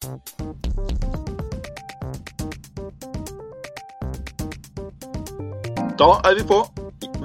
Da 0.00 0.06
er 6.24 6.34
vi 6.38 6.44
på. 6.48 6.64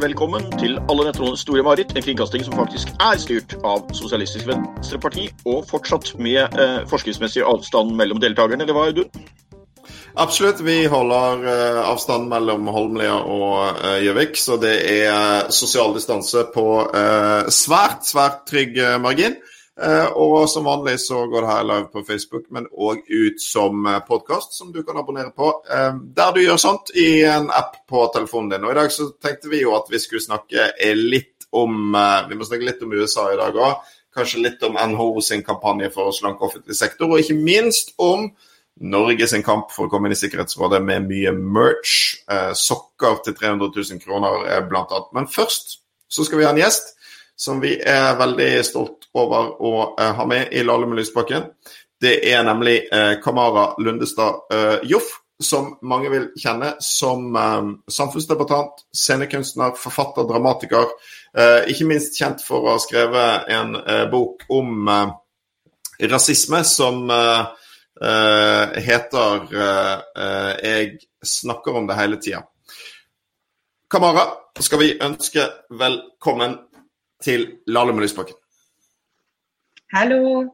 Velkommen 0.01 0.49
til 0.59 0.75
Alle 0.89 1.05
nettrones 1.07 1.39
store 1.39 1.63
mareritt, 1.63 1.93
en 1.95 2.03
kringkasting 2.03 2.43
som 2.43 2.57
faktisk 2.59 2.91
er 2.99 3.15
styrt 3.23 3.55
av 3.63 3.87
Sosialistisk 3.95 4.43
Venstreparti, 4.49 5.29
og 5.47 5.63
fortsatt 5.71 6.11
med 6.19 6.59
eh, 6.59 6.83
forskriftsmessig 6.91 7.47
avstand 7.47 7.95
mellom 7.95 8.19
deltakerne, 8.19 8.67
eller 8.67 8.75
hva, 8.75 8.89
Audun? 8.91 9.07
Absolutt. 10.19 10.59
Vi 10.67 10.85
holder 10.91 11.47
uh, 11.47 11.81
avstand 11.93 12.27
mellom 12.27 12.67
Holmlia 12.67 13.15
og 13.23 13.79
uh, 13.79 14.03
Gjøvik, 14.03 14.35
så 14.35 14.59
det 14.59 14.75
er 14.83 15.15
uh, 15.15 15.47
sosial 15.47 15.95
distanse 15.95 16.43
på 16.51 16.69
uh, 16.91 17.47
svært, 17.47 18.03
svært 18.11 18.43
trygg 18.51 18.83
margin. 18.99 19.39
Og 20.15 20.45
som 20.47 20.63
vanlig 20.63 20.93
så 21.03 21.25
går 21.27 21.43
det 21.43 21.49
her 21.51 21.65
live 21.67 21.87
på 21.91 22.03
Facebook, 22.07 22.45
men 22.55 22.67
òg 22.71 23.01
ut 23.09 23.41
som 23.43 23.83
podkast, 24.07 24.53
som 24.55 24.69
du 24.71 24.79
kan 24.87 25.01
abonnere 25.01 25.33
på 25.35 25.49
der 26.15 26.31
du 26.31 26.39
gjør 26.39 26.61
sånt 26.61 26.93
i 26.95 27.25
en 27.27 27.49
app 27.51 27.81
på 27.89 28.05
telefonen 28.13 28.53
din. 28.53 28.63
Og 28.63 28.71
i 28.71 28.77
dag 28.79 28.93
så 28.95 29.09
tenkte 29.19 29.51
vi 29.51 29.65
jo 29.65 29.75
at 29.75 29.91
vi 29.91 29.99
skulle 29.99 30.23
snakke 30.23 30.69
litt 30.95 31.49
om 31.51 31.91
Vi 32.29 32.39
må 32.39 32.47
snakke 32.47 32.67
litt 32.67 32.87
om 32.87 32.95
USA 32.95 33.27
i 33.33 33.39
dag 33.39 33.59
òg. 33.67 33.83
Kanskje 34.15 34.45
litt 34.45 34.63
om 34.63 34.79
NHO 34.79 35.19
sin 35.19 35.43
kampanje 35.43 35.91
for 35.91 36.07
å 36.07 36.15
slanke 36.15 36.47
offentlig 36.47 36.77
sektor, 36.79 37.11
og 37.11 37.19
ikke 37.19 37.35
minst 37.35 37.91
om 37.99 38.29
Norge 38.75 39.27
sin 39.27 39.43
kamp 39.43 39.69
for 39.71 39.87
å 39.87 39.91
komme 39.91 40.09
inn 40.09 40.15
i 40.15 40.19
Sikkerhetsrådet 40.19 40.81
med 40.83 41.07
mye 41.07 41.31
merch. 41.35 42.17
Eh, 42.27 42.51
sokker 42.59 43.21
til 43.23 43.35
300 43.37 43.71
000 43.71 44.01
kroner 44.03 44.47
eh, 44.51 44.61
blant 44.67 44.91
annet. 44.91 45.11
Men 45.15 45.29
først 45.31 45.77
så 46.11 46.25
skal 46.27 46.41
vi 46.41 46.47
ha 46.47 46.51
en 46.51 46.59
gjest 46.59 46.91
som 47.39 47.61
vi 47.63 47.75
er 47.79 48.15
veldig 48.19 48.49
stolt 48.67 49.04
over 49.15 49.53
å 49.63 49.73
eh, 49.99 50.13
ha 50.17 50.25
med 50.27 50.53
i 50.53 50.63
Lalle 50.63 50.87
med 50.89 50.99
Lysbakken. 50.99 51.47
Det 52.01 52.17
er 52.29 52.43
nemlig 52.45 52.77
eh, 52.93 53.15
Kamara 53.23 53.73
Lundestad 53.81 54.51
eh, 54.53 54.79
Joff, 54.89 55.21
som 55.41 55.73
mange 55.83 56.09
vil 56.13 56.29
kjenne 56.39 56.77
som 56.79 57.35
samfunnsdebattant, 57.91 58.85
scenekunstner, 58.95 59.73
forfatter, 59.75 60.23
dramatiker. 60.29 60.93
Ikke 61.67 61.87
minst 61.89 62.15
kjent 62.15 62.39
for 62.39 62.63
å 62.63 62.77
ha 62.77 62.79
skrevet 62.79 63.51
en 63.51 63.75
bok 64.13 64.45
om 64.55 64.87
rasisme 65.99 66.61
som 66.63 67.11
heter 68.87 69.43
'Jeg 70.63 71.03
snakker 71.19 71.75
om 71.75 71.87
det 71.91 71.99
hele 71.99 72.15
tida'. 72.15 72.47
Kamara, 73.91 74.25
skal 74.59 74.79
vi 74.79 74.95
ønske 75.03 75.49
velkommen 75.69 76.57
til 77.19 77.59
Lale 77.67 77.91
med 77.91 78.07
Lysbakken. 78.07 78.44
Hallo. 79.93 80.45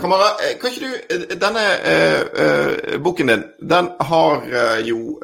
Kamara, 0.00 0.28
eh, 0.42 0.58
kan 0.60 0.72
ikke 0.72 0.86
du 0.86 1.36
Denne 1.40 1.64
eh, 1.86 3.00
boken 3.04 3.28
din, 3.30 3.42
den 3.60 3.90
har 4.00 4.46
jo 4.84 5.18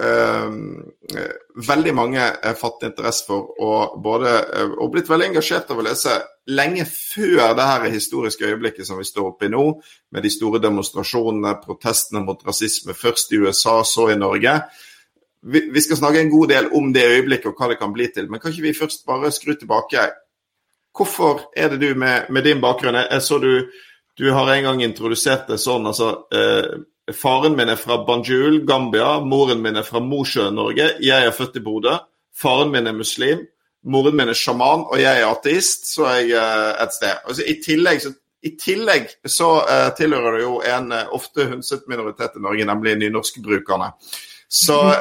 veldig 1.68 1.94
mange 1.94 2.26
fattet 2.60 2.90
interesse 2.90 3.24
for, 3.26 3.48
og, 3.60 3.96
både, 4.02 4.30
og 4.78 4.92
blitt 4.92 5.10
veldig 5.10 5.30
engasjert 5.32 5.72
av 5.72 5.80
å 5.80 5.86
lese 5.88 6.14
lenge 6.50 6.84
før 6.86 7.56
det 7.58 7.66
her 7.66 7.88
historiske 7.90 8.46
øyeblikket 8.46 8.86
som 8.86 9.00
vi 9.00 9.08
står 9.08 9.32
oppe 9.32 9.48
i 9.48 9.52
nå, 9.52 9.64
med 10.12 10.22
de 10.22 10.30
store 10.30 10.62
demonstrasjonene, 10.62 11.56
protestene 11.64 12.22
mot 12.24 12.46
rasisme, 12.46 12.94
først 12.94 13.32
i 13.32 13.42
USA, 13.42 13.80
så 13.84 14.10
i 14.12 14.18
Norge. 14.20 14.54
Vi, 15.42 15.66
vi 15.72 15.82
skal 15.82 15.98
snakke 15.98 16.20
en 16.20 16.32
god 16.32 16.52
del 16.52 16.72
om 16.76 16.92
det 16.94 17.08
øyeblikket 17.10 17.50
og 17.50 17.58
hva 17.60 17.72
det 17.72 17.80
kan 17.80 17.92
bli 17.96 18.10
til, 18.14 18.30
men 18.30 18.40
kan 18.40 18.52
ikke 18.52 18.68
vi 18.68 18.76
først 18.76 19.06
bare 19.08 19.32
skru 19.34 19.54
tilbake? 19.56 20.10
Hvorfor 20.96 21.46
er 21.56 21.70
det 21.72 21.80
du 21.82 21.94
med, 21.98 22.30
med 22.30 22.44
din 22.44 22.60
bakgrunn 22.60 22.98
Jeg 22.98 23.22
så 23.22 23.38
du, 23.38 23.70
du 24.18 24.30
har 24.34 24.50
en 24.52 24.64
gang 24.64 24.82
introdusert 24.82 25.46
det 25.48 25.60
sånn, 25.62 25.86
altså 25.86 26.12
eh, 26.34 26.80
Faren 27.16 27.56
min 27.58 27.70
er 27.72 27.78
fra 27.80 27.96
Banjul, 28.06 28.60
Gambia. 28.66 29.18
Moren 29.26 29.62
min 29.64 29.80
er 29.80 29.86
fra 29.86 29.98
Mosjøen, 30.04 30.54
Norge. 30.54 30.92
Jeg 31.02 31.26
er 31.26 31.34
født 31.34 31.56
i 31.58 31.62
Bodø. 31.64 31.96
Faren 32.36 32.70
min 32.70 32.86
er 32.86 32.94
muslim. 32.94 33.42
Moren 33.90 34.14
min 34.14 34.30
er 34.30 34.36
sjaman, 34.36 34.84
og 34.92 35.00
jeg 35.00 35.22
er 35.22 35.26
ateist, 35.26 35.88
så 35.94 36.06
er 36.10 36.20
jeg 36.28 36.38
eh, 36.38 36.82
et 36.84 36.94
sted. 36.94 37.22
Altså, 37.24 37.46
i, 37.48 37.56
tillegg, 37.64 38.02
så, 38.04 38.12
I 38.46 38.52
tillegg 38.60 39.08
så 39.26 39.50
eh, 39.64 39.88
tilhører 39.98 40.36
det 40.36 40.44
jo 40.44 40.54
en 40.76 40.92
uh, 40.92 41.14
ofte 41.16 41.48
hundset 41.50 41.88
minoritet 41.90 42.36
i 42.36 42.44
Norge, 42.44 42.68
nemlig 42.68 42.98
nynorskbrukerne. 43.00 43.90
Så 44.50 44.78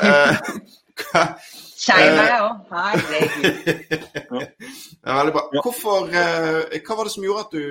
Skeiv 1.80 2.12
er 2.12 2.30
jeg 2.34 2.44
òg. 2.44 2.56
Herregud. 2.74 4.44
Veldig 5.20 5.34
bra. 5.38 5.44
Hvorfor, 5.64 6.12
hva 6.12 7.00
var 7.00 7.08
det 7.08 7.14
som 7.16 7.26
gjorde 7.26 7.46
at 7.46 7.56
du 7.56 7.64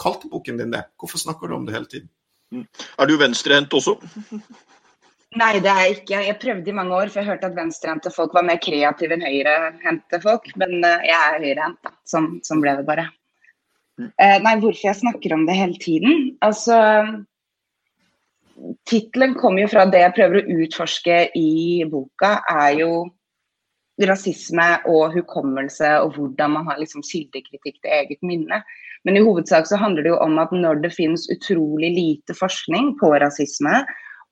kalte 0.00 0.30
boken 0.32 0.60
din 0.62 0.74
det? 0.74 0.86
Hvorfor 0.98 1.20
snakker 1.20 1.50
du 1.50 1.58
om 1.58 1.66
det 1.68 1.76
hele 1.76 1.90
tiden? 1.90 2.10
Mm. 2.52 2.66
Er 3.00 3.08
du 3.08 3.16
venstrehendt 3.20 3.74
også? 3.76 3.96
Nei, 5.40 5.52
det 5.64 5.70
er 5.72 5.80
jeg 5.86 5.94
ikke. 5.96 6.20
Jeg 6.26 6.38
prøvde 6.42 6.68
i 6.68 6.76
mange 6.76 6.96
år, 6.96 7.08
for 7.08 7.22
jeg 7.22 7.30
hørte 7.30 7.48
at 7.48 7.56
venstrehendte 7.56 8.12
folk 8.12 8.34
var 8.36 8.44
mer 8.44 8.60
kreative 8.60 9.16
enn 9.16 9.24
høyrehendte 9.24 10.20
folk. 10.20 10.50
Men 10.60 10.76
uh, 10.84 11.00
jeg 11.08 11.16
er 11.16 11.38
høyrehendt, 11.46 11.80
da. 11.86 11.94
Sånn, 12.08 12.34
sånn, 12.44 12.60
ble 12.64 12.76
det 12.80 12.84
bare. 12.88 13.06
Uh, 14.02 14.38
nei, 14.44 14.56
hvorfor 14.60 14.90
jeg 14.90 15.00
snakker 15.00 15.36
om 15.36 15.46
det 15.48 15.56
hele 15.56 15.80
tiden? 15.80 16.26
Altså 16.44 16.76
Tittelen 18.88 19.34
kommer 19.38 19.64
jo 19.64 19.72
fra 19.72 19.86
det 19.90 20.04
jeg 20.04 20.14
prøver 20.16 20.38
å 20.38 20.60
utforske 20.62 21.18
i 21.38 21.82
boka, 21.90 22.36
er 22.50 22.78
jo 22.82 22.92
rasisme 24.08 24.66
og 24.90 25.12
hukommelse 25.16 25.90
og 26.02 26.16
hvordan 26.16 26.54
man 26.56 26.68
har 26.70 26.80
liksom 26.80 27.04
kildekritikk 27.06 27.76
til 27.82 27.92
eget 27.98 28.22
minne. 28.26 28.62
Men 29.04 29.18
i 29.18 29.24
hovedsak 29.24 29.66
så 29.68 29.78
handler 29.80 30.06
det 30.06 30.12
jo 30.14 30.20
om 30.22 30.38
at 30.42 30.54
når 30.54 30.82
det 30.84 30.94
finnes 30.94 31.28
utrolig 31.34 31.90
lite 31.96 32.36
forskning 32.38 32.94
på 33.00 33.12
rasisme, 33.22 33.82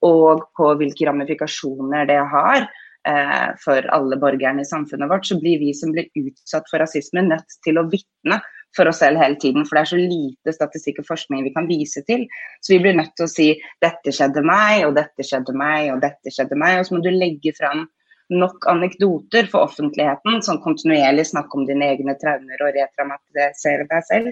og 0.01 0.47
på 0.57 0.71
hvilke 0.79 1.05
ramifikasjoner 1.05 2.07
det 2.09 2.17
har 2.31 2.63
eh, 2.63 3.49
for 3.61 3.85
alle 3.93 4.17
borgerne 4.21 4.63
i 4.63 4.69
samfunnet 4.69 5.11
vårt, 5.11 5.27
så 5.29 5.37
blir 5.41 5.59
vi 5.61 5.75
som 5.77 5.93
blir 5.93 6.09
utsatt 6.17 6.65
for 6.71 6.81
rasisme, 6.81 7.21
nødt 7.27 7.59
til 7.65 7.77
å 7.77 7.85
vitne 7.91 8.39
for 8.75 8.89
oss 8.91 9.01
selv 9.03 9.19
hele 9.21 9.37
tiden. 9.41 9.65
For 9.67 9.77
det 9.77 9.81
er 9.81 9.91
så 9.91 9.99
lite 9.99 10.55
statistikk 10.55 11.01
og 11.03 11.09
forskning 11.09 11.43
vi 11.45 11.53
kan 11.55 11.69
vise 11.69 12.03
til. 12.07 12.27
Så 12.61 12.75
vi 12.75 12.81
blir 12.83 12.97
nødt 12.97 13.15
til 13.17 13.27
å 13.27 13.31
si 13.31 13.47
'dette 13.83 14.13
skjedde 14.15 14.43
meg', 14.43 14.85
og 14.87 14.95
'dette 14.95 15.25
skjedde 15.27 15.55
meg', 15.55 15.91
og 15.93 16.01
'dette 16.01 16.31
skjedde 16.31 16.59
meg'. 16.59 16.79
Og 16.79 16.85
så 16.85 16.95
må 16.95 17.01
du 17.03 17.11
legge 17.11 17.53
fram 17.57 17.87
nok 18.31 18.67
anekdoter 18.71 19.49
for 19.51 19.67
offentligheten, 19.67 20.39
sånn 20.39 20.61
kontinuerlig 20.63 21.27
snakke 21.27 21.57
om 21.57 21.65
dine 21.67 21.89
egne 21.91 22.15
traumer 22.15 22.63
og 22.63 22.77
retraumatisere 22.77 23.87
deg 23.89 24.03
selv, 24.07 24.31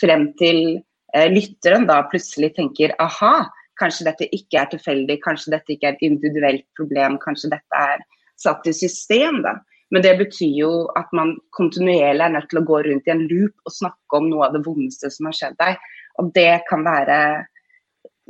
frem 0.00 0.32
til 0.40 0.82
eh, 1.14 1.28
lytteren 1.30 1.86
da 1.86 2.02
plutselig 2.10 2.56
tenker 2.56 2.96
'aha', 2.98 3.46
Kanskje 3.76 4.06
dette 4.08 4.28
ikke 4.32 4.60
er 4.60 4.68
tilfeldig, 4.72 5.18
kanskje 5.20 5.52
dette 5.52 5.74
ikke 5.74 5.90
er 5.90 5.96
et 5.96 6.04
individuelt 6.06 6.64
problem, 6.78 7.18
kanskje 7.20 7.52
dette 7.52 7.80
er 7.80 8.04
satt 8.40 8.64
i 8.68 8.72
system. 8.72 9.42
da. 9.44 9.58
Men 9.94 10.02
det 10.02 10.16
betyr 10.18 10.54
jo 10.58 10.70
at 10.98 11.12
man 11.14 11.36
kontinuerlig 11.54 12.24
er 12.24 12.32
nødt 12.34 12.48
til 12.50 12.60
å 12.60 12.66
gå 12.66 12.80
rundt 12.86 13.06
i 13.06 13.12
en 13.14 13.26
loop 13.30 13.68
og 13.68 13.74
snakke 13.74 14.18
om 14.18 14.30
noe 14.30 14.48
av 14.48 14.56
det 14.56 14.64
vondeste 14.66 15.10
som 15.14 15.28
har 15.28 15.36
skjedd 15.38 15.58
deg. 15.60 15.76
Og 16.18 16.32
det 16.34 16.52
kan 16.70 16.82
være 16.86 17.18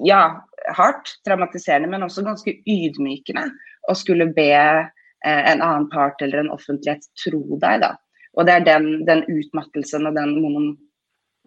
ja, 0.05 0.21
hardt, 0.77 1.15
traumatiserende, 1.25 1.89
men 1.89 2.05
også 2.05 2.27
ganske 2.27 2.59
ydmykende 2.69 3.47
å 3.89 3.95
skulle 3.97 4.29
be 4.37 4.51
eh, 4.53 5.43
en 5.53 5.63
annen 5.63 5.89
part 5.93 6.21
eller 6.23 6.43
en 6.43 6.53
offentlighet 6.53 7.09
tro 7.25 7.41
deg. 7.57 7.87
da. 7.87 7.95
Og 8.37 8.49
det 8.49 8.59
er 8.59 8.67
den, 8.67 8.91
den 9.09 9.25
utmattelsen 9.33 10.09
og 10.11 10.19
den 10.19 10.37
monom, 10.43 10.75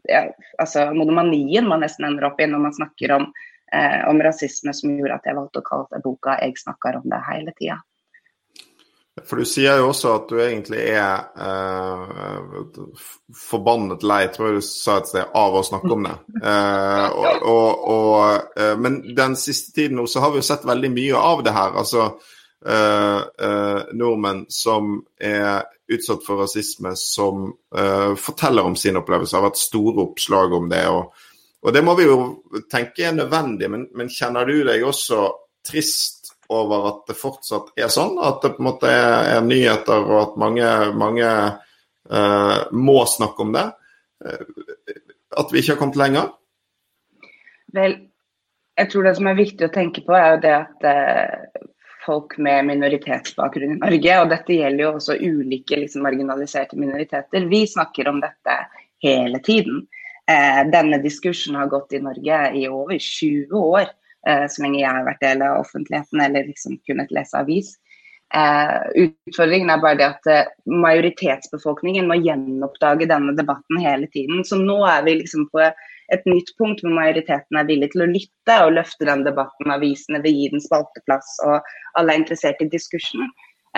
ja, 0.10 0.26
altså 0.58 0.88
monomanien 0.96 1.68
man 1.70 1.84
nesten 1.86 2.08
ender 2.08 2.32
opp 2.32 2.42
i 2.42 2.50
når 2.50 2.66
man 2.66 2.78
snakker 2.80 3.14
om 3.20 3.30
eh, 3.74 4.02
om 4.10 4.22
rasisme 4.26 4.74
som 4.74 4.96
gjorde 4.98 5.20
at 5.20 5.30
jeg 5.30 5.38
valgte 5.38 5.62
å 5.62 5.68
kalle 5.70 5.88
det 5.94 6.02
boka 6.06 6.40
'Jeg 6.40 6.58
snakker 6.64 6.98
om 6.98 7.06
det 7.10 7.22
hele 7.28 7.54
tida'. 7.60 7.82
For 9.28 9.42
du 9.42 9.48
sier 9.48 9.80
jo 9.80 9.90
også 9.92 10.12
at 10.16 10.32
du 10.32 10.40
egentlig 10.42 10.82
er 10.94 11.30
eh, 11.44 12.58
forbannet 13.36 14.04
lei, 14.08 14.22
tror 14.34 14.50
jeg 14.50 14.60
du 14.60 14.66
sa 14.66 15.00
et 15.00 15.12
sted, 15.12 15.32
av 15.36 15.56
å 15.58 15.64
snakke 15.66 15.92
om 15.96 16.08
det. 16.08 16.16
Eh, 16.40 17.06
og, 17.10 17.46
og, 17.54 17.88
og, 17.94 18.52
eh, 18.60 18.76
men 18.80 19.02
den 19.18 19.38
siste 19.40 19.74
tiden 19.76 20.00
nå 20.00 20.08
så 20.10 20.24
har 20.24 20.34
vi 20.34 20.42
jo 20.42 20.50
sett 20.50 20.68
veldig 20.68 20.92
mye 20.96 21.24
av 21.32 21.44
det 21.46 21.56
her. 21.56 21.76
Altså 21.82 22.06
eh, 22.66 23.20
eh, 23.48 23.82
nordmenn 24.00 24.46
som 24.54 25.00
er 25.18 25.66
utsatt 25.90 26.26
for 26.26 26.44
rasisme, 26.44 26.94
som 27.00 27.50
eh, 27.78 28.14
forteller 28.20 28.68
om 28.68 28.76
sin 28.78 29.00
opplevelse. 29.00 29.34
Det 29.34 29.40
har 29.42 29.50
vært 29.50 29.62
store 29.62 30.06
oppslag 30.06 30.54
om 30.54 30.70
det. 30.72 30.86
og 30.90 31.74
det 31.74 31.84
må 31.84 31.96
vi 31.98 32.08
jo 32.08 32.20
tenke 32.72 33.08
er 33.08 33.18
nødvendig, 33.18 33.70
men, 33.72 33.88
men, 33.96 34.12
kjenner 34.12 34.48
du 34.48 34.62
deg 34.68 34.86
også 34.86 35.28
trist 35.66 36.19
over 36.50 36.88
at 36.90 37.02
det 37.10 37.18
fortsatt 37.20 37.72
er 37.80 37.92
sånn? 37.94 38.18
At 38.24 38.44
det 38.44 38.56
på 38.56 38.64
en 38.64 38.70
måte 38.72 38.92
er, 38.92 39.38
er 39.38 39.46
nyheter, 39.46 40.06
og 40.06 40.20
at 40.24 40.38
mange, 40.42 40.70
mange 40.98 41.30
uh, 41.30 42.60
må 42.74 43.00
snakke 43.10 43.46
om 43.46 43.56
det? 43.56 43.66
Uh, 44.26 44.94
at 45.40 45.54
vi 45.54 45.62
ikke 45.62 45.76
har 45.76 45.82
kommet 45.82 46.00
lenger? 46.02 46.32
Vel, 47.76 48.00
jeg 48.80 48.90
tror 48.90 49.06
det 49.06 49.16
som 49.20 49.30
er 49.30 49.38
viktig 49.38 49.68
å 49.68 49.74
tenke 49.74 50.04
på, 50.06 50.16
er 50.18 50.34
jo 50.34 50.42
det 50.48 50.56
at 50.58 50.90
uh, 50.90 51.68
folk 52.06 52.38
med 52.42 52.66
minoritetsbakgrunn 52.70 53.78
i 53.78 53.80
Norge, 53.84 54.18
og 54.22 54.34
dette 54.34 54.58
gjelder 54.58 54.86
jo 54.86 54.92
også 54.98 55.18
ulike 55.20 55.80
liksom, 55.84 56.04
marginaliserte 56.08 56.80
minoriteter, 56.80 57.48
vi 57.52 57.66
snakker 57.70 58.10
om 58.10 58.22
dette 58.24 58.58
hele 59.06 59.42
tiden. 59.46 59.84
Eh, 60.30 60.62
denne 60.72 61.02
diskursen 61.04 61.58
har 61.58 61.70
gått 61.72 61.94
i 61.94 62.04
Norge 62.04 62.42
i 62.58 62.68
over 62.70 62.98
20 62.98 63.54
år, 63.58 63.82
eh, 63.82 64.09
så 64.22 64.62
lenge 64.62 64.82
jeg 64.82 64.92
har 64.92 65.06
vært 65.08 65.22
del 65.24 65.42
av 65.46 65.62
offentligheten 65.62 66.20
eller 66.20 66.44
liksom 66.50 66.74
kunnet 66.90 67.14
lese 67.16 67.40
avis. 67.40 67.70
Eh, 68.30 69.06
utfordringen 69.08 69.72
er 69.74 69.80
bare 69.82 69.98
det 69.98 70.06
at 70.06 70.28
eh, 70.30 70.50
majoritetsbefolkningen 70.70 72.06
må 72.10 72.20
gjenoppdage 72.22 73.08
denne 73.10 73.34
debatten 73.38 73.82
hele 73.82 74.10
tiden. 74.14 74.44
Så 74.46 74.60
nå 74.62 74.78
er 74.86 75.02
vi 75.08 75.16
liksom 75.24 75.48
på 75.54 75.64
et 75.64 76.28
nytt 76.30 76.52
punkt 76.62 76.84
hvor 76.84 76.94
majoriteten 76.94 77.58
er 77.58 77.70
villig 77.70 77.90
til 77.94 78.06
å 78.06 78.10
lytte 78.12 78.58
og 78.66 78.76
løfte 78.78 79.10
den 79.10 79.26
debatten. 79.26 79.74
Avisene 79.74 80.22
vil 80.22 80.38
gi 80.38 80.52
den 80.54 80.62
spalteplass, 80.62 81.38
og 81.48 81.72
alle 81.98 82.14
er 82.14 82.22
interessert 82.22 82.62
i 82.62 82.70
diskursen. 82.70 83.26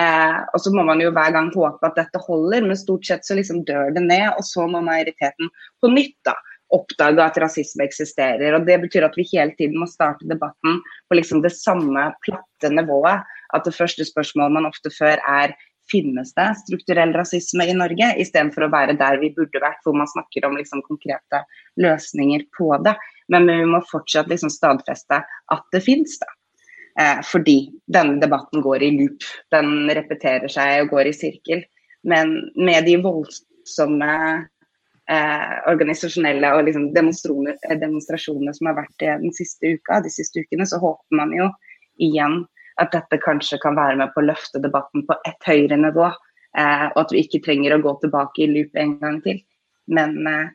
Eh, 0.00 0.38
og 0.52 0.60
så 0.64 0.72
må 0.74 0.84
man 0.88 1.00
jo 1.00 1.12
hver 1.16 1.32
gang 1.32 1.48
håpe 1.56 1.88
at 1.88 1.96
dette 1.96 2.20
holder, 2.26 2.68
men 2.68 2.80
stort 2.80 3.08
sett 3.08 3.24
så 3.24 3.38
liksom 3.38 3.64
dør 3.68 3.92
det 3.96 4.04
ned. 4.04 4.34
Og 4.36 4.44
så 4.44 4.68
må 4.68 4.84
majoriteten 4.84 5.48
på 5.80 5.92
nytt 5.96 6.18
da 6.28 6.36
oppdage 6.72 7.24
at 7.24 7.38
rasisme 7.42 7.84
eksisterer. 7.84 8.54
og 8.56 8.66
Det 8.66 8.78
betyr 8.86 9.06
at 9.06 9.16
vi 9.18 9.28
hele 9.32 9.54
tiden 9.58 9.78
må 9.80 9.88
starte 9.90 10.28
debatten 10.28 10.80
på 11.08 11.18
liksom 11.18 11.42
det 11.44 11.52
samme 11.56 12.08
platte 12.24 12.72
nivået. 12.72 13.22
At 13.52 13.68
det 13.68 13.76
første 13.76 14.06
spørsmålet 14.08 14.56
man 14.56 14.70
ofte 14.70 14.92
før 14.94 15.20
er 15.28 15.54
finnes 15.90 16.30
det 16.36 16.46
strukturell 16.62 17.12
rasisme 17.12 17.66
i 17.68 17.74
Norge, 17.76 18.12
istedenfor 18.22 18.66
å 18.66 18.72
være 18.72 18.94
der 18.96 19.18
vi 19.20 19.32
burde 19.36 19.60
vært, 19.60 19.82
hvor 19.84 19.96
man 19.98 20.08
snakker 20.08 20.46
om 20.48 20.56
liksom 20.56 20.80
konkrete 20.86 21.42
løsninger 21.82 22.46
på 22.56 22.70
det. 22.86 22.94
Men 23.32 23.50
vi 23.50 23.64
må 23.68 23.82
fortsatt 23.90 24.30
liksom 24.32 24.52
stadfeste 24.52 25.20
at 25.24 25.66
det 25.74 25.82
finnes. 25.84 26.16
da. 26.22 26.30
Eh, 27.00 27.20
fordi 27.24 27.72
denne 27.88 28.20
debatten 28.20 28.62
går 28.64 28.82
i 28.84 28.90
loop. 28.98 29.24
Den 29.52 29.90
repeterer 29.90 30.48
seg 30.52 30.84
og 30.84 30.96
går 30.96 31.10
i 31.10 31.16
sirkel. 31.16 31.64
Men 32.04 32.34
med 32.56 32.84
de 32.88 32.98
voldsomme 33.00 34.12
eh, 35.10 35.54
organisasjonelle 35.72 36.54
og 36.56 36.66
liksom 36.68 36.90
eh, 36.92 37.76
demonstrasjonene 37.80 38.54
som 38.54 38.70
har 38.70 38.78
vært 38.82 39.06
den 39.24 39.34
siste 39.36 39.76
uka, 39.76 40.02
de 40.04 40.12
siste 40.12 40.44
ukene, 40.44 40.66
så 40.68 40.80
håper 40.82 41.18
man 41.18 41.34
jo 41.36 41.50
igjen 42.02 42.42
at 42.80 42.92
dette 42.94 43.20
kanskje 43.22 43.58
kan 43.62 43.76
være 43.76 43.98
med 44.00 44.12
på 44.14 44.22
å 44.22 44.28
løfte 44.30 44.62
debatten 44.62 45.04
på 45.08 45.16
et 45.28 45.48
høyere 45.48 45.78
nivå. 45.80 46.08
Eh, 46.58 46.86
og 46.92 46.98
at 47.04 47.12
vi 47.14 47.22
ikke 47.24 47.42
trenger 47.44 47.76
å 47.76 47.82
gå 47.84 47.94
tilbake 48.02 48.44
i 48.44 48.50
loop 48.50 48.76
en 48.80 48.98
gang 49.00 49.20
til. 49.24 49.40
Men 49.92 50.18
eh, 50.28 50.50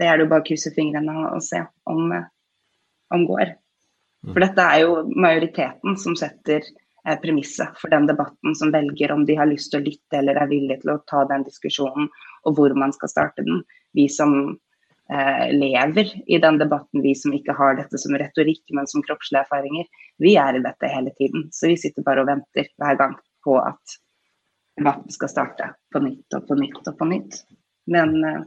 det 0.00 0.08
er 0.08 0.18
det 0.18 0.26
jo 0.26 0.32
bare 0.32 0.44
å 0.44 0.46
krysse 0.46 0.72
fingrene 0.74 1.16
og, 1.30 1.40
se 1.44 1.62
om, 1.90 2.12
eh, 2.14 2.28
om 3.14 3.26
går. 3.28 3.54
Mm. 4.24 4.32
For 4.32 4.44
dette 4.44 4.66
er 4.66 4.84
jo 4.84 5.00
majoriteten 5.10 5.98
som 6.00 6.16
setter 6.18 6.62
eh, 6.62 7.16
premisset 7.22 7.78
for 7.80 7.92
den 7.92 8.08
debatten, 8.10 8.54
som 8.56 8.72
velger 8.74 9.14
om 9.14 9.26
de 9.28 9.38
har 9.38 9.50
lyst 9.50 9.72
til 9.72 9.82
å 9.82 9.86
lytte 9.88 10.20
eller 10.20 10.38
er 10.38 10.50
villige 10.50 10.82
til 10.84 10.94
å 10.94 11.00
ta 11.10 11.24
den 11.30 11.46
diskusjonen, 11.46 12.10
og 12.46 12.56
hvor 12.56 12.74
man 12.78 12.92
skal 12.96 13.12
starte 13.12 13.44
den. 13.46 13.62
Vi 13.96 14.06
som 14.12 14.36
eh, 15.12 15.46
lever 15.54 16.12
i 16.26 16.38
den 16.42 16.60
debatten, 16.60 17.02
vi 17.04 17.14
som 17.18 17.34
ikke 17.36 17.56
har 17.58 17.78
dette 17.78 18.00
som 18.00 18.16
retorikk, 18.20 18.62
men 18.76 18.88
som 18.90 19.04
kroppslige 19.06 19.44
erfaringer, 19.44 19.88
vi 20.22 20.36
er 20.40 20.58
i 20.58 20.64
dette 20.64 20.92
hele 20.92 21.12
tiden. 21.18 21.48
Så 21.54 21.72
vi 21.72 21.80
sitter 21.80 22.06
bare 22.06 22.24
og 22.24 22.30
venter 22.30 22.70
hver 22.80 23.00
gang 23.00 23.18
på 23.44 23.58
at 23.62 23.98
debatten 24.80 25.12
skal 25.12 25.32
starte 25.32 25.74
på 25.92 26.02
nytt 26.04 26.38
og 26.38 26.48
på 26.48 26.56
nytt 26.60 26.82
og 26.86 26.96
på 26.96 27.10
nytt. 27.10 27.42
Men 27.90 28.16
eh, 28.24 28.40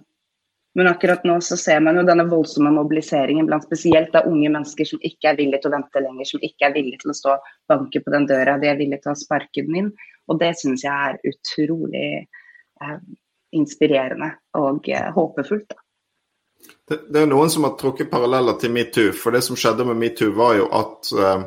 men 0.75 0.87
akkurat 0.87 1.23
nå 1.23 1.35
så 1.45 1.57
ser 1.57 1.81
man 1.85 1.99
jo 1.99 2.03
denne 2.05 2.25
voldsomme 2.29 2.71
mobiliseringen 2.73 3.45
blant 3.45 3.65
spesielt 3.67 4.15
av 4.17 4.25
unge 4.29 4.49
mennesker 4.49 4.87
som 4.89 5.03
ikke 5.05 5.29
er 5.29 5.37
villige 5.37 5.61
til 5.61 5.69
å 5.69 5.75
vente 5.75 6.01
lenger, 6.01 6.25
som 6.25 6.45
ikke 6.47 6.65
er 6.65 6.73
villige 6.73 7.03
til 7.03 7.13
å 7.13 7.17
stå 7.17 7.35
og 7.35 7.51
banke 7.69 8.01
på 8.01 8.13
den 8.13 8.25
døra, 8.29 8.55
de 8.57 8.71
er 8.71 8.79
villige 8.79 9.03
til 9.03 9.13
å 9.13 9.19
sparke 9.19 9.65
den 9.67 9.77
inn. 9.83 9.91
Og 10.31 10.39
det 10.41 10.49
syns 10.57 10.85
jeg 10.85 10.93
er 11.11 11.19
utrolig 11.29 12.07
eh, 12.23 12.97
inspirerende 13.55 14.33
og 14.59 14.89
eh, 14.89 15.09
håpefullt. 15.15 15.69
Da. 15.69 15.81
Det, 16.89 17.00
det, 17.09 17.19
er 17.21 17.29
noen 17.31 17.51
som 17.51 17.67
har 17.67 17.75
trukket 17.79 18.11
paralleller 18.11 18.57
til 18.59 18.73
metoo. 18.75 19.11
For 19.15 19.35
det 19.35 19.44
som 19.45 19.59
skjedde 19.59 19.85
med 19.88 20.00
metoo, 20.00 20.33
var 20.35 20.57
jo 20.59 20.67
at 20.75 21.11
eh, 21.15 21.45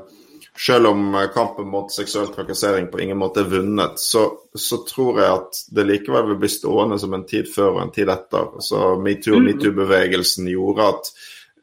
selv 0.66 0.90
om 0.92 1.14
eh, 1.14 1.28
kampen 1.34 1.68
mot 1.68 1.92
seksuell 1.92 2.28
trakassering 2.34 2.88
på 2.92 3.00
ingen 3.04 3.20
måte 3.20 3.44
er 3.44 3.50
vunnet, 3.52 4.00
så, 4.00 4.26
så, 4.54 4.80
tror 4.88 5.20
jeg 5.20 5.38
at 5.38 5.62
det 5.76 5.86
likevel 5.88 6.30
vil 6.32 6.42
bli 6.44 6.52
stående 6.52 6.98
som 7.00 7.16
en 7.16 7.26
tid 7.28 7.48
før 7.52 7.76
og 7.76 7.80
en 7.84 7.94
tid 7.94 8.12
etter. 8.12 8.56
Så 8.64 8.96
Metoo 9.02 9.36
og 9.36 9.44
mm. 9.44 9.50
metoo-bevegelsen 9.52 10.52
gjorde 10.52 10.92
at 10.94 11.12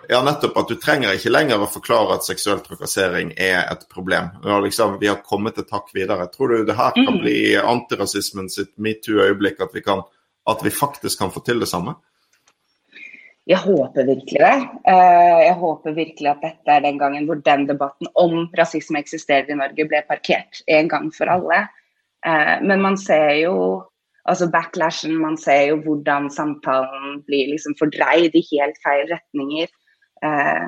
ja, 0.10 0.20
nettopp 0.20 0.58
at 0.60 0.72
du 0.72 0.76
trenger 0.84 1.16
ikke 1.16 1.32
lenger 1.32 1.62
å 1.64 1.70
forklare 1.72 2.18
at 2.18 2.26
seksuell 2.28 2.60
trakassering 2.64 3.32
er 3.40 3.62
et 3.72 3.86
problem. 3.92 4.34
Liksom, 4.66 4.98
vi 5.00 5.08
har 5.08 5.22
kommet 5.24 5.62
et 5.62 5.72
hakk 5.72 5.94
videre. 5.96 6.28
Tror 6.34 6.52
du 6.52 6.66
det 6.68 6.76
her 6.76 6.92
kan 6.98 7.16
mm. 7.16 7.22
bli 7.24 7.38
antirasismen 7.58 8.52
sitt 8.52 8.74
metoo-øyeblikk, 8.84 9.64
at, 9.64 10.04
at 10.50 10.64
vi 10.64 10.72
faktisk 10.74 11.22
kan 11.22 11.32
få 11.32 11.44
til 11.46 11.62
det 11.64 11.70
samme? 11.72 11.96
Jeg 13.48 13.60
håper 13.60 14.06
virkelig 14.08 14.40
det. 14.40 14.58
Eh, 14.88 15.40
jeg 15.50 15.56
håper 15.60 15.96
virkelig 15.96 16.30
at 16.32 16.44
dette 16.46 16.72
er 16.72 16.84
den 16.86 17.00
gangen 17.00 17.26
hvor 17.28 17.42
den 17.44 17.66
debatten 17.68 18.08
om 18.16 18.46
rasisme 18.56 19.02
eksisterer 19.04 19.52
i 19.52 19.58
Norge, 19.60 19.88
ble 19.90 20.00
parkert 20.08 20.62
en 20.72 20.88
gang 20.92 21.10
for 21.16 21.32
alle. 21.32 21.66
Eh, 22.26 22.56
men 22.64 22.84
man 22.86 22.96
ser 23.00 23.34
jo 23.42 23.58
altså 24.24 24.48
backlashen, 24.48 25.18
man 25.20 25.36
ser 25.36 25.74
jo 25.74 25.82
hvordan 25.84 26.30
samtalen 26.32 27.20
blir 27.28 27.52
liksom 27.52 27.76
fordreid 27.80 28.32
i 28.32 28.46
helt 28.54 28.80
feil 28.86 29.12
retninger. 29.12 29.68
Eh, 30.24 30.66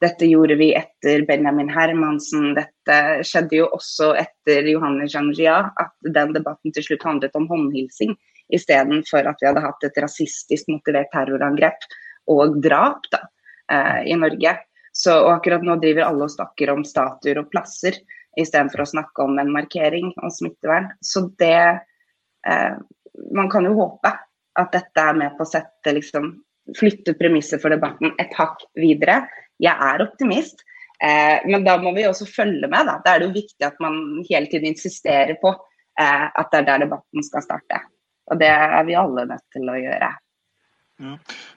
dette 0.00 0.28
gjorde 0.28 0.56
vi 0.56 0.70
etter 0.76 1.26
Benjamin 1.28 1.68
Hermansen. 1.68 2.54
Dette 2.56 3.20
skjedde 3.24 3.60
jo 3.60 3.68
også 3.76 4.14
etter 4.16 4.64
Johanne 4.72 5.10
Jangia, 5.12 5.60
at 5.80 5.92
den 6.16 6.32
debatten 6.32 6.72
til 6.72 6.88
slutt 6.88 7.04
handlet 7.04 7.36
om 7.36 7.50
håndhilsing 7.52 8.16
istedenfor 8.52 9.28
at 9.30 9.40
vi 9.40 9.48
hadde 9.48 9.64
hatt 9.64 9.86
et 9.86 10.02
rasistisk 10.02 10.68
motivert 10.72 11.10
terrorangrep 11.14 11.86
og 12.32 12.58
drap 12.64 13.08
da, 13.12 13.22
eh, 13.70 14.10
i 14.12 14.18
Norge. 14.18 14.56
Så 14.94 15.14
akkurat 15.28 15.64
nå 15.64 15.76
driver 15.82 16.06
alle 16.06 16.28
og 16.28 16.34
snakker 16.34 16.70
om 16.70 16.84
statuer 16.86 17.40
og 17.40 17.50
plasser 17.50 17.98
istedenfor 18.40 18.84
å 18.84 18.90
snakke 18.90 19.24
om 19.24 19.38
en 19.38 19.52
markering 19.54 20.12
og 20.20 20.32
smittevern. 20.34 20.90
Så 21.02 21.28
det 21.38 21.80
eh, 22.46 22.74
Man 23.34 23.46
kan 23.50 23.62
jo 23.62 23.76
håpe 23.78 24.10
at 24.58 24.72
dette 24.74 25.00
er 25.00 25.14
med 25.14 25.36
på 25.36 25.44
å 25.44 25.48
sette 25.48 25.92
liksom 25.94 26.32
flytte 26.78 27.14
premisset 27.18 27.62
for 27.62 27.70
debatten 27.70 28.10
et 28.18 28.32
hakk 28.34 28.64
videre. 28.78 29.20
Jeg 29.62 29.74
er 29.74 30.02
optimist, 30.02 30.64
eh, 30.98 31.38
men 31.46 31.62
da 31.66 31.76
må 31.78 31.92
vi 31.94 32.06
også 32.08 32.26
følge 32.26 32.66
med. 32.66 32.88
Da. 32.88 32.98
da 33.04 33.14
er 33.14 33.22
det 33.22 33.28
jo 33.28 33.36
viktig 33.36 33.66
at 33.68 33.78
man 33.82 34.00
hele 34.28 34.50
tiden 34.50 34.72
insisterer 34.72 35.36
på 35.42 35.52
eh, 35.54 36.26
at 36.26 36.50
det 36.50 36.62
er 36.62 36.68
der 36.72 36.86
debatten 36.86 37.26
skal 37.26 37.46
starte. 37.46 37.84
Og 38.32 38.40
det 38.40 38.50
er 38.50 38.84
vi 38.88 38.96
alle 38.98 39.26
nødt 39.28 39.44
til 39.52 39.68
å 39.68 39.78
gjøre. 39.78 40.10
Ja. 41.02 41.12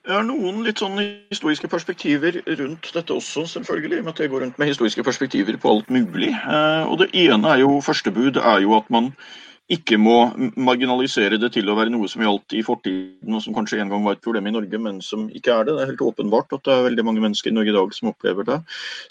Jeg 0.07 0.13
har 0.15 0.23
noen 0.25 0.63
litt 0.65 0.79
sånn 0.81 0.97
historiske 1.29 1.69
perspektiver 1.69 2.39
rundt 2.57 2.89
dette 2.95 3.13
også, 3.13 3.45
selvfølgelig. 3.45 4.03
med 4.03 4.15
at 4.15 4.21
jeg 4.23 4.31
går 4.31 4.41
rundt 4.43 4.57
med 4.57 4.71
historiske 4.71 5.03
perspektiver 5.03 5.57
på 5.61 5.69
alt 5.69 5.91
mulig. 5.93 6.31
Eh, 6.33 6.83
og 6.89 6.97
Det 6.99 7.11
ene 7.13 7.53
er 7.53 7.61
jo, 7.61 7.81
første 7.81 8.11
bud 8.11 8.37
er 8.37 8.63
jo 8.65 8.73
at 8.77 8.89
man 8.89 9.13
ikke 9.69 9.97
må 9.99 10.31
marginalisere 10.55 11.37
det 11.37 11.51
til 11.53 11.69
å 11.69 11.75
være 11.75 11.91
noe 11.91 12.07
som 12.07 12.23
gjaldt 12.23 12.55
i 12.55 12.63
fortiden, 12.63 13.35
og 13.35 13.43
som 13.43 13.53
kanskje 13.53 13.81
en 13.83 13.91
gang 13.91 14.03
var 14.05 14.15
et 14.15 14.23
problem 14.23 14.47
i 14.47 14.55
Norge, 14.55 14.79
men 14.79 15.01
som 15.03 15.27
ikke 15.27 15.51
er 15.53 15.67
det. 15.67 15.75
Det 15.75 15.83
er 15.83 15.91
helt 15.91 16.05
åpenbart 16.07 16.53
at 16.55 16.63
det 16.63 16.73
er 16.73 16.85
veldig 16.87 17.05
mange 17.05 17.23
mennesker 17.23 17.51
i 17.51 17.53
Norge 17.53 17.73
i 17.73 17.77
dag 17.77 17.93
som 17.93 18.13
opplever 18.13 18.47
det. 18.47 18.61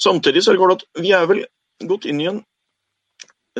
Samtidig 0.00 0.42
så 0.42 0.50
er 0.50 0.56
det 0.56 0.64
klart 0.64 0.80
at 0.80 1.02
vi 1.04 1.12
er 1.12 1.26
vel 1.28 1.44
gått 1.84 2.08
inn 2.08 2.22
i 2.24 2.30
en, 2.32 2.40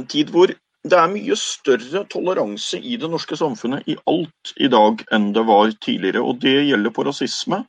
en 0.00 0.08
tid 0.08 0.32
hvor 0.32 0.50
det 0.90 0.98
er 0.98 1.12
mye 1.12 1.36
større 1.38 2.04
toleranse 2.10 2.78
i 2.78 2.96
det 3.00 3.08
norske 3.10 3.38
samfunnet 3.38 3.88
i 3.90 3.96
alt 4.10 4.52
i 4.62 4.68
dag 4.72 5.02
enn 5.12 5.32
det 5.34 5.46
var 5.48 5.72
tidligere. 5.82 6.22
og 6.22 6.40
Det 6.42 6.58
gjelder 6.68 6.94
på 6.94 7.06
rasisme. 7.08 7.64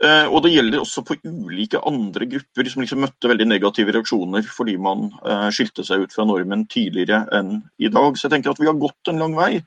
Eh, 0.00 0.26
og 0.32 0.40
det 0.40 0.54
gjelder 0.54 0.80
også 0.80 1.02
på 1.04 1.18
ulike 1.28 1.80
andre 1.84 2.24
grupper 2.30 2.68
som 2.72 2.80
liksom 2.80 3.02
møtte 3.04 3.28
veldig 3.28 3.46
negative 3.50 3.92
reaksjoner 3.92 4.46
fordi 4.48 4.78
man 4.80 5.10
eh, 5.28 5.50
skilte 5.52 5.84
seg 5.84 6.06
ut 6.06 6.14
fra 6.16 6.24
normen 6.24 6.64
tidligere 6.72 7.26
enn 7.36 7.58
i 7.76 7.90
dag. 7.92 8.16
Så 8.16 8.26
jeg 8.26 8.38
tenker 8.38 8.54
at 8.54 8.62
vi 8.62 8.70
har 8.70 8.80
gått 8.80 9.12
en 9.12 9.20
lang 9.20 9.36
vei, 9.36 9.58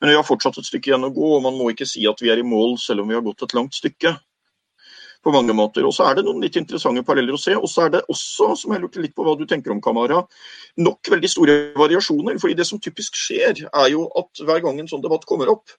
men 0.00 0.12
vi 0.12 0.16
har 0.16 0.24
fortsatt 0.24 0.56
et 0.62 0.70
stykke 0.70 0.92
igjen 0.92 1.04
å 1.04 1.12
gå. 1.12 1.34
og 1.36 1.44
Man 1.44 1.58
må 1.60 1.68
ikke 1.72 1.88
si 1.88 2.06
at 2.08 2.24
vi 2.24 2.32
er 2.32 2.40
i 2.40 2.46
mål 2.46 2.78
selv 2.80 3.04
om 3.04 3.12
vi 3.12 3.18
har 3.18 3.26
gått 3.26 3.44
et 3.44 3.56
langt 3.58 3.76
stykke 3.76 4.16
på 5.22 5.32
mange 5.34 5.54
måter. 5.56 5.86
Og 5.86 5.94
så 5.94 6.08
er 6.08 6.18
det 6.18 6.26
noen 6.26 6.42
litt 6.42 6.56
interessante 6.58 7.04
paralleller 7.06 7.38
å 7.38 7.40
se. 7.40 7.54
Og 7.58 7.68
så 7.70 7.86
er 7.86 7.94
det 7.96 8.02
også, 8.12 8.52
som 8.58 8.74
jeg 8.74 8.82
lurte 8.82 9.02
litt 9.02 9.14
på 9.16 9.26
hva 9.26 9.36
du 9.38 9.44
tenker 9.48 9.74
om, 9.74 9.82
Kamara, 9.82 10.22
nok 10.82 11.12
veldig 11.14 11.30
store 11.30 11.58
variasjoner. 11.78 12.40
fordi 12.42 12.58
det 12.58 12.66
som 12.68 12.80
typisk 12.82 13.18
skjer, 13.18 13.64
er 13.68 13.88
jo 13.92 14.08
at 14.18 14.42
hver 14.42 14.62
gang 14.64 14.80
en 14.80 14.90
sånn 14.90 15.04
debatt 15.04 15.26
kommer 15.28 15.52
opp, 15.52 15.70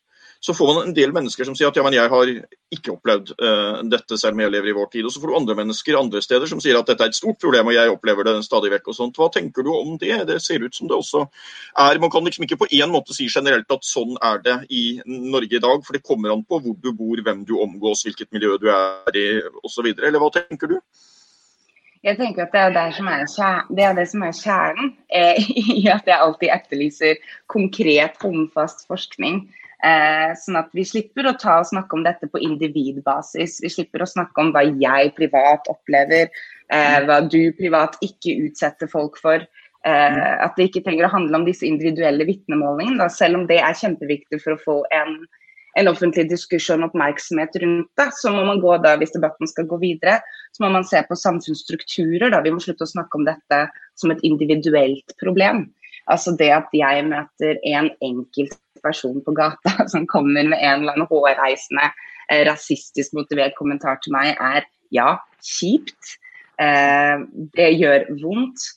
så 0.45 0.53
får 0.53 0.73
man 0.73 0.87
en 0.87 0.93
del 0.95 1.13
mennesker 1.15 1.47
som 1.47 1.55
sier 1.55 1.69
at 1.69 1.77
ja, 1.79 1.83
men 1.85 1.95
jeg 1.95 2.09
har 2.11 2.29
ikke 2.75 2.91
opplevd 2.91 3.29
uh, 3.37 3.77
dette 3.87 4.17
selv 4.19 4.35
om 4.35 4.41
jeg 4.43 4.51
lever 4.51 4.73
i 4.73 4.75
vår 4.75 4.89
tid. 4.91 5.05
Og 5.07 5.13
så 5.15 5.21
får 5.23 5.31
du 5.31 5.37
andre 5.37 5.55
mennesker 5.55 5.95
andre 5.95 6.19
steder 6.25 6.51
som 6.51 6.59
sier 6.59 6.75
at 6.75 6.89
dette 6.89 7.05
er 7.05 7.13
et 7.13 7.15
stort 7.15 7.39
problem 7.39 7.69
og 7.71 7.77
jeg 7.77 7.93
opplever 7.93 8.27
det 8.27 8.33
stadig 8.43 8.73
vekk. 8.73 8.89
og 8.91 8.97
sånt. 8.97 9.21
Hva 9.21 9.29
tenker 9.31 9.63
du 9.63 9.71
om 9.71 9.95
det? 10.01 10.17
Det 10.27 10.41
ser 10.43 10.65
ut 10.65 10.75
som 10.75 10.89
det 10.91 10.97
også 10.97 11.23
er 11.79 12.01
Man 12.03 12.11
kan 12.11 12.27
liksom 12.27 12.43
ikke 12.43 12.59
på 12.65 12.69
én 12.75 12.91
måte 12.91 13.15
si 13.15 13.29
generelt 13.31 13.71
at 13.71 13.87
sånn 13.87 14.19
er 14.19 14.43
det 14.43 14.57
i 14.67 14.83
Norge 15.07 15.55
i 15.55 15.63
dag, 15.63 15.79
for 15.87 15.95
det 15.95 16.03
kommer 16.03 16.35
an 16.35 16.43
på 16.43 16.59
hvor 16.59 16.75
du 16.75 16.91
bor, 16.91 17.23
hvem 17.23 17.47
du 17.47 17.55
omgås, 17.63 18.03
hvilket 18.03 18.33
miljø 18.35 18.59
du 18.59 18.67
er 18.67 19.15
i 19.15 19.25
osv. 19.63 19.93
Eller 19.95 20.19
hva 20.19 20.27
tenker 20.35 20.75
du? 20.75 20.77
Jeg 22.03 22.19
tenker 22.19 22.43
at 22.43 22.51
Det 22.51 22.59
er, 22.59 22.75
det 22.75 22.95
som 22.99 23.07
er, 23.07 23.25
det, 23.71 23.83
er 23.87 23.95
det 23.95 24.09
som 24.11 24.27
er 24.27 24.35
kjernen 24.35 24.93
eh, 25.07 25.51
i 25.79 25.87
at 25.87 26.03
jeg 26.03 26.19
alltid 26.19 26.51
etterlyser 26.51 27.27
konkret, 27.47 28.19
håndfast 28.19 28.89
forskning. 28.91 29.45
Eh, 29.83 30.31
sånn 30.39 30.55
at 30.55 30.69
vi 30.71 30.85
slipper 30.87 31.27
å 31.27 31.33
ta 31.35 31.57
og 31.59 31.67
snakke 31.67 31.97
om 31.97 32.05
dette 32.05 32.29
på 32.31 32.39
individbasis. 32.39 33.57
Vi 33.65 33.71
slipper 33.71 34.05
å 34.05 34.07
snakke 34.07 34.39
om 34.39 34.53
hva 34.55 34.63
jeg 34.63 35.11
privat 35.17 35.67
opplever, 35.67 36.29
eh, 36.71 36.99
hva 37.03 37.19
du 37.27 37.51
privat 37.57 37.97
ikke 38.05 38.37
utsetter 38.45 38.87
folk 38.87 39.19
for. 39.19 39.43
Eh, 39.83 40.35
at 40.45 40.55
det 40.55 40.69
ikke 40.69 40.85
trenger 40.85 41.09
å 41.09 41.11
handle 41.11 41.35
om 41.35 41.45
disse 41.45 41.67
individuelle 41.67 42.23
vitnemålingene, 42.23 43.09
selv 43.11 43.41
om 43.41 43.47
det 43.47 43.59
er 43.59 43.75
kjempeviktig 43.75 44.39
for 44.39 44.55
å 44.55 44.61
få 44.63 44.77
en, 44.95 45.17
en 45.75 45.91
offentlig 45.91 46.29
diskusjon 46.29 46.85
og 46.85 46.93
oppmerksomhet 46.93 47.59
rundt 47.59 47.91
det. 47.99 48.07
Så 48.15 48.31
må 48.31 48.45
man 48.47 48.63
gå 48.63 48.77
da, 48.79 48.95
hvis 48.95 49.11
debatten 49.11 49.51
skal 49.51 49.67
gå 49.67 49.81
videre, 49.83 50.21
så 50.55 50.63
må 50.63 50.71
man 50.77 50.87
se 50.87 51.03
på 51.03 51.19
samfunnsstrukturer. 51.19 52.31
Da. 52.31 52.39
Vi 52.39 52.55
må 52.55 52.63
slutte 52.63 52.87
å 52.87 52.93
snakke 52.95 53.19
om 53.19 53.27
dette 53.27 53.65
som 53.99 54.15
et 54.15 54.23
individuelt 54.23 55.17
problem. 55.19 55.65
Altså 56.11 56.33
det 56.39 56.49
at 56.51 56.73
jeg 56.75 57.05
møter 57.07 57.59
en 57.69 57.89
enkelt 58.03 58.57
person 58.83 59.21
på 59.23 59.35
gata 59.37 59.87
som 59.93 60.07
kommer 60.09 60.43
med 60.43 60.59
en 60.59 60.83
eller 60.83 60.97
annen 60.97 61.09
hårreisende, 61.09 61.89
eh, 62.29 62.43
rasistisk 62.49 63.15
motivert 63.17 63.55
kommentar 63.59 64.01
til 64.03 64.15
meg, 64.15 64.35
er 64.37 64.67
ja, 64.93 65.15
kjipt. 65.41 66.17
Eh, 66.61 67.17
det 67.57 67.73
gjør 67.79 68.07
vondt. 68.21 68.69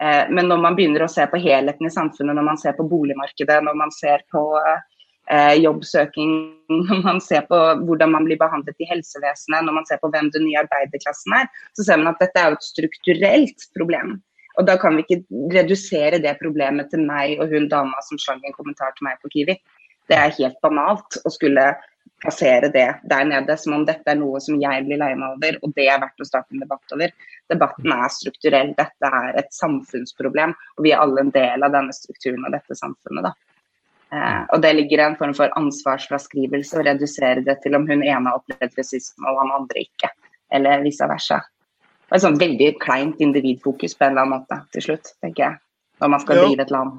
Eh, 0.00 0.26
men 0.32 0.48
når 0.50 0.62
man 0.64 0.78
begynner 0.78 1.06
å 1.06 1.12
se 1.12 1.26
på 1.30 1.40
helheten 1.40 1.86
i 1.86 1.94
samfunnet, 1.94 2.36
når 2.36 2.48
man 2.52 2.60
ser 2.60 2.76
på 2.78 2.88
boligmarkedet, 2.88 3.60
når 3.66 3.84
man 3.84 3.92
ser 3.94 4.24
på 4.32 4.46
jobbsøking, 5.30 6.30
når 6.88 7.02
man 7.04 7.20
ser 7.22 7.44
på 7.46 7.58
hvordan 7.86 8.10
man 8.10 8.24
blir 8.26 8.40
behandlet 8.40 8.82
i 8.82 8.88
helsevesenet, 8.88 9.62
når 9.62 9.76
man 9.76 9.84
ser 9.86 10.00
på 10.02 10.10
hvem 10.10 10.26
den 10.34 10.42
nye 10.42 10.58
arbeiderklassen 10.64 11.36
er, 11.38 11.46
så 11.78 11.86
ser 11.86 12.00
man 12.00 12.10
at 12.10 12.24
dette 12.24 12.42
er 12.42 12.56
et 12.56 12.66
strukturelt 12.66 13.68
problem. 13.76 14.16
Og 14.60 14.66
da 14.68 14.76
kan 14.76 14.96
vi 14.96 15.04
ikke 15.06 15.22
redusere 15.54 16.20
det 16.20 16.36
problemet 16.40 16.90
til 16.92 17.06
meg 17.08 17.38
og 17.40 17.52
hun 17.54 17.68
dama 17.72 18.02
som 18.04 18.20
slang 18.20 18.42
en 18.44 18.56
kommentar 18.56 18.92
til 18.96 19.06
meg 19.08 19.16
på 19.22 19.30
Kiwi. 19.32 19.56
Det 20.10 20.18
er 20.18 20.34
helt 20.36 20.58
banalt 20.60 21.16
å 21.24 21.32
skulle 21.32 21.70
plassere 22.20 22.68
det 22.68 22.88
der 23.08 23.24
nede 23.24 23.54
som 23.56 23.78
om 23.78 23.86
dette 23.88 24.12
er 24.12 24.18
noe 24.20 24.40
som 24.44 24.58
jeg 24.60 24.84
blir 24.84 24.98
lei 25.00 25.14
meg 25.16 25.38
over, 25.38 25.56
og 25.64 25.72
det 25.78 25.86
er 25.88 26.02
verdt 26.02 26.20
å 26.20 26.26
starte 26.28 26.52
en 26.52 26.60
debatt 26.60 26.92
over. 26.92 27.14
Debatten 27.48 27.94
er 27.94 28.10
strukturell, 28.12 28.74
dette 28.76 29.12
er 29.20 29.38
et 29.40 29.48
samfunnsproblem, 29.56 30.52
og 30.76 30.84
vi 30.84 30.92
er 30.92 31.00
alle 31.00 31.24
en 31.24 31.32
del 31.32 31.64
av 31.64 31.72
denne 31.72 31.96
strukturen 31.96 32.44
og 32.44 32.52
dette 32.52 32.76
samfunnet. 32.76 33.30
da. 33.30 33.32
Eh, 34.12 34.42
og 34.52 34.60
det 34.60 34.74
ligger 34.76 35.04
en 35.06 35.16
form 35.16 35.32
for 35.38 35.56
ansvarsfraskrivelse 35.56 36.76
å 36.76 36.84
redusere 36.84 37.46
det 37.46 37.56
til 37.64 37.78
om 37.78 37.88
hun 37.88 38.02
ene 38.02 38.26
har 38.26 38.42
opplevd 38.42 38.76
rasisme 38.76 39.32
og 39.32 39.40
han 39.40 39.56
andre 39.62 39.86
ikke, 39.86 40.12
eller 40.52 40.84
vice 40.84 41.08
versa 41.08 41.40
og 42.10 42.16
et 42.16 42.24
sånn 42.24 42.40
veldig 42.40 42.72
kleint 42.82 43.22
individfokus 43.22 43.94
på 43.94 44.06
en 44.06 44.12
eller 44.12 44.26
annen 44.26 44.40
måte 44.40 44.60
til 44.74 44.88
slutt, 44.88 45.14
tenker 45.22 45.46
jeg. 45.46 45.60
Når 46.02 46.10
man 46.10 46.22
skal 46.24 46.40
ja. 46.40 46.44
drive 46.48 46.64
et 46.64 46.74
land. 46.74 46.98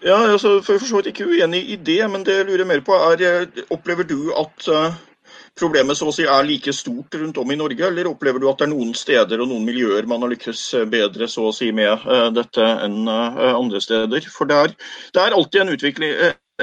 Ja, 0.00 0.16
altså, 0.16 0.54
for 0.64 0.80
så 0.80 1.00
vidt 1.00 1.10
ikke 1.12 1.28
uenig 1.28 1.60
i 1.74 1.76
det, 1.76 2.00
men 2.08 2.24
det 2.24 2.38
jeg 2.38 2.48
lurer 2.48 2.68
mer 2.68 2.80
på 2.84 2.96
er 2.96 3.24
eh, 3.26 3.64
Opplever 3.74 4.06
du 4.08 4.30
at 4.32 4.68
uh, 4.72 4.94
problemet 5.60 5.98
så 5.98 6.08
å 6.08 6.14
si 6.14 6.24
er 6.24 6.46
like 6.48 6.72
stort 6.72 7.18
rundt 7.20 7.36
om 7.42 7.52
i 7.52 7.58
Norge, 7.60 7.84
eller 7.84 8.08
opplever 8.08 8.40
du 8.40 8.48
at 8.48 8.62
det 8.62 8.70
er 8.70 8.72
noen 8.72 8.94
steder 8.96 9.42
og 9.42 9.50
noen 9.50 9.66
miljøer 9.68 10.08
man 10.08 10.24
har 10.24 10.32
lykkes 10.32 10.62
bedre 10.88 11.28
så 11.28 11.50
å 11.50 11.52
si 11.52 11.68
med 11.76 12.06
uh, 12.08 12.30
dette 12.32 12.64
enn 12.86 13.02
uh, 13.10 13.50
andre 13.52 13.82
steder? 13.84 14.30
For 14.32 14.48
det 14.48 14.62
er, 14.62 14.78
det 15.12 15.26
er 15.26 15.36
alltid 15.36 15.66
en 15.66 15.74
utvikling 15.76 16.16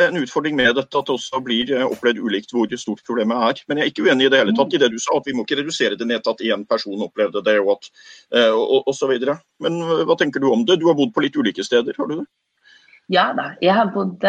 en 0.05 0.17
utfordring 0.21 0.55
med 0.57 0.75
dette 0.77 0.99
at 0.99 1.09
det 1.09 1.15
også 1.15 1.41
blir 1.43 1.71
eh, 1.75 1.85
opplevd 1.85 2.21
ulikt 2.21 2.53
hvor 2.55 2.71
stort 2.79 3.03
problemet 3.07 3.43
er. 3.49 3.61
Men 3.67 3.79
jeg 3.79 3.87
er 3.87 3.93
ikke 3.93 4.07
uenig 4.07 4.27
i 4.27 4.31
det 4.33 4.41
hele 4.41 4.55
tatt 4.57 4.73
i 4.75 4.81
det 4.81 4.91
du 4.93 4.97
sa, 5.01 5.17
at 5.17 5.29
vi 5.29 5.35
må 5.37 5.45
ikke 5.45 5.59
redusere 5.61 5.99
det 5.99 6.07
ned 6.09 6.23
til 6.23 6.35
at 6.35 6.43
én 6.47 6.65
person 6.69 7.05
opplevde 7.05 7.43
det 7.45 7.57
og, 7.61 7.77
at, 7.77 7.91
eh, 8.35 8.51
og, 8.53 8.83
og 8.85 8.95
så 8.95 9.09
videre. 9.11 9.39
Men 9.63 9.79
eh, 9.83 10.03
hva 10.07 10.17
tenker 10.19 10.43
du 10.43 10.49
om 10.51 10.65
det? 10.67 10.79
Du 10.81 10.87
har 10.89 10.97
bodd 10.97 11.13
på 11.15 11.25
litt 11.25 11.37
ulike 11.39 11.65
steder, 11.65 11.97
har 11.97 12.11
du 12.11 12.21
det? 12.21 12.27
Ja 13.07 13.29
da, 13.31 13.53
jeg 13.63 13.71
har 13.71 13.87
bodd 13.93 14.25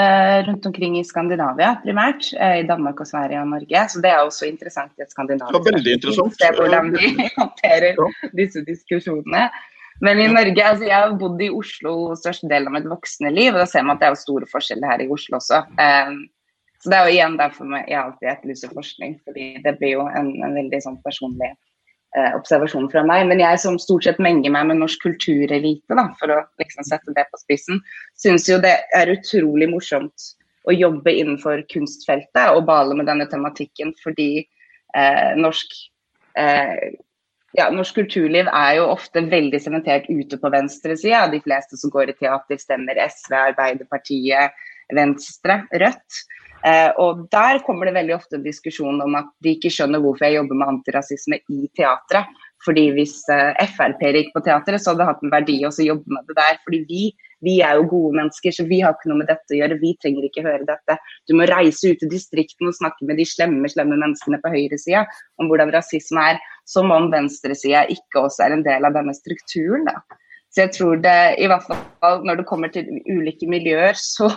rundt 0.46 0.66
omkring 0.68 1.00
i 1.00 1.02
Skandinavia 1.02 1.72
primært. 1.82 2.28
I 2.30 2.62
Danmark 2.68 3.00
og 3.02 3.08
Sverige 3.10 3.40
og 3.42 3.48
Norge. 3.50 3.80
Så 3.90 3.98
det 4.04 4.12
er 4.12 4.20
også 4.22 4.46
interessant 4.46 4.92
i 4.94 5.02
et 5.02 5.10
skandinavisk 5.10 5.56
ja, 5.56 5.72
veldig 5.72 5.96
interessant. 5.96 6.36
Se 6.38 6.52
hvordan 6.54 6.92
vi 6.94 7.10
håndterer 7.40 7.98
disse 8.38 8.62
diskusjonene. 8.68 9.48
Men 10.04 10.20
i 10.22 10.28
Norge, 10.30 10.62
altså 10.62 10.86
jeg 10.86 10.94
har 10.94 11.14
bodd 11.18 11.40
i 11.42 11.50
Oslo 11.50 11.94
størstedelen 12.18 12.70
av 12.70 12.76
mitt 12.76 12.90
voksne 12.90 13.32
liv, 13.34 13.52
og 13.54 13.62
da 13.62 13.68
ser 13.70 13.86
man 13.86 13.96
at 13.96 14.04
det 14.04 14.10
er 14.10 14.18
store 14.20 14.46
forskjeller 14.50 14.92
her 14.92 15.02
i 15.02 15.08
Oslo 15.10 15.40
også. 15.40 15.64
Um, 15.74 16.20
så 16.78 16.92
det 16.92 16.98
er 16.98 17.08
jo 17.08 17.14
igjen 17.16 17.38
derfor 17.40 17.72
jeg 17.80 17.98
alltid 17.98 18.28
etterlyser 18.30 18.74
forskning, 18.74 19.16
fordi 19.26 19.48
det 19.64 19.74
blir 19.80 19.96
jo 19.96 20.04
en, 20.06 20.30
en 20.46 20.54
veldig 20.54 20.78
sånn 20.84 21.00
personlig 21.02 21.50
uh, 22.14 22.30
observasjon 22.38 22.86
fra 22.92 23.02
meg. 23.08 23.26
Men 23.30 23.42
jeg 23.42 23.62
som 23.64 23.80
stort 23.82 24.06
sett 24.06 24.22
menger 24.22 24.54
meg 24.54 24.68
med 24.70 24.78
norsk 24.84 25.02
kulturelite, 25.02 25.98
da, 25.98 26.06
for 26.20 26.34
å 26.36 26.38
liksom 26.62 26.86
sette 26.86 27.16
det 27.16 27.26
på 27.32 27.42
spissen, 27.42 27.82
syns 28.22 28.46
jo 28.46 28.60
det 28.62 28.76
er 28.94 29.10
utrolig 29.16 29.66
morsomt 29.72 30.30
å 30.68 30.74
jobbe 30.76 31.16
innenfor 31.16 31.64
kunstfeltet 31.72 32.54
og 32.54 32.66
bale 32.68 32.94
med 32.94 33.08
denne 33.08 33.26
tematikken, 33.30 33.94
fordi 34.04 34.44
eh, 34.94 35.30
norsk 35.38 35.74
uh, 36.38 36.76
ja, 37.56 37.68
norsk 37.72 37.96
kulturliv 37.96 38.48
er 38.52 38.74
jo 38.76 38.88
ofte 38.92 39.22
veldig 39.24 39.60
sementert 39.62 40.08
ute 40.10 40.36
på 40.40 40.50
venstresida. 40.52 41.26
De 41.32 41.40
fleste 41.44 41.78
som 41.80 41.92
går 41.94 42.12
i 42.12 42.16
teater, 42.18 42.60
stemmer 42.60 43.00
SV, 43.06 43.36
Arbeiderpartiet, 43.52 44.58
Venstre, 44.94 45.62
Rødt. 45.80 46.18
Eh, 46.66 46.90
og 46.98 47.24
der 47.32 47.62
kommer 47.64 47.86
det 47.86 47.94
veldig 47.94 48.16
ofte 48.16 48.36
en 48.36 48.44
diskusjon 48.44 49.00
om 49.00 49.14
at 49.14 49.30
de 49.44 49.54
ikke 49.54 49.70
skjønner 49.72 50.02
hvorfor 50.02 50.26
jeg 50.26 50.40
jobber 50.40 50.58
med 50.58 50.74
antirasisme 50.74 51.40
i 51.54 51.70
teatret. 51.78 52.28
Fordi 52.66 52.88
hvis 52.96 53.22
eh, 53.32 53.64
Frp 53.70 54.02
gikk 54.18 54.34
på 54.34 54.42
teatret, 54.44 54.82
så 54.82 54.92
hadde 54.92 55.04
det 55.04 55.08
hatt 55.12 55.24
en 55.24 55.32
verdi 55.32 55.60
å 55.64 55.72
jobbe 55.72 56.18
med 56.18 56.28
det 56.28 56.36
der. 56.40 56.60
Fordi 56.66 56.84
vi 56.90 57.02
vi 57.44 57.58
er 57.62 57.78
jo 57.78 57.86
gode 57.90 58.16
mennesker, 58.18 58.54
så 58.54 58.66
vi 58.66 58.80
har 58.82 58.96
ikke 58.96 59.10
noe 59.12 59.20
med 59.20 59.28
dette 59.30 59.54
å 59.54 59.58
gjøre. 59.60 59.78
Vi 59.82 59.94
trenger 60.02 60.26
ikke 60.26 60.44
høre 60.46 60.66
dette. 60.66 60.96
Du 61.30 61.36
må 61.38 61.46
reise 61.46 61.92
ut 61.92 62.02
i 62.02 62.10
distriktene 62.10 62.72
og 62.72 62.78
snakke 62.78 63.06
med 63.06 63.20
de 63.20 63.26
slemme, 63.28 63.70
slemme 63.70 63.98
menneskene 63.98 64.40
på 64.42 64.52
høyresida 64.54 65.04
om 65.38 65.50
hvordan 65.50 65.72
rasisme 65.74 66.24
er, 66.32 66.40
som 66.68 66.92
om 66.92 67.08
venstresida 67.12 67.86
ikke 67.92 68.26
også 68.26 68.44
er 68.44 68.58
en 68.58 68.64
del 68.66 68.84
av 68.84 68.96
denne 68.96 69.14
strukturen. 69.16 69.88
da. 69.88 70.02
Så 70.48 70.62
jeg 70.64 70.72
tror 70.78 71.00
det, 71.04 71.16
i 71.44 71.48
hvert 71.48 71.64
fall 71.68 72.22
når 72.24 72.40
det 72.40 72.46
kommer 72.48 72.70
til 72.72 72.86
ulike 73.04 73.48
miljøer, 73.50 73.96
så 74.14 74.28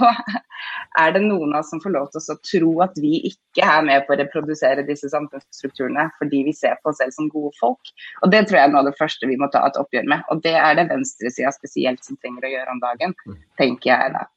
er 1.00 1.14
det 1.16 1.24
noen 1.24 1.54
av 1.54 1.62
oss 1.62 1.72
som 1.72 1.82
får 1.84 1.96
lov 1.96 2.10
til 2.12 2.34
å 2.34 2.38
tro 2.48 2.72
at 2.86 3.00
vi 3.00 3.14
ikke 3.32 3.64
er 3.64 3.86
med 3.88 4.04
på 4.08 4.16
å 4.16 4.20
reprodusere 4.20 4.84
disse 4.88 5.12
samfunnsstrukturene 5.12 6.10
fordi 6.20 6.44
vi 6.50 6.56
ser 6.56 6.76
på 6.82 6.92
oss 6.92 7.00
selv 7.00 7.16
som 7.16 7.32
gode 7.32 7.54
folk. 7.60 7.94
Og 8.22 8.34
det 8.34 8.44
tror 8.48 8.60
jeg 8.60 8.68
er 8.68 8.76
noe 8.76 8.84
av 8.84 8.92
det 8.92 9.00
første 9.00 9.30
vi 9.30 9.40
må 9.40 9.48
ta 9.54 9.64
et 9.68 9.80
oppgjør 9.80 10.12
med. 10.12 10.28
Og 10.34 10.44
det 10.44 10.58
er 10.60 10.76
det 10.80 10.90
venstresida 10.92 11.54
spesielt 11.56 12.04
som 12.08 12.20
trenger 12.20 12.48
å 12.48 12.54
gjøre 12.58 12.76
om 12.76 12.84
dagen, 12.84 13.16
tenker 13.62 13.94
jeg 13.94 14.14
da. 14.18 14.28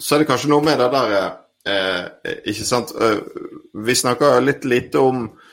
Så 0.00 0.16
er 0.16 0.22
det 0.22 0.30
kanskje 0.30 0.48
noe 0.52 0.64
med 0.64 0.80
det 0.80 0.88
der, 0.96 1.14
eh, 1.68 2.34
ikke 2.48 2.64
sant. 2.64 2.96
Eh, 2.96 3.20
vi 3.76 3.96
snakker 3.96 4.40
litt 4.40 4.64
lite 4.64 5.04
om 5.04 5.28
Eh, 5.28 5.49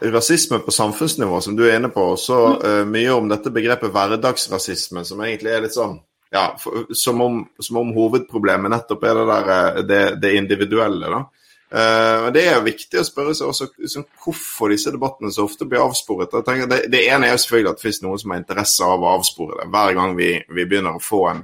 rasisme 0.00 0.58
på 0.58 0.70
samfunnsnivå, 0.70 1.40
som 1.40 1.56
du 1.56 1.66
er 1.66 1.76
inne 1.76 1.88
på, 1.92 2.04
så 2.16 2.38
uh, 2.56 2.82
mye 2.88 3.12
om 3.12 3.28
dette 3.28 3.52
begrepet 3.52 3.92
hverdagsrasisme, 3.92 5.04
som 5.04 5.20
egentlig 5.24 5.52
er 5.52 5.66
litt 5.66 5.76
sånn 5.76 5.98
ja, 6.32 6.56
for, 6.60 6.86
som, 6.96 7.20
om, 7.20 7.42
som, 7.58 7.76
om, 7.76 7.92
hovedproblemet 7.94 8.72
nettopp 8.72 9.04
er 9.06 9.18
det, 9.20 9.26
der, 9.30 9.50
eh, 9.54 9.82
det, 9.86 10.00
det 10.22 10.32
individuelle. 10.36 11.10
da. 11.12 11.20
Uh, 11.66 12.26
det 12.34 12.44
er 12.46 12.62
viktig 12.64 13.00
å 13.00 13.06
spørre 13.06 13.34
seg 13.34 13.50
også 13.50 13.68
liksom, 13.74 14.04
hvorfor 14.22 14.70
disse 14.70 14.92
debattene 14.94 15.32
så 15.34 15.46
ofte 15.46 15.68
blir 15.68 15.84
avsporet. 15.84 16.34
Det, 16.46 16.80
det, 16.92 17.04
ene 17.06 17.28
er 17.28 17.36
jo 17.36 17.42
selvfølgelig 17.44 17.72
at 17.72 17.80
det 17.80 17.86
finnes 17.86 18.02
noen 18.04 18.22
som 18.22 18.34
har 18.34 18.42
interesse 18.42 18.90
av 18.90 19.04
å 19.04 19.14
avspore 19.16 19.60
det. 19.60 19.70
Hver 19.74 19.96
gang 19.98 20.14
vi, 20.18 20.30
vi 20.50 20.66
begynner 20.66 20.98
å 20.98 21.02
få 21.02 21.22
en, 21.30 21.42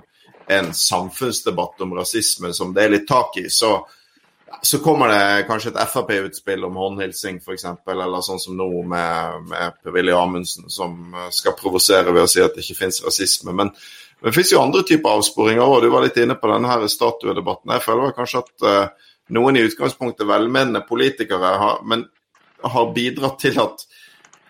en 0.53 0.71
samfunnsdebatt 0.77 1.83
om 1.87 1.97
rasisme 1.99 2.53
som 2.57 2.75
det 2.75 2.87
er 2.87 2.97
litt 2.97 3.09
tak 3.11 3.39
i, 3.43 3.49
så 3.53 3.77
så 4.63 4.79
kommer 4.79 5.09
det 5.09 5.47
kanskje 5.49 5.73
et 5.73 5.91
Frp-utspill 5.91 6.65
om 6.67 6.77
håndhilsing 6.81 7.41
f.eks., 7.41 7.65
eller 7.89 8.25
sånn 8.25 8.41
som 8.43 8.57
nå 8.59 8.69
med, 8.89 9.49
med 9.51 9.79
Per-Willy 9.83 10.15
Amundsen, 10.17 10.69
som 10.73 11.15
eh, 11.15 11.31
skal 11.35 11.57
provosere 11.59 12.13
ved 12.13 12.27
å 12.27 12.31
si 12.31 12.43
at 12.45 12.57
det 12.57 12.65
ikke 12.65 12.81
finnes 12.83 13.03
rasisme. 13.05 13.55
Men, 13.55 13.73
men 14.21 14.29
det 14.29 14.35
finnes 14.37 14.53
jo 14.55 14.63
andre 14.63 14.85
typer 14.89 15.19
avsporinger 15.19 15.65
òg. 15.65 15.81
Du 15.85 15.91
var 15.95 16.07
litt 16.07 16.21
inne 16.21 16.37
på 16.39 16.51
denne 16.51 16.71
her 16.71 16.87
statuedebatten. 16.91 17.75
Jeg 17.77 17.87
føler 17.87 18.17
kanskje 18.17 18.43
at 18.45 18.67
uh, 18.67 19.09
noen 19.35 19.59
i 19.59 19.65
utgangspunktet 19.67 20.29
velmenende 20.29 20.85
politikere 20.89 21.57
har, 21.63 21.81
men 21.89 22.07
har 22.63 22.93
bidratt 22.95 23.41
til 23.43 23.59
at 23.63 23.87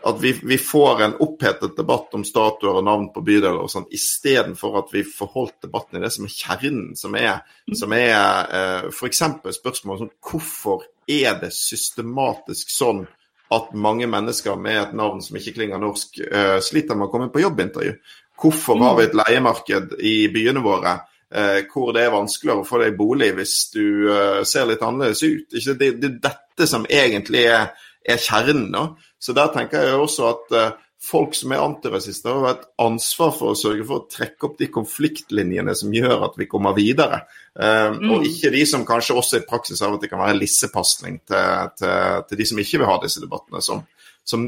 at 0.04 0.18
vi, 0.22 0.32
vi, 0.42 0.58
får 0.58 1.02
en 1.02 1.14
opphetet 1.22 1.76
debatt 1.76 2.14
om 2.16 2.24
statuer 2.26 2.80
og 2.80 2.86
navn 2.86 3.08
på 3.14 3.22
bydeler 3.24 3.60
og 3.62 3.70
sånn, 3.70 3.88
istedenfor 3.94 4.80
at 4.82 4.92
vi 4.94 5.04
får 5.06 5.30
holdt 5.34 5.66
debatten 5.66 6.00
i 6.00 6.04
det 6.04 6.10
som 6.14 6.26
er 6.26 6.34
kjernen, 6.34 6.92
som 6.98 7.16
er, 7.18 7.42
som 7.78 7.94
er 7.96 8.16
eh, 8.58 8.88
f.eks. 8.90 9.22
spørsmålet 9.58 10.06
om 10.08 10.12
hvorfor 10.30 10.86
er 11.10 11.38
det 11.42 11.52
systematisk 11.54 12.72
sånn 12.72 13.04
at 13.52 13.72
mange 13.76 14.08
mennesker 14.08 14.56
med 14.56 14.80
et 14.80 14.92
navn 14.96 15.20
som 15.22 15.36
ikke 15.36 15.56
klinger 15.58 15.80
norsk, 15.80 16.20
eh, 16.24 16.58
sliter 16.64 16.96
med 16.96 17.08
å 17.08 17.12
komme 17.12 17.30
på 17.32 17.42
jobbintervju? 17.44 17.94
Hvorfor 18.42 18.78
har 18.80 18.96
vi 18.98 19.06
et 19.06 19.16
leiemarked 19.16 19.96
i 20.00 20.16
byene 20.32 20.62
våre 20.64 20.96
eh, 21.30 21.62
hvor 21.70 21.92
det 21.94 22.06
er 22.06 22.14
vanskeligere 22.14 22.64
å 22.64 22.66
få 22.66 22.80
deg 22.82 22.96
bolig 22.98 23.32
hvis 23.36 23.56
du 23.74 23.84
eh, 24.10 24.40
ser 24.48 24.66
litt 24.70 24.82
annerledes 24.82 25.22
ut? 25.22 25.52
Ikke? 25.52 25.76
Det 25.78 25.90
er 25.92 26.16
dette 26.30 26.68
som 26.68 26.86
egentlig 26.88 27.44
er, 27.52 27.70
er 28.04 28.20
kjernen. 28.20 28.70
da. 28.72 28.86
Så 29.18 29.34
der 29.36 29.52
tenker 29.54 29.84
jeg 29.86 29.98
også 30.00 30.28
at 30.30 30.54
uh, 30.56 30.80
folk 31.02 31.34
som 31.34 31.52
er 31.52 31.62
antirasister, 31.62 32.36
har 32.44 32.56
et 32.56 32.66
ansvar 32.82 33.32
for 33.34 33.52
å 33.52 33.58
sørge 33.58 33.84
for 33.88 34.02
å 34.02 34.10
trekke 34.10 34.46
opp 34.48 34.54
de 34.60 34.68
konfliktlinjene 34.72 35.74
som 35.78 35.94
gjør 35.94 36.28
at 36.28 36.38
vi 36.38 36.46
kommer 36.50 36.76
videre. 36.76 37.24
Um, 37.54 37.98
mm. 37.98 38.12
Og 38.14 38.28
ikke 38.28 38.52
de 38.54 38.62
som 38.68 38.86
kanskje 38.88 39.16
også 39.18 39.40
i 39.40 39.46
praksis 39.48 39.82
av 39.82 39.96
at 39.96 40.04
det 40.04 40.12
kan 40.12 40.22
være 40.22 40.38
lissepasning 40.38 41.18
til, 41.26 41.74
til, 41.80 42.22
til, 42.28 42.38
de 42.38 42.48
som 42.52 42.62
ikke 42.62 42.82
vil 42.82 42.90
ha 42.90 42.96
disse 43.02 43.22
debattene, 43.22 43.64
som, 43.64 43.82
som 44.22 44.46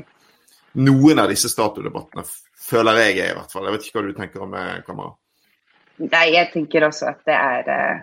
noen 0.79 1.23
av 1.23 1.31
disse 1.33 1.51
statudebattene 1.51 2.27
føler 2.65 3.03
jeg 3.03 3.19
er, 3.19 3.35
i 3.35 3.37
hvert 3.41 3.53
fall. 3.53 3.67
Jeg 3.67 3.77
vet 3.77 3.87
ikke 3.89 4.01
hva 4.01 4.07
du 4.07 4.17
tenker 4.17 4.47
om 4.47 4.55
det, 4.55 4.65
Kamera? 4.87 5.15
Nei, 6.05 6.27
jeg 6.35 6.51
tenker 6.55 6.89
også 6.89 7.13
at 7.13 7.23
det 7.27 7.39
er 7.39 7.71
eh... 7.71 8.03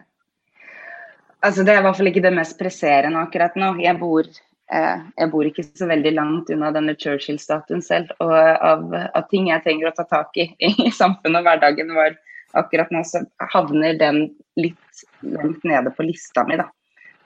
Altså, 1.42 1.64
Det 1.66 1.74
er 1.74 1.80
i 1.80 1.84
hvert 1.88 1.98
fall 1.98 2.08
ikke 2.12 2.22
det 2.22 2.36
mest 2.36 2.60
presserende 2.60 3.24
akkurat 3.26 3.56
nå. 3.58 3.74
Jeg 3.82 3.98
bor 3.98 4.28
Eh, 4.30 4.51
jeg 4.72 5.28
bor 5.34 5.48
ikke 5.48 5.66
så 5.68 5.88
veldig 5.90 6.14
langt 6.16 6.50
unna 6.54 6.70
denne 6.72 6.96
Churchill-statuen 6.96 7.82
selv. 7.84 8.14
Og 8.24 8.32
av, 8.32 8.86
av, 8.94 9.26
ting 9.32 9.50
jeg 9.50 9.64
trenger 9.66 9.90
å 9.90 9.96
ta 9.98 10.06
tak 10.08 10.38
i 10.40 10.48
i 10.64 10.92
samfunnet 11.02 11.42
og 11.42 11.50
hverdagen, 11.50 11.92
vår 11.98 12.16
akkurat 12.60 12.92
nå 12.92 13.04
så 13.08 13.24
havner 13.54 13.98
den 14.00 14.26
litt 14.60 15.06
langt 15.24 15.64
nede 15.68 15.92
på 15.96 16.06
lista 16.08 16.44
mi 16.48 16.58
da, 16.60 16.68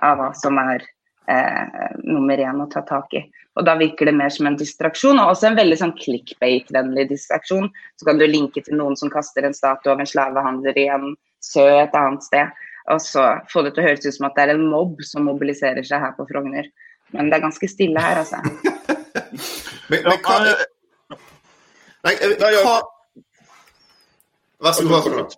av 0.06 0.20
hva 0.20 0.30
som 0.38 0.58
er 0.62 0.84
eh, 1.32 1.96
nummer 2.04 2.42
én 2.42 2.62
å 2.62 2.70
ta 2.72 2.84
tak 2.86 3.14
i. 3.18 3.24
Og 3.56 3.66
da 3.68 3.78
virker 3.80 4.10
det 4.10 4.16
mer 4.18 4.34
som 4.34 4.50
en 4.50 4.58
distraksjon, 4.60 5.20
og 5.22 5.32
også 5.32 5.50
en 5.50 5.60
veldig 5.60 5.78
sånn 5.80 5.96
clickbait-vennlig 6.02 7.08
distraksjon. 7.14 7.70
Så 7.96 8.08
kan 8.08 8.20
du 8.20 8.28
linke 8.28 8.66
til 8.66 8.78
noen 8.80 8.98
som 9.00 9.12
kaster 9.14 9.48
en 9.48 9.56
statue 9.56 9.94
av 9.94 10.02
en 10.04 10.10
slavehandler 10.10 10.78
i 10.82 10.90
en 10.92 11.14
sø 11.46 11.64
et 11.80 11.96
annet 11.96 12.26
sted. 12.26 12.66
Og 12.92 13.00
så 13.02 13.24
få 13.50 13.64
det 13.66 13.74
til 13.74 13.86
å 13.86 13.88
høres 13.88 14.06
ut 14.06 14.18
som 14.18 14.28
at 14.28 14.36
det 14.38 14.44
er 14.46 14.58
en 14.58 14.68
mobb 14.70 15.00
som 15.08 15.26
mobiliserer 15.30 15.88
seg 15.88 16.04
her 16.04 16.14
på 16.18 16.28
Frogner. 16.30 16.68
Men 17.14 17.30
det 17.30 17.38
er 17.38 17.46
ganske 17.46 17.68
stille 17.70 18.02
her, 18.02 18.24
altså. 18.24 18.42
men, 19.90 20.04
men 20.04 20.20
hva 20.26 20.40
Nei, 22.06 22.14
hva 22.64 22.76
Vær 24.66 24.72
så 24.72 24.84
god. 24.88 25.36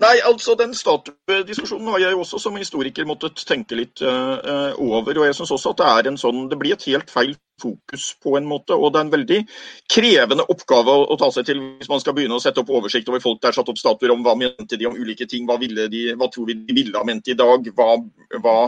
Nei, 0.00 0.14
altså 0.24 0.54
Den 0.58 0.74
statuediskusjonen 0.74 1.90
har 1.92 1.98
jeg 1.98 2.16
jo 2.16 2.22
også 2.24 2.40
som 2.42 2.56
historiker 2.56 3.06
måttet 3.08 3.44
tenke 3.46 3.76
litt 3.78 4.02
uh, 4.02 4.72
over. 4.80 5.18
og 5.18 5.26
jeg 5.26 5.34
synes 5.34 5.50
også 5.50 5.74
at 5.74 5.78
Det 5.78 5.90
er 5.92 6.10
en 6.10 6.20
sånn, 6.20 6.48
det 6.50 6.58
blir 6.58 6.74
et 6.74 6.88
helt 6.88 7.12
feil 7.12 7.36
fokus 7.60 8.10
på 8.22 8.36
en 8.38 8.46
måte. 8.48 8.74
og 8.74 8.92
Det 8.92 9.00
er 9.00 9.06
en 9.06 9.12
veldig 9.12 9.38
krevende 9.90 10.46
oppgave 10.52 10.94
å, 11.04 11.16
ta 11.20 11.30
seg 11.34 11.48
til 11.48 11.60
hvis 11.60 11.90
man 11.90 12.02
skal 12.02 12.16
begynne 12.16 12.38
å 12.38 12.42
sette 12.42 12.62
opp 12.62 12.72
oversikt 12.74 13.08
over 13.08 13.22
folk 13.24 13.40
der 13.42 13.56
satt 13.56 13.68
opp 13.68 13.80
statuer 13.80 14.14
om 14.14 14.24
hva 14.26 14.36
mente 14.38 14.78
de 14.78 14.88
om 14.88 14.98
ulike 14.98 15.28
ting, 15.30 15.46
hva, 15.48 15.58
de, 15.58 16.04
hva 16.18 16.30
tror 16.32 16.50
vi 16.50 16.58
de 16.58 16.76
ville 16.76 16.98
ha 16.98 17.04
ment 17.06 17.28
i 17.28 17.36
dag, 17.38 17.70
hva, 17.76 17.88
hva, 18.42 18.58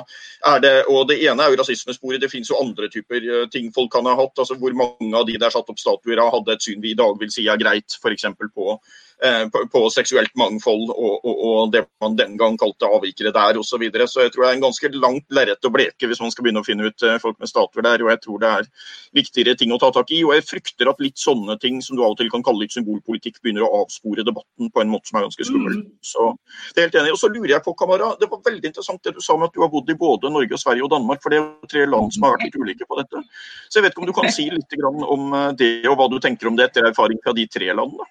er 0.55 0.65
det 0.65 0.75
og 0.89 1.07
Det 1.11 1.19
ene 1.27 1.43
er 1.43 1.53
jo 1.53 1.61
rasismesporet, 1.61 2.21
det 2.23 2.31
finnes 2.33 2.51
jo 2.51 2.61
andre 2.61 2.89
typer 2.93 3.25
uh, 3.27 3.45
ting 3.51 3.71
folk 3.75 3.93
kan 3.93 4.07
ha 4.07 4.17
hatt. 4.19 4.39
altså 4.39 4.57
Hvor 4.61 4.75
mange 4.77 5.13
av 5.17 5.27
de 5.27 5.39
der 5.41 5.53
satt 5.53 5.71
opp 5.71 5.81
statuer 5.81 6.21
hadde 6.21 6.55
et 6.55 6.65
syn 6.65 6.83
vi 6.83 6.95
i 6.95 6.99
dag 6.99 7.17
vil 7.19 7.33
si 7.33 7.49
er 7.49 7.61
greit, 7.61 7.99
f.eks. 7.99 8.27
på 8.55 8.77
Eh, 8.77 9.10
på, 9.53 9.63
på, 9.73 9.81
seksuelt 9.93 10.33
mangfold 10.39 10.91
og, 10.95 11.25
og, 11.29 11.41
og, 11.45 11.73
det 11.75 11.83
man 12.01 12.17
den 12.17 12.37
gang 12.41 12.57
kalte 12.61 12.89
avvikere 12.89 13.33
der 13.35 13.59
osv. 13.61 13.71
Så, 13.71 13.79
videre. 13.81 14.07
så 14.09 14.25
jeg 14.25 14.33
tror 14.33 14.45
det 14.45 14.51
er 14.51 14.57
en 14.57 14.65
ganske 14.65 14.91
langt 14.97 15.27
lerret 15.35 15.67
å 15.67 15.73
bleke 15.73 16.09
hvis 16.09 16.21
man 16.23 16.33
skal 16.33 16.47
begynne 16.47 16.63
å 16.63 16.67
finne 16.67 16.89
ut 16.89 17.05
eh, 17.07 17.19
folk 17.23 17.39
med 17.41 17.51
statuer 17.51 17.85
der. 17.87 18.03
og 18.05 18.11
Jeg 18.13 18.23
tror 18.25 18.41
det 18.43 18.51
er 18.51 18.69
viktigere 19.17 19.57
ting 19.61 19.75
å 19.75 19.79
ta 19.81 19.91
tak 19.95 20.11
i. 20.17 20.23
og 20.25 20.35
Jeg 20.37 20.47
frykter 20.49 20.91
at 20.91 21.03
litt 21.05 21.21
sånne 21.21 21.57
ting 21.63 21.81
som 21.85 21.99
du 21.99 22.05
av 22.05 22.15
og 22.15 22.21
til 22.21 22.31
kan 22.33 22.45
kalle 22.47 22.65
litt 22.65 22.75
symbolpolitikk, 22.77 23.41
begynner 23.45 23.67
å 23.67 23.83
avspore 23.83 24.25
debatten 24.27 24.73
på 24.73 24.83
en 24.83 24.93
måte 24.93 25.11
som 25.11 25.21
er 25.21 25.27
ganske 25.29 25.49
skummel. 25.49 25.81
Mm. 25.81 25.91
Så 26.05 26.31
det 26.75 26.83
er 26.83 26.89
helt 26.89 27.01
enig. 27.03 27.15
Og 27.15 27.21
så 27.23 27.33
lurer 27.33 27.55
jeg 27.55 27.65
på, 27.67 27.77
Kamara, 27.79 28.15
Det 28.21 28.31
var 28.31 28.45
veldig 28.47 28.73
interessant 28.73 29.03
det 29.05 29.17
du 29.17 29.23
sa 29.25 29.37
med 29.37 29.51
at 29.51 29.57
du 29.57 29.65
har 29.65 29.73
bodd 29.73 29.91
i 29.91 29.99
både 29.99 30.33
Norge, 30.33 30.61
Sverige 30.61 30.87
og 30.87 30.95
Danmark. 30.95 31.23
For 31.25 31.33
det 31.33 31.43
er 31.43 31.75
tre 31.75 31.87
land 31.89 32.15
som 32.15 32.27
har 32.27 32.37
vært 32.37 32.49
litt 32.49 32.61
ulike 32.61 32.89
på 32.89 33.01
dette. 33.01 33.25
Så 33.69 33.81
jeg 33.81 33.87
vet 33.87 33.95
ikke 33.95 34.05
om 34.05 34.11
du 34.11 34.17
kan 34.17 34.33
si 34.33 34.49
litt 34.51 34.79
om 34.81 35.35
eh, 35.37 35.51
det, 35.59 35.75
og 35.91 35.99
hva 36.01 36.09
du 36.11 36.19
tenker 36.23 36.49
om 36.51 36.57
det 36.59 36.71
etter 36.71 36.89
erfaring 36.89 37.21
fra 37.25 37.37
de 37.37 37.47
tre 37.51 37.71
landene? 37.73 38.09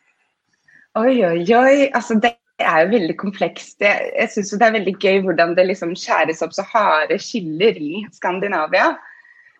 Oi, 0.97 1.23
oi, 1.25 1.43
oi. 1.53 1.89
Altså, 1.93 2.15
det 2.17 2.33
er 2.57 2.83
jo 2.83 2.93
veldig 2.95 3.15
komplekst. 3.19 3.77
Jeg, 3.83 4.09
jeg 4.15 4.31
syns 4.33 4.55
det 4.57 4.65
er 4.65 4.77
veldig 4.79 4.95
gøy 4.97 5.19
hvordan 5.25 5.53
det 5.57 5.67
liksom 5.69 5.93
skjæres 5.97 6.41
opp 6.45 6.55
så 6.57 6.65
harde 6.71 7.19
skiller 7.21 7.77
i 7.77 8.01
Skandinavia. 8.15 8.95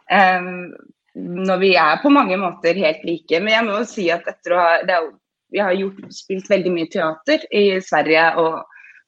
Um, 0.10 0.74
når 1.14 1.62
vi 1.62 1.74
er 1.78 2.02
på 2.02 2.10
mange 2.14 2.38
måter 2.42 2.78
helt 2.82 3.06
like. 3.06 3.40
Men 3.40 3.54
jeg 3.54 3.68
må 3.68 3.78
jo 3.78 3.86
si 3.92 4.08
at 4.14 4.26
etter 4.30 4.56
å 4.56 4.64
ha 4.64 4.74
er, 4.82 5.12
Vi 5.50 5.58
har 5.58 5.74
gjort, 5.74 6.02
spilt 6.14 6.50
veldig 6.50 6.72
mye 6.76 6.90
teater 6.94 7.42
i 7.50 7.80
Sverige 7.82 8.26
og 8.38 8.60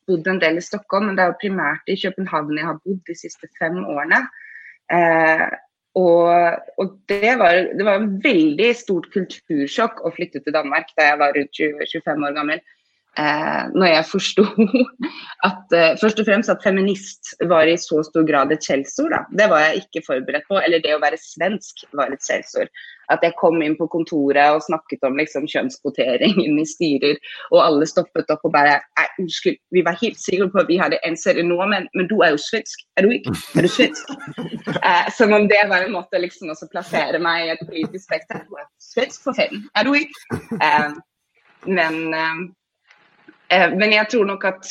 bodd 0.09 0.25
en 0.25 0.39
del 0.41 0.55
i 0.57 0.63
Stockholm, 0.65 1.05
men 1.05 1.17
det 1.17 1.21
er 1.21 1.29
jo 1.29 1.41
primært 1.43 1.91
i 1.93 1.99
København 2.01 2.57
jeg 2.57 2.65
har 2.65 2.79
bodd 2.81 3.03
de 3.05 3.15
siste 3.17 3.49
fem 3.59 3.77
årene. 3.85 4.23
Uh, 4.89 5.45
og, 5.99 6.27
og 6.79 6.93
det, 7.11 7.33
var, 7.39 7.57
det, 7.75 7.83
var, 7.83 7.99
en 7.99 8.13
veldig 8.23 8.69
stort 8.79 9.09
kultursjokk 9.11 9.99
å 10.07 10.11
flytte 10.15 10.39
til 10.43 10.55
Danmark 10.55 10.93
da 10.95 11.09
jeg 11.09 11.19
var 11.19 11.35
rundt 11.35 11.57
20, 11.57 11.89
25 11.91 12.27
år 12.29 12.37
gammel 12.37 12.61
eh, 13.19 13.63
når 13.73 13.87
jeg 13.87 14.07
forsto 14.11 14.45
at 15.49 15.75
eh, 15.75 15.97
først 16.01 16.21
og 16.21 16.27
fremst 16.27 16.51
at 16.53 16.63
feminist 16.63 17.33
var 17.49 17.69
i 17.69 17.77
så 17.79 18.03
stor 18.07 18.25
grad 18.27 18.53
et 18.53 18.63
skjellsord. 18.63 19.15
Det 19.37 19.49
var 19.51 19.65
jeg 19.65 19.83
ikke 19.83 20.05
forberedt 20.07 20.47
på. 20.49 20.59
Eller 20.61 20.83
det 20.83 20.95
å 20.95 21.01
være 21.03 21.19
svensk 21.21 21.85
var 21.97 22.13
et 22.13 22.23
skjellsord. 22.23 22.71
At 23.11 23.23
jeg 23.25 23.35
kom 23.39 23.59
inn 23.63 23.75
på 23.75 23.89
kontoret 23.91 24.55
og 24.55 24.63
snakket 24.63 25.03
om 25.03 25.17
liksom, 25.19 25.47
kjønnskvotering 25.51 26.37
i 26.47 26.65
styrer, 26.67 27.17
og 27.51 27.59
alle 27.65 27.87
stoppet 27.89 28.29
opp 28.31 28.45
og 28.47 28.53
bare 28.55 28.79
Unnskyld, 29.19 29.57
vi 29.75 29.81
var 29.83 29.97
helt 29.99 30.19
sikre 30.21 30.47
på 30.53 30.61
at 30.61 30.69
vi 30.69 30.77
hadde 30.79 30.99
en 31.05 31.17
serie 31.19 31.43
nordmenn, 31.43 31.89
men 31.97 32.07
du 32.07 32.21
er 32.23 32.31
jo 32.31 32.39
svensk, 32.39 32.85
er 32.95 33.03
du 33.03 33.11
ikke? 33.13 33.33
Er 33.59 33.65
du 33.65 33.69
svensk? 33.69 34.13
eh, 34.87 35.09
som 35.17 35.35
om 35.35 35.49
det 35.51 35.59
var 35.69 35.83
en 35.83 35.93
måte 35.97 36.21
liksom 36.21 36.53
å 36.53 36.69
plassere 36.71 37.19
meg 37.21 37.43
i 37.43 37.51
et 37.57 37.65
politisk 37.65 38.07
spekter. 38.07 38.45
Du 38.47 38.55
er 38.55 38.69
svensk 38.81 39.27
for 39.27 39.37
fem, 39.37 39.65
er 39.75 39.89
du 39.89 39.91
ikke? 39.99 40.39
Eh, 40.63 40.95
men 41.67 41.99
Eh, 42.15 42.60
men 43.51 43.93
jeg 43.95 44.09
tror 44.11 44.27
nok 44.29 44.45
at 44.47 44.69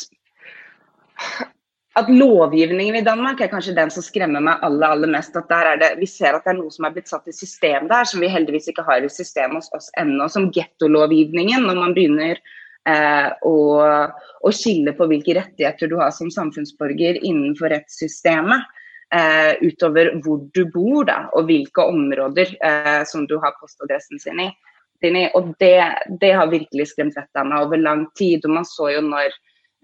at 1.99 2.09
lovgivningen 2.09 2.97
i 2.97 3.05
Danmark 3.05 3.41
er 3.43 3.51
kanskje 3.51 3.75
den 3.75 3.91
som 3.91 4.05
skremmer 4.05 4.43
meg 4.45 4.63
aller, 4.67 4.95
aller 4.95 5.11
mest. 5.11 5.37
at 5.37 5.49
der 5.51 5.73
er 5.73 5.81
det, 5.81 5.91
Vi 5.99 6.07
ser 6.07 6.37
at 6.37 6.45
det 6.47 6.55
er 6.55 6.61
noe 6.61 6.71
som 6.71 6.87
er 6.87 6.95
blitt 6.95 7.11
satt 7.11 7.27
i 7.29 7.35
system 7.35 7.89
der, 7.91 8.07
som 8.07 8.23
vi 8.23 8.31
heldigvis 8.31 8.71
ikke 8.71 8.87
har 8.87 9.03
i 9.03 9.11
systemet 9.11 9.59
hos 9.59 9.73
oss 9.75 9.91
ennå. 9.99 10.29
Som 10.31 10.51
gettolovgivningen, 10.55 11.67
når 11.67 11.81
man 11.81 11.97
begynner 11.97 12.39
eh, 12.87 13.29
å, 13.43 13.57
å, 14.41 14.53
skille 14.55 14.95
på 14.95 15.11
hvilke 15.11 15.35
rettigheter 15.41 15.91
du 15.91 15.99
har 15.99 16.15
som 16.15 16.31
samfunnsborger 16.31 17.19
innenfor 17.25 17.75
rettssystemet. 17.75 18.71
Eh, 19.11 19.59
utover 19.67 20.13
hvor 20.23 20.45
du 20.55 20.63
bor 20.71 21.03
da, 21.09 21.25
og 21.35 21.51
hvilke 21.51 21.83
områder 21.91 22.55
eh, 22.63 23.03
som 23.11 23.27
du 23.27 23.41
har 23.43 23.59
postadressen 23.59 24.23
sin 24.23 24.47
i 24.47 24.53
inn 25.07 25.19
i. 25.21 25.27
Og 25.39 25.53
det, 25.63 25.77
det 26.23 26.33
har 26.37 26.51
virkelig 26.53 26.91
skremt 26.93 27.17
vettet 27.19 27.41
av 27.41 27.49
meg 27.51 27.67
over 27.67 27.81
lang 27.81 28.07
tid. 28.19 28.45
Og 28.47 28.57
man 28.59 28.69
så 28.69 28.91
jo 28.95 29.05
når 29.07 29.29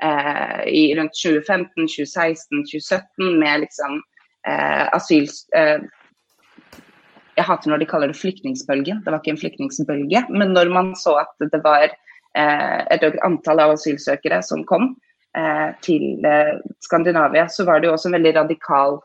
eh, 0.03 0.63
i 0.71 0.83
rundt 0.99 1.17
2015, 1.19 1.87
2016, 1.87 2.65
2017 2.73 3.39
med 3.43 3.67
liksom 3.67 4.01
eh, 4.49 4.85
asyl... 4.97 5.31
Eh, 5.57 5.79
jeg 7.37 7.45
hater 7.45 7.69
når 7.69 7.83
de 7.83 7.89
kaller 7.89 8.09
det 8.09 8.17
flyktningbølgen, 8.17 9.03
Det 9.05 9.13
var 9.13 9.21
ikke 9.21 9.35
en 9.35 9.41
flyktningbølge. 9.41 10.23
Men 10.33 10.55
når 10.57 10.71
man 10.73 10.95
så 10.97 11.19
at 11.21 11.35
det 11.53 11.61
var 11.65 11.91
eh, 11.91 12.79
et 12.95 13.05
økt 13.05 13.21
antall 13.27 13.61
av 13.61 13.75
asylsøkere 13.75 14.41
som 14.45 14.65
kom 14.69 14.95
eh, 15.37 15.69
til 15.85 16.25
eh, 16.25 16.57
Skandinavia, 16.85 17.45
så 17.53 17.67
var 17.69 17.81
det 17.81 17.91
jo 17.91 17.97
også 17.97 18.09
en 18.11 18.19
veldig 18.21 18.39
radikal 18.43 19.01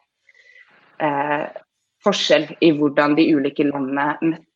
forskjell 2.06 2.44
i 2.62 2.68
hvordan 2.78 3.16
de 3.18 3.24
ulike 3.34 3.66
landene 3.66 4.04
møtte 4.22 4.51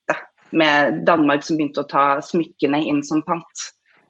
med 0.58 1.02
Danmark 1.08 1.44
som 1.44 1.58
begynte 1.60 1.84
å 1.84 1.90
ta 1.90 2.06
smykkene 2.24 2.82
inn 2.88 3.02
som 3.04 3.24
pant 3.28 3.66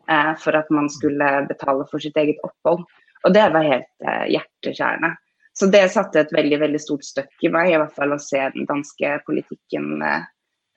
eh, 0.10 0.34
for 0.42 0.58
at 0.58 0.70
man 0.74 0.90
skulle 0.94 1.46
betale 1.50 1.88
for 1.92 2.04
sitt 2.04 2.18
eget 2.22 2.42
opphold. 2.46 2.86
Og 3.26 3.34
det 3.34 3.46
var 3.54 3.66
helt 3.66 4.06
eh, 4.06 4.26
hjerteskjærende. 4.36 5.16
Så 5.56 5.70
det 5.72 5.86
satte 5.94 6.20
et 6.22 6.34
veldig 6.36 6.60
veldig 6.66 6.82
stort 6.84 7.06
støkk 7.08 7.46
i 7.48 7.52
meg, 7.52 7.72
i 7.72 7.78
hvert 7.80 7.96
fall 7.96 8.14
å 8.14 8.22
se 8.22 8.42
den 8.54 8.68
danske 8.70 9.18
politikken 9.28 10.02
eh, 10.04 10.26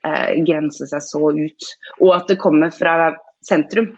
eh 0.07 0.43
grense 0.47 0.87
seg 0.87 1.03
så 1.03 1.33
ut. 1.35 1.71
Og 1.99 2.13
at 2.15 2.31
det 2.31 2.39
kommer 2.41 2.71
fra 2.73 3.13
sentrum. 3.45 3.91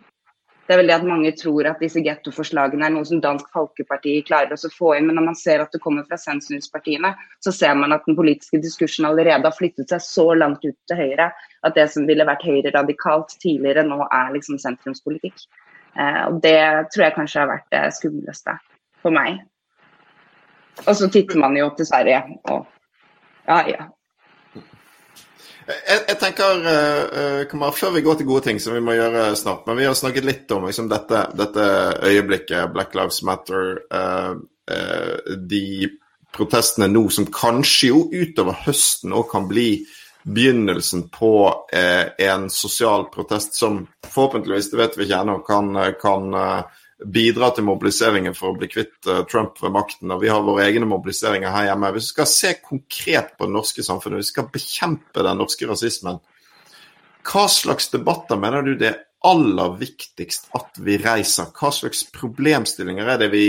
Det 0.72 0.78
er 0.78 0.80
vel 0.80 0.88
det 0.88 0.96
at 0.96 1.04
mange 1.04 1.32
tror 1.36 1.68
at 1.68 1.82
disse 1.84 2.00
gettoforslagene 2.00 2.86
er 2.88 2.94
noe 2.94 3.04
som 3.04 3.20
Dansk 3.20 3.50
Folkeparti 3.52 4.14
klarer 4.24 4.56
å 4.56 4.70
få 4.72 4.94
inn, 4.96 5.10
men 5.10 5.18
når 5.20 5.26
man 5.26 5.36
ser 5.36 5.60
at 5.60 5.74
det 5.76 5.82
kommer 5.84 6.06
fra 6.08 6.16
sensurpartiene, 6.16 7.10
så 7.44 7.52
ser 7.52 7.74
man 7.76 7.92
at 7.92 8.08
den 8.08 8.16
politiske 8.16 8.62
diskursen 8.64 9.10
allerede 9.10 9.44
har 9.44 9.58
flyttet 9.58 9.92
seg 9.92 10.06
så 10.06 10.26
langt 10.32 10.64
ut 10.64 10.78
til 10.88 11.02
høyre 11.02 11.28
at 11.68 11.76
det 11.76 11.90
som 11.92 12.08
ville 12.08 12.24
vært 12.24 12.48
høyre 12.48 12.72
radikalt 12.72 13.36
tidligere, 13.44 13.84
nå 13.84 14.00
er 14.08 14.32
liksom 14.38 14.64
sentrumspolitikk. 14.64 15.44
Eh, 16.00 16.24
og 16.30 16.40
det 16.48 16.56
tror 16.96 17.04
jeg 17.10 17.18
kanskje 17.20 17.44
har 17.44 17.52
vært 17.52 17.68
det 17.76 17.86
skumleste 18.00 18.56
for 19.04 19.20
meg. 19.20 19.44
Og 20.86 20.94
så 20.96 21.12
titter 21.12 21.44
man 21.44 21.60
jo 21.60 21.68
til 21.76 21.92
Sverige, 21.92 22.24
og 22.48 22.64
ja, 23.44 23.60
ja. 23.76 23.92
Jeg, 25.72 26.04
jeg 26.10 26.18
tenker, 26.22 26.62
uh, 26.66 27.42
Kamar, 27.50 27.74
Før 27.76 27.96
vi 27.96 28.04
går 28.06 28.20
til 28.20 28.30
gode 28.30 28.46
ting, 28.48 28.60
som 28.62 28.76
vi 28.76 28.84
må 28.84 28.96
gjøre 28.98 29.32
snart 29.40 29.66
Men 29.70 29.80
vi 29.80 29.88
har 29.88 29.98
snakket 29.98 30.28
litt 30.28 30.54
om 30.56 30.68
liksom, 30.68 30.90
dette, 30.92 31.26
dette, 31.38 31.66
øyeblikket, 32.08 32.72
Black 32.74 32.96
Lives 32.98 33.22
Matter. 33.28 33.82
Uh, 33.94 34.38
uh, 34.72 35.34
de 35.38 35.90
protestene 36.32 36.88
nå 36.88 37.08
som 37.12 37.28
kanskje 37.28 37.92
jo 37.92 38.06
utover 38.12 38.56
høsten 38.66 39.12
òg 39.18 39.28
kan 39.34 39.50
bli 39.50 39.82
begynnelsen 40.22 41.08
på 41.12 41.32
en 41.74 42.44
sosial 42.54 43.08
protest 43.12 43.58
som 43.58 43.80
forhåpentligvis, 44.06 44.70
det 44.72 44.80
vet 44.80 44.96
vi 44.96 45.08
ikke 45.08 45.18
ennå, 45.26 45.40
kan, 45.44 45.74
kan 46.00 46.38
bidra 47.06 47.50
til 47.56 47.66
mobiliseringen 47.66 48.36
for 48.38 48.52
å 48.52 48.58
bli 48.60 48.70
kvitt 48.70 49.10
uh, 49.10 49.24
Trump 49.30 49.60
ved 49.62 49.74
makten. 49.74 50.12
Og 50.14 50.22
vi 50.22 50.30
har 50.32 50.44
våre 50.46 50.68
egne 50.68 50.88
mobiliseringer 50.90 51.54
her 51.54 51.72
hjemme. 51.72 51.92
Hvis 51.96 52.12
vi 52.12 52.16
skal 52.16 52.30
se 52.30 52.54
konkret 52.62 53.34
på 53.38 53.48
det 53.48 53.56
norske 53.56 53.86
samfunnet, 53.86 54.22
hvis 54.22 54.32
vi 54.32 54.36
skal 54.36 54.52
bekjempe 54.54 55.26
den 55.26 55.42
norske 55.42 55.70
rasismen, 55.70 56.22
hva 57.32 57.46
slags 57.54 57.92
debatter 57.94 58.40
mener 58.42 58.66
du 58.66 58.74
det 58.80 58.90
er 58.90 59.02
aller 59.30 59.76
viktigst 59.82 60.50
at 60.58 60.82
vi 60.82 60.98
reiser? 61.02 61.52
Hva 61.58 61.74
slags 61.74 62.06
problemstillinger 62.14 63.14
er 63.14 63.22
det 63.22 63.32
vi, 63.34 63.46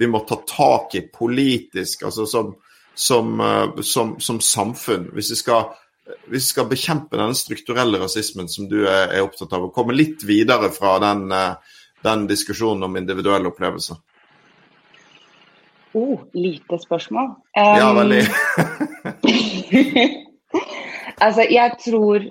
vi 0.00 0.10
må 0.10 0.24
ta 0.28 0.40
tak 0.48 0.96
i 0.98 1.06
politisk, 1.12 2.06
altså 2.08 2.28
som, 2.28 2.52
som, 2.94 3.38
uh, 3.40 3.80
som, 3.84 4.18
som 4.20 4.40
samfunn, 4.40 5.10
hvis 5.12 5.34
vi, 5.34 5.40
skal, 5.44 5.72
vi 6.32 6.40
skal 6.40 6.72
bekjempe 6.72 7.20
denne 7.20 7.36
strukturelle 7.36 8.00
rasismen 8.00 8.48
som 8.48 8.68
du 8.70 8.82
er, 8.86 9.12
er 9.12 9.24
opptatt 9.24 9.52
av, 9.56 9.68
og 9.68 9.76
komme 9.76 9.96
litt 9.96 10.24
videre 10.24 10.72
fra 10.72 10.96
den 11.04 11.28
uh, 11.32 11.73
den 12.04 12.26
diskusjonen 12.28 12.82
om 12.86 12.96
individuelle 13.00 13.48
opplevelser? 13.48 13.96
Oh, 15.94 16.20
lite 16.32 16.78
spørsmål. 16.78 17.24
Um, 17.24 17.34
ja, 17.54 17.92
veldig. 17.94 18.22
altså, 21.24 21.46
jeg 21.50 21.70
tror 21.84 22.26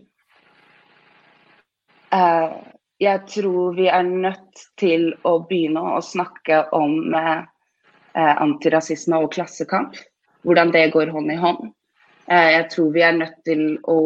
uh, 2.13 2.51
Jeg 2.99 3.21
tror 3.27 3.73
vi 3.75 3.87
er 3.87 4.03
nødt 4.03 4.65
til 4.79 5.13
å 5.23 5.37
begynne 5.47 5.81
å 5.95 6.01
snakke 6.03 6.65
om 6.75 7.15
uh, 7.15 7.47
antirasisme 8.19 9.23
og 9.23 9.31
klassekamp. 9.33 9.95
Hvordan 10.43 10.75
det 10.75 10.89
går 10.91 11.15
hånd 11.15 11.31
i 11.31 11.39
hånd. 11.39 11.71
Uh, 12.27 12.49
jeg 12.59 12.69
tror 12.75 12.91
vi 12.91 13.07
er 13.07 13.15
nødt 13.15 13.39
til 13.47 13.77
å 13.87 13.99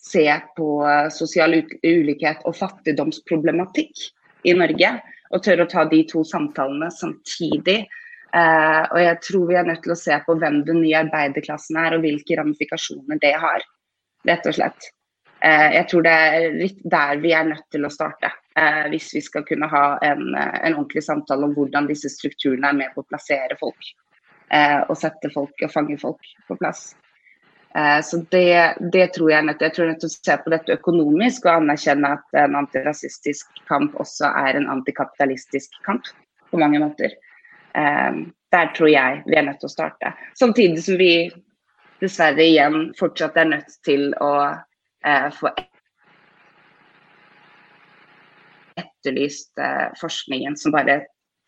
se 0.00 0.26
på 0.56 0.68
sosial 1.12 1.60
ulikhet 1.84 2.44
og 2.46 2.56
fattigdomsproblematikk 2.56 4.15
i 4.46 4.54
Norge. 4.56 4.96
Og 5.34 5.42
tør 5.42 5.64
å 5.64 5.70
ta 5.70 5.84
de 5.90 6.02
to 6.06 6.22
samtalene 6.26 6.90
samtidig. 6.94 7.80
Uh, 8.36 8.82
og 8.92 8.98
jeg 9.00 9.18
tror 9.24 9.46
vi 9.48 9.56
er 9.56 9.66
nødt 9.66 9.82
til 9.86 9.94
å 9.94 9.98
se 9.98 10.16
på 10.26 10.34
hvem 10.36 10.60
den 10.66 10.82
nye 10.82 10.98
arbeiderklassen 11.04 11.78
er, 11.80 11.96
og 11.96 12.04
hvilke 12.04 12.36
ramifikasjoner 12.38 13.20
det 13.22 13.32
har. 13.40 13.64
Rett 14.28 14.48
og 14.50 14.56
slett. 14.58 14.90
Uh, 15.40 15.70
jeg 15.72 15.86
tror 15.90 16.04
det 16.06 16.12
er 16.26 16.58
litt 16.58 16.82
der 16.96 17.22
vi 17.22 17.32
er 17.36 17.48
nødt 17.48 17.64
til 17.72 17.86
å 17.86 17.92
starte. 17.92 18.32
Uh, 18.58 18.86
hvis 18.92 19.08
vi 19.16 19.22
skal 19.24 19.46
kunne 19.48 19.70
ha 19.72 19.84
en, 20.04 20.28
en, 20.36 20.74
ordentlig 20.74 21.04
samtale 21.06 21.48
om 21.48 21.56
hvordan 21.56 21.88
disse 21.88 22.10
strukturene 22.12 22.72
er 22.72 22.78
med 22.82 22.94
på 22.94 23.04
å 23.04 23.08
plassere 23.08 23.58
folk. 23.60 23.94
og 24.46 24.94
sette 24.94 25.26
folk 25.34 25.62
og 25.66 25.72
fange 25.72 25.96
folk 25.98 26.28
på 26.46 26.54
plass. 26.60 26.92
Eh, 27.76 28.02
så 28.02 28.16
det, 28.16 28.74
det, 28.92 29.06
tror 29.06 29.30
jeg 29.30 29.44
nødt, 29.44 29.60
jeg 29.60 29.74
tror 29.76 29.90
nødt 29.90 30.00
til 30.00 30.08
å 30.08 30.16
se 30.16 30.36
på 30.40 30.52
dette 30.52 30.76
økonomisk 30.78 31.44
og 31.44 31.58
anerkjenne 31.58 32.12
at 32.16 32.38
en 32.40 32.56
antirasistisk 32.62 33.58
kamp 33.68 33.98
også 34.00 34.30
er 34.46 34.56
en 34.56 34.68
antikapitalistisk 34.72 35.76
kamp 35.84 36.08
på 36.50 36.60
mange 36.62 36.80
måter. 36.80 37.12
Eh, 37.76 38.22
der 38.54 38.70
tror 38.76 38.88
jeg 38.88 39.20
vi 39.26 39.36
er 39.36 39.44
nødt 39.44 39.60
til 39.60 39.68
å 39.68 39.74
starte. 39.74 40.14
Samtidig 40.40 40.84
som 40.86 40.96
vi 40.96 41.10
dessverre 42.00 42.46
igjen 42.46 42.94
fortsatt 42.96 43.36
er 43.42 43.50
nødt 43.50 43.76
til 43.84 44.08
å 44.24 44.32
eh, 44.46 45.28
få 45.36 45.52
etterlyst 48.80 49.60
forskningen 50.00 50.56
som 50.58 50.72
bare 50.74 51.02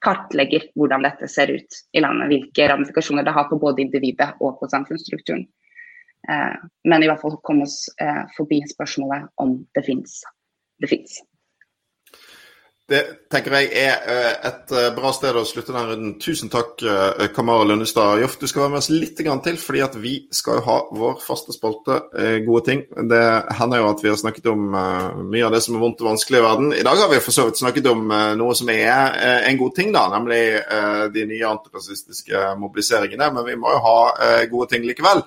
kartlegger 0.05 0.69
hvordan 0.79 1.03
dette 1.05 1.29
ser 1.29 1.51
ut 1.51 1.81
i 1.97 2.03
landet. 2.05 2.29
Hvilke 2.31 2.69
ramifikasjoner 2.71 3.25
det 3.25 3.35
har 3.35 3.49
på 3.49 3.59
både 3.61 3.83
individet 3.87 4.29
og 4.39 4.61
på 4.61 4.69
samfunnsstrukturen. 4.71 5.49
Eh, 6.29 6.57
men 6.89 7.03
i 7.03 7.09
hvert 7.11 7.23
fall 7.23 7.39
komme 7.47 7.67
oss 7.69 7.87
eh, 8.03 8.25
forbi 8.37 8.61
spørsmålet 8.73 9.29
om 9.43 9.59
det 9.77 9.85
fins. 9.87 10.21
Det 10.83 10.91
fins. 10.91 11.21
Det 12.89 13.03
tenker 13.29 13.53
jeg 13.53 13.67
er 13.77 14.07
eh, 14.09 14.47
et 14.49 14.71
bra 14.97 15.11
sted 15.13 15.37
å 15.37 15.43
slutte 15.45 15.75
denne 15.75 15.91
runden. 15.91 16.15
Tusen 16.25 16.49
takk, 16.49 16.81
Kamara 17.37 17.67
Lundestad. 17.69 18.23
Joff, 18.23 18.39
du 18.41 18.47
skal 18.49 18.63
være 18.63 18.73
med 18.73 18.81
oss 18.81 18.89
litt 18.89 19.21
til, 19.21 19.59
fordi 19.61 19.83
at 19.85 19.99
vi 20.01 20.15
skal 20.33 20.57
jo 20.57 20.65
ha 20.65 20.77
vår 20.97 21.19
faste 21.21 21.53
spalte 21.53 21.99
Gode 22.47 22.63
ting. 22.65 22.81
Det 23.11 23.21
hender 23.59 23.83
jo 23.83 23.91
at 23.91 24.01
vi 24.05 24.09
har 24.09 24.17
snakket 24.17 24.49
om 24.55 24.73
mye 24.73 25.45
av 25.45 25.53
det 25.53 25.61
som 25.67 25.77
er 25.77 25.85
vondt 25.85 26.01
og 26.01 26.11
vanskelig 26.15 26.41
i 26.41 26.47
verden. 26.47 26.73
I 26.79 26.87
dag 26.89 27.03
har 27.03 27.13
vi 27.13 27.21
for 27.21 27.37
så 27.37 27.45
vidt 27.51 27.61
snakket 27.61 27.91
om 27.93 28.09
noe 28.41 28.57
som 28.57 28.73
er 28.73 29.21
en 29.51 29.61
god 29.61 29.77
ting, 29.77 29.93
da, 29.93 30.07
nemlig 30.17 30.43
de 31.13 31.29
nye 31.29 31.53
antirasistiske 31.53 32.55
mobiliseringene. 32.63 33.33
Men 33.37 33.51
vi 33.53 33.61
må 33.61 33.77
jo 33.77 33.85
ha 33.85 33.99
gode 34.49 34.73
ting 34.73 34.89
likevel. 34.89 35.27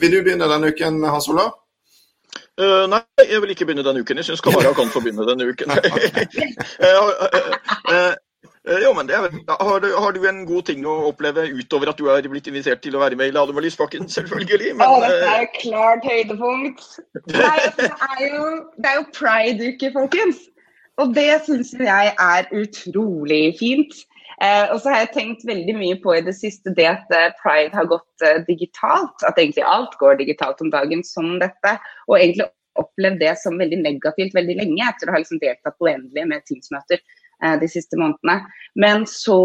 Vil 0.00 0.16
du 0.16 0.22
begynne 0.24 0.48
denne 0.48 0.72
uken, 0.72 1.02
Hans 1.04 1.28
Olav? 1.28 1.59
Uh, 2.60 2.84
nei, 2.92 3.00
jeg 3.24 3.40
vil 3.40 3.50
ikke 3.54 3.64
begynne 3.68 3.84
denne 3.86 4.02
uken. 4.04 4.18
Jeg 4.20 4.26
syns 4.28 4.42
Kamara 4.44 4.72
kan 4.76 4.90
få 4.92 5.00
begynne 5.00 5.24
denne 5.28 5.46
uken. 5.48 5.70
uh, 7.94 8.12
jo, 8.84 8.92
men 8.92 9.10
er, 9.10 9.16
har, 9.48 9.78
du, 9.80 9.96
har, 9.96 10.10
du, 10.12 10.28
en 10.28 10.46
god 10.46 10.62
ting 10.68 10.84
å 10.84 11.08
oppleve 11.08 11.48
utover 11.48 11.88
at 11.90 11.98
du 11.98 12.08
er 12.12 12.28
blitt 12.28 12.46
invitert 12.50 12.82
til 12.84 12.96
å 12.96 13.00
være 13.00 13.16
med 13.16 13.26
i 13.30 13.34
Lademoen 13.34 13.64
Lysbakken, 13.64 14.08
selvfølgelig? 14.16 14.74
Men, 14.76 14.86
oh, 14.86 15.00
dette 15.00 15.28
er 15.32 15.46
klart 15.56 16.04
høydepunkt. 16.04 16.80
Nei, 17.32 17.58
det 17.78 17.88
er 17.88 18.20
jo, 18.26 18.42
jo 18.84 19.02
pride-uke, 19.16 19.92
folkens. 19.96 20.38
Og 21.00 21.06
det 21.16 21.40
syns 21.46 21.72
jeg 21.80 22.12
er 22.12 22.42
utrolig 22.60 23.56
fint. 23.56 23.92
Eh, 24.40 24.70
og 24.72 24.78
så 24.80 24.88
har 24.88 25.02
jeg 25.02 25.12
tenkt 25.12 25.42
veldig 25.44 25.74
mye 25.76 25.96
på 26.00 26.14
i 26.16 26.22
det 26.24 26.32
siste 26.38 26.72
det 26.76 26.86
at 26.88 27.12
eh, 27.12 27.32
pride 27.42 27.76
har 27.76 27.88
gått 27.90 28.24
eh, 28.24 28.40
digitalt. 28.46 29.24
At 29.28 29.36
egentlig 29.36 29.66
alt 29.68 29.96
går 30.00 30.20
digitalt 30.22 30.62
om 30.64 30.72
dagen 30.72 31.04
som 31.04 31.34
dette. 31.42 31.76
Og 32.08 32.16
egentlig 32.16 32.48
opplevd 32.80 33.20
det 33.20 33.34
som 33.42 33.58
veldig 33.60 33.82
negativt 33.82 34.36
veldig 34.36 34.56
lenge, 34.62 34.86
etter 34.86 35.10
å 35.10 35.16
ha 35.16 35.20
liksom 35.20 35.40
deltatt 35.42 35.82
uendelig 35.84 36.24
med 36.30 36.46
Teams-møter 36.48 37.02
de 37.60 37.66
siste 37.72 37.96
månedene. 37.96 38.46
Men 38.78 39.06
så 39.08 39.36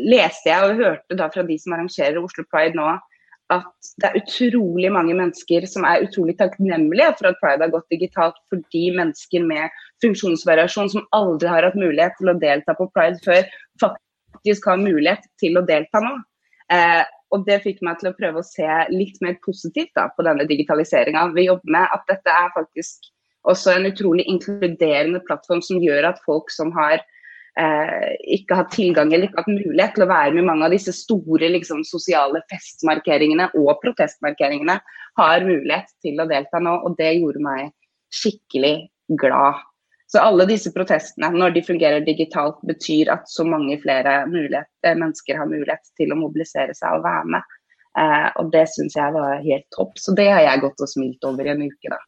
leste 0.00 0.48
jeg 0.48 0.64
og 0.64 0.80
hørte 0.80 1.16
da 1.16 1.28
fra 1.32 1.44
de 1.44 1.56
som 1.60 1.74
arrangerer 1.76 2.18
Oslo 2.20 2.44
Pride 2.48 2.76
nå, 2.76 2.86
at 3.50 3.90
det 4.00 4.08
er 4.08 4.18
utrolig 4.20 4.90
mange 4.94 5.14
mennesker 5.18 5.66
som 5.68 5.84
er 5.88 6.04
utrolig 6.06 6.36
takknemlige 6.38 7.12
for 7.18 7.30
at 7.30 7.38
pride 7.42 7.66
har 7.66 7.72
gått 7.72 7.92
digitalt, 7.92 8.38
fordi 8.52 8.90
mennesker 8.96 9.46
med 9.46 9.80
funksjonsvariasjon 10.04 10.92
som 10.94 11.06
aldri 11.16 11.50
har 11.50 11.66
hatt 11.66 11.78
mulighet 11.78 12.16
til 12.18 12.32
å 12.32 12.38
delta 12.40 12.76
på 12.78 12.88
pride 12.94 13.18
før, 13.26 13.48
faktisk 13.82 14.70
har 14.70 14.82
mulighet 14.82 15.26
til 15.42 15.58
å 15.58 15.64
delta 15.66 16.02
nå. 16.04 16.14
Eh, 16.70 17.02
og 17.30 17.46
Det 17.46 17.60
fikk 17.62 17.78
meg 17.86 18.00
til 18.00 18.10
å 18.10 18.16
prøve 18.16 18.42
å 18.42 18.46
se 18.46 18.66
litt 18.90 19.18
mer 19.22 19.36
positivt 19.44 19.92
da, 19.98 20.08
på 20.14 20.26
denne 20.26 20.46
digitaliseringa 20.50 21.28
vi 21.36 21.46
jobber 21.46 21.74
med. 21.76 21.86
At 21.94 22.06
dette 22.10 22.34
er 22.34 22.50
faktisk 22.56 23.10
også 23.48 23.76
en 23.76 23.86
utrolig 23.88 24.26
inkluderende 24.28 25.22
plattform 25.26 25.62
som 25.64 25.82
gjør 25.82 26.10
at 26.10 26.22
folk 26.26 26.50
som 26.52 26.72
har 26.74 27.02
eh, 27.58 28.10
ikke 28.36 28.58
hatt 28.60 28.70
tilgang 28.74 29.12
eller 29.12 29.28
ikke 29.28 29.42
hatt 29.42 29.50
mulighet 29.50 29.96
til 29.96 30.04
å 30.06 30.10
være 30.10 30.34
med 30.36 30.48
mange 30.48 30.68
av 30.68 30.74
disse 30.74 30.94
store 30.96 31.50
liksom, 31.56 31.82
sosiale 31.88 32.42
festmarkeringene 32.52 33.50
og 33.58 33.72
protestmarkeringene, 33.82 34.78
har 35.18 35.44
mulighet 35.44 35.90
til 36.04 36.22
å 36.22 36.28
delta 36.30 36.60
nå. 36.62 36.76
Og 36.86 36.94
det 37.00 37.16
gjorde 37.18 37.42
meg 37.44 37.72
skikkelig 38.14 38.76
glad. 39.20 39.58
Så 40.10 40.18
alle 40.18 40.46
disse 40.50 40.72
protestene, 40.74 41.30
når 41.30 41.54
de 41.54 41.62
fungerer 41.62 42.02
digitalt, 42.02 42.58
betyr 42.66 43.12
at 43.14 43.28
så 43.30 43.44
mange 43.46 43.76
flere 43.82 44.22
eh, 44.26 44.94
mennesker 44.96 45.38
har 45.38 45.50
mulighet 45.50 45.92
til 46.00 46.10
å 46.10 46.18
mobilisere 46.18 46.74
seg 46.74 46.98
og 46.98 47.04
være 47.06 47.34
med. 47.36 47.58
Eh, 47.98 48.28
og 48.40 48.50
det 48.54 48.64
syns 48.72 48.96
jeg 48.98 49.14
var 49.14 49.42
helt 49.44 49.68
topp. 49.76 49.94
Så 50.02 50.14
det 50.18 50.26
har 50.30 50.42
jeg 50.46 50.64
gått 50.64 50.82
og 50.82 50.90
smilt 50.90 51.26
over 51.26 51.46
i 51.46 51.52
en 51.54 51.62
uke, 51.62 51.92
da. 51.92 52.00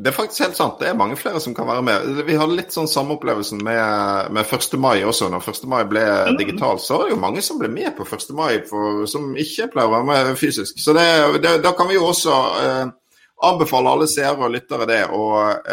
Det 0.00 0.08
er 0.08 0.16
faktisk 0.16 0.46
helt 0.46 0.56
sant. 0.56 0.78
Det 0.80 0.88
er 0.88 0.96
mange 0.96 1.16
flere 1.20 1.40
som 1.44 1.52
kan 1.56 1.66
være 1.68 1.82
med. 1.84 2.20
Vi 2.24 2.36
hadde 2.38 2.56
litt 2.56 2.72
sånn 2.72 2.88
samme 2.88 3.18
opplevelsen 3.18 3.60
med, 3.64 4.30
med 4.32 4.54
1. 4.56 4.76
mai 4.80 5.02
også. 5.04 5.28
Når 5.28 5.50
1. 5.52 5.66
mai 5.68 5.82
ble 5.90 6.04
mm. 6.30 6.38
digital, 6.40 6.80
så 6.80 6.96
var 6.96 7.08
det 7.08 7.12
jo 7.12 7.20
mange 7.20 7.42
som 7.44 7.60
ble 7.60 7.68
med 7.72 7.92
på 7.98 8.06
1. 8.08 8.30
mai 8.38 8.62
for, 8.70 9.02
som 9.10 9.34
ikke 9.36 9.68
pleier 9.74 9.90
å 9.90 9.94
være 9.98 10.08
med 10.08 10.40
fysisk. 10.40 10.80
Så 10.80 10.96
det, 10.96 11.04
det, 11.44 11.58
da 11.66 11.74
kan 11.76 11.90
vi 11.90 11.98
jo 11.98 12.06
også 12.08 12.38
eh, 12.62 12.82
anbefale 13.50 13.92
alle 13.92 14.08
seere 14.08 14.40
og 14.40 14.54
lyttere 14.54 14.88
det. 14.88 15.02
Å, 15.12 15.24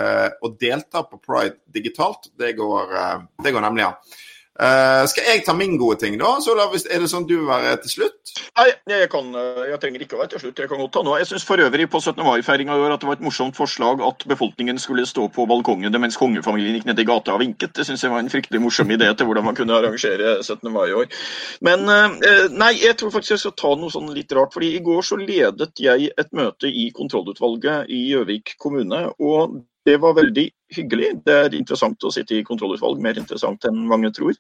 eh, 0.04 0.52
delta 0.60 1.06
på 1.08 1.22
pride 1.24 1.62
digitalt, 1.80 2.28
det 2.36 2.52
går, 2.60 2.96
eh, 3.00 3.18
det 3.48 3.56
går 3.56 3.64
nemlig 3.64 3.88
an. 3.88 3.96
Ja. 3.96 4.24
Uh, 4.58 5.06
skal 5.06 5.28
jeg 5.30 5.44
ta 5.46 5.54
min 5.54 5.76
gode 5.78 6.00
ting, 6.02 6.16
da? 6.18 6.38
Så 6.42 6.56
Er 6.58 7.02
det 7.02 7.10
sånn 7.12 7.28
du 7.30 7.36
vil 7.38 7.50
være 7.50 7.76
til 7.84 7.92
slutt? 7.94 8.32
Nei, 8.58 8.72
jeg, 8.90 9.10
kan, 9.12 9.28
eh, 9.38 9.68
jeg 9.70 9.80
trenger 9.82 10.04
ikke 10.04 10.18
å 10.18 10.22
være 10.22 10.32
til 10.32 10.42
slutt. 10.42 10.62
Jeg 10.64 10.70
kan 10.72 10.82
godt 10.82 10.94
ta 10.96 11.04
noe. 11.06 11.20
Jeg 11.22 11.30
syns 11.30 11.46
for 11.46 11.62
øvrig 11.62 11.86
på 11.94 12.02
17. 12.02 12.24
mai-feiringa 12.26 12.74
i 12.74 12.84
år 12.88 12.96
at 12.96 13.04
det 13.04 13.10
var 13.10 13.20
et 13.20 13.26
morsomt 13.26 13.58
forslag 13.58 14.02
at 14.06 14.26
befolkningen 14.30 14.82
skulle 14.82 15.06
stå 15.10 15.28
på 15.34 15.46
balkongen 15.50 15.94
mens 16.02 16.18
kongefamilien 16.18 16.78
gikk 16.78 16.90
ned 16.90 17.02
i 17.02 17.06
gata 17.08 17.36
og 17.36 17.44
vinket. 17.44 17.76
Det 17.78 17.86
syns 17.86 18.06
jeg 18.06 18.14
var 18.14 18.24
en 18.24 18.34
fryktelig 18.34 18.62
morsom 18.64 18.90
idé 18.94 19.12
til 19.14 19.30
hvordan 19.30 19.46
man 19.46 19.58
kunne 19.58 19.78
arrangere 19.78 20.40
17. 20.42 20.74
mai 20.74 20.88
i 20.90 20.98
år. 21.04 21.14
Men 21.66 21.86
uh, 21.86 22.18
nei, 22.54 22.74
jeg 22.82 22.98
tror 22.98 23.14
faktisk 23.14 23.38
jeg 23.38 23.46
skal 23.46 23.58
ta 23.62 23.74
noe 23.78 23.94
sånn 23.94 24.10
litt 24.16 24.34
rart. 24.38 24.54
fordi 24.58 24.74
i 24.78 24.84
går 24.86 25.06
så 25.06 25.22
ledet 25.22 25.74
jeg 25.82 26.12
et 26.18 26.34
møte 26.38 26.70
i 26.70 26.90
kontrollutvalget 26.98 27.94
i 27.94 28.08
Gjøvik 28.12 28.56
kommune. 28.62 29.08
og 29.22 29.62
det 29.88 29.98
var 30.04 30.18
veldig 30.18 30.50
hyggelig. 30.76 31.12
Det 31.24 31.36
er 31.46 31.54
interessant 31.56 32.04
å 32.04 32.12
sitte 32.12 32.36
i 32.36 32.46
kontrollutvalg, 32.48 33.00
mer 33.04 33.20
interessant 33.20 33.64
enn 33.70 33.86
mange 33.88 34.12
tror. 34.16 34.36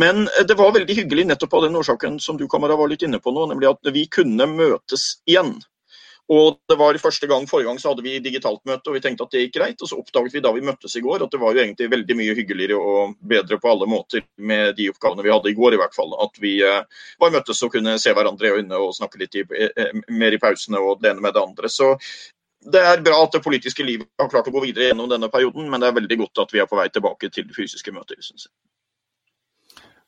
Men 0.00 0.24
eh, 0.30 0.46
det 0.48 0.56
var 0.56 0.72
veldig 0.76 0.96
hyggelig 1.02 1.26
nettopp 1.28 1.58
av 1.58 1.66
den 1.66 1.76
årsaken 1.76 2.16
som 2.22 2.40
du 2.40 2.46
Kamara, 2.48 2.78
var 2.80 2.88
litt 2.88 3.04
inne 3.04 3.20
på 3.20 3.34
nå, 3.36 3.44
nemlig 3.50 3.68
at 3.74 3.92
vi 3.92 4.06
kunne 4.08 4.48
møtes 4.48 5.18
igjen. 5.28 5.58
Og 6.30 6.60
det 6.70 6.76
var 6.78 6.94
første 7.02 7.26
gang, 7.26 7.44
Forrige 7.50 7.66
gang 7.66 7.78
så 7.82 7.90
hadde 7.90 8.04
vi 8.06 8.20
digitalt 8.22 8.60
møte, 8.68 8.86
og 8.86 8.94
vi 8.94 9.02
tenkte 9.02 9.26
at 9.26 9.32
det 9.34 9.42
gikk 9.42 9.56
greit. 9.56 9.80
Og 9.82 9.90
så 9.90 9.98
oppdaget 9.98 10.36
vi 10.36 10.42
da 10.44 10.52
vi 10.54 10.62
møttes 10.64 10.94
i 10.96 11.02
går 11.02 11.24
at 11.26 11.32
det 11.34 11.40
var 11.42 11.56
jo 11.56 11.64
egentlig 11.64 11.90
veldig 11.90 12.16
mye 12.20 12.36
hyggeligere 12.38 12.78
og 12.78 13.16
bedre 13.32 13.58
på 13.60 13.72
alle 13.72 13.88
måter 13.90 14.22
med 14.38 14.76
de 14.78 14.86
oppgavene 14.94 15.26
vi 15.26 15.34
hadde 15.34 15.50
i 15.50 15.56
går, 15.58 15.74
i 15.74 15.80
hvert 15.82 15.96
fall. 15.96 16.14
At 16.22 16.38
vi 16.40 16.56
var 16.62 16.86
bare 17.20 17.40
møttes 17.40 17.64
og 17.66 17.74
kunne 17.74 17.98
se 17.98 18.14
hverandre 18.14 18.46
i 18.46 18.60
øynene 18.60 18.78
og 18.78 18.94
snakke 18.96 19.24
litt 19.24 19.40
i, 19.42 19.44
uh, 19.44 20.04
mer 20.22 20.36
i 20.36 20.40
pausene 20.40 20.78
og 20.78 21.02
det 21.02 21.10
ene 21.10 21.26
med 21.26 21.34
det 21.34 21.42
andre. 21.42 21.72
Så 21.72 21.96
det 22.60 22.80
er 22.84 23.04
bra 23.04 23.22
at 23.24 23.32
det 23.32 23.44
politiske 23.44 23.84
livet 23.86 24.08
har 24.20 24.28
klart 24.28 24.48
å 24.50 24.52
gå 24.52 24.64
videre 24.66 24.90
gjennom 24.90 25.08
denne 25.08 25.30
perioden, 25.32 25.70
men 25.70 25.80
det 25.80 25.88
er 25.88 25.96
veldig 25.96 26.18
godt 26.24 26.42
at 26.44 26.52
vi 26.52 26.60
er 26.60 26.68
på 26.68 26.76
vei 26.76 26.90
tilbake 26.92 27.30
til 27.32 27.48
fysiske 27.56 27.94
møter, 27.94 28.20
syns 28.20 28.48
jeg. 28.48 28.54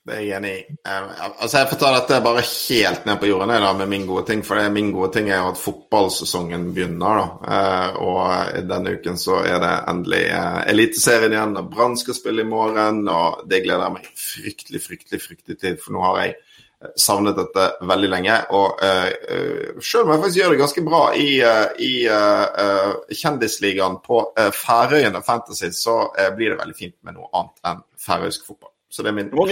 Det 0.03 0.17
er 0.17 0.23
jeg 0.27 0.35
enig 0.35 0.51
i. 0.51 0.63
altså 0.91 1.61
Jeg 1.61 1.69
får 1.71 1.79
ta 1.79 1.91
dette 1.95 2.17
bare 2.25 2.43
helt 2.43 3.05
ned 3.07 3.21
på 3.23 3.29
jorden 3.29 3.53
da, 3.55 3.69
med 3.79 3.87
min 3.93 4.07
gode 4.09 4.25
ting. 4.27 4.41
For 4.43 4.59
det 4.59 4.73
min 4.75 4.91
gode 4.91 5.13
ting 5.15 5.29
er 5.31 5.39
jo 5.39 5.53
at 5.53 5.61
fotballsesongen 5.63 6.65
begynner. 6.75 7.21
da, 7.21 7.27
eh, 7.55 8.01
Og 8.03 8.67
denne 8.67 8.97
uken 8.99 9.15
så 9.17 9.45
er 9.47 9.61
det 9.63 9.85
endelig 9.93 10.25
eh, 10.27 10.71
Eliteserien 10.73 11.33
igjen. 11.37 11.57
og 11.57 11.71
Brann 11.71 11.95
skal 11.97 12.19
spille 12.19 12.43
i 12.43 12.51
morgen. 12.51 13.07
Og 13.07 13.47
det 13.47 13.63
gleder 13.63 13.85
jeg 13.85 13.93
meg 13.93 14.11
fryktelig, 14.25 14.83
fryktelig, 14.83 15.23
fryktelig 15.23 15.61
til. 15.61 15.79
For 15.79 15.95
nå 15.95 16.03
har 16.03 16.19
jeg 16.25 16.35
eh, 16.35 16.72
savnet 16.99 17.39
dette 17.39 17.69
veldig 17.89 18.11
lenge. 18.13 18.39
Og 18.59 18.83
uh, 18.83 19.81
selv 19.83 20.07
om 20.07 20.15
jeg 20.15 20.23
faktisk 20.25 20.41
gjør 20.41 20.55
det 20.55 20.61
ganske 20.63 20.85
bra 20.87 21.03
i, 21.19 21.31
uh, 21.45 21.69
i 21.79 21.93
uh, 22.11 23.01
Kjendisligaen 23.13 24.01
på 24.05 24.25
Færøyene 24.57 25.23
Fantasy, 25.27 25.73
så 25.77 26.05
blir 26.37 26.53
det 26.53 26.61
veldig 26.61 26.79
fint 26.79 26.99
med 27.07 27.19
noe 27.19 27.31
annet 27.33 27.73
enn 27.73 27.83
færøysk 28.03 28.47
fotball. 28.51 28.73
Så 28.93 29.03
det 29.03 29.09
er 29.09 29.17
min 29.17 29.31
gode 29.33 29.49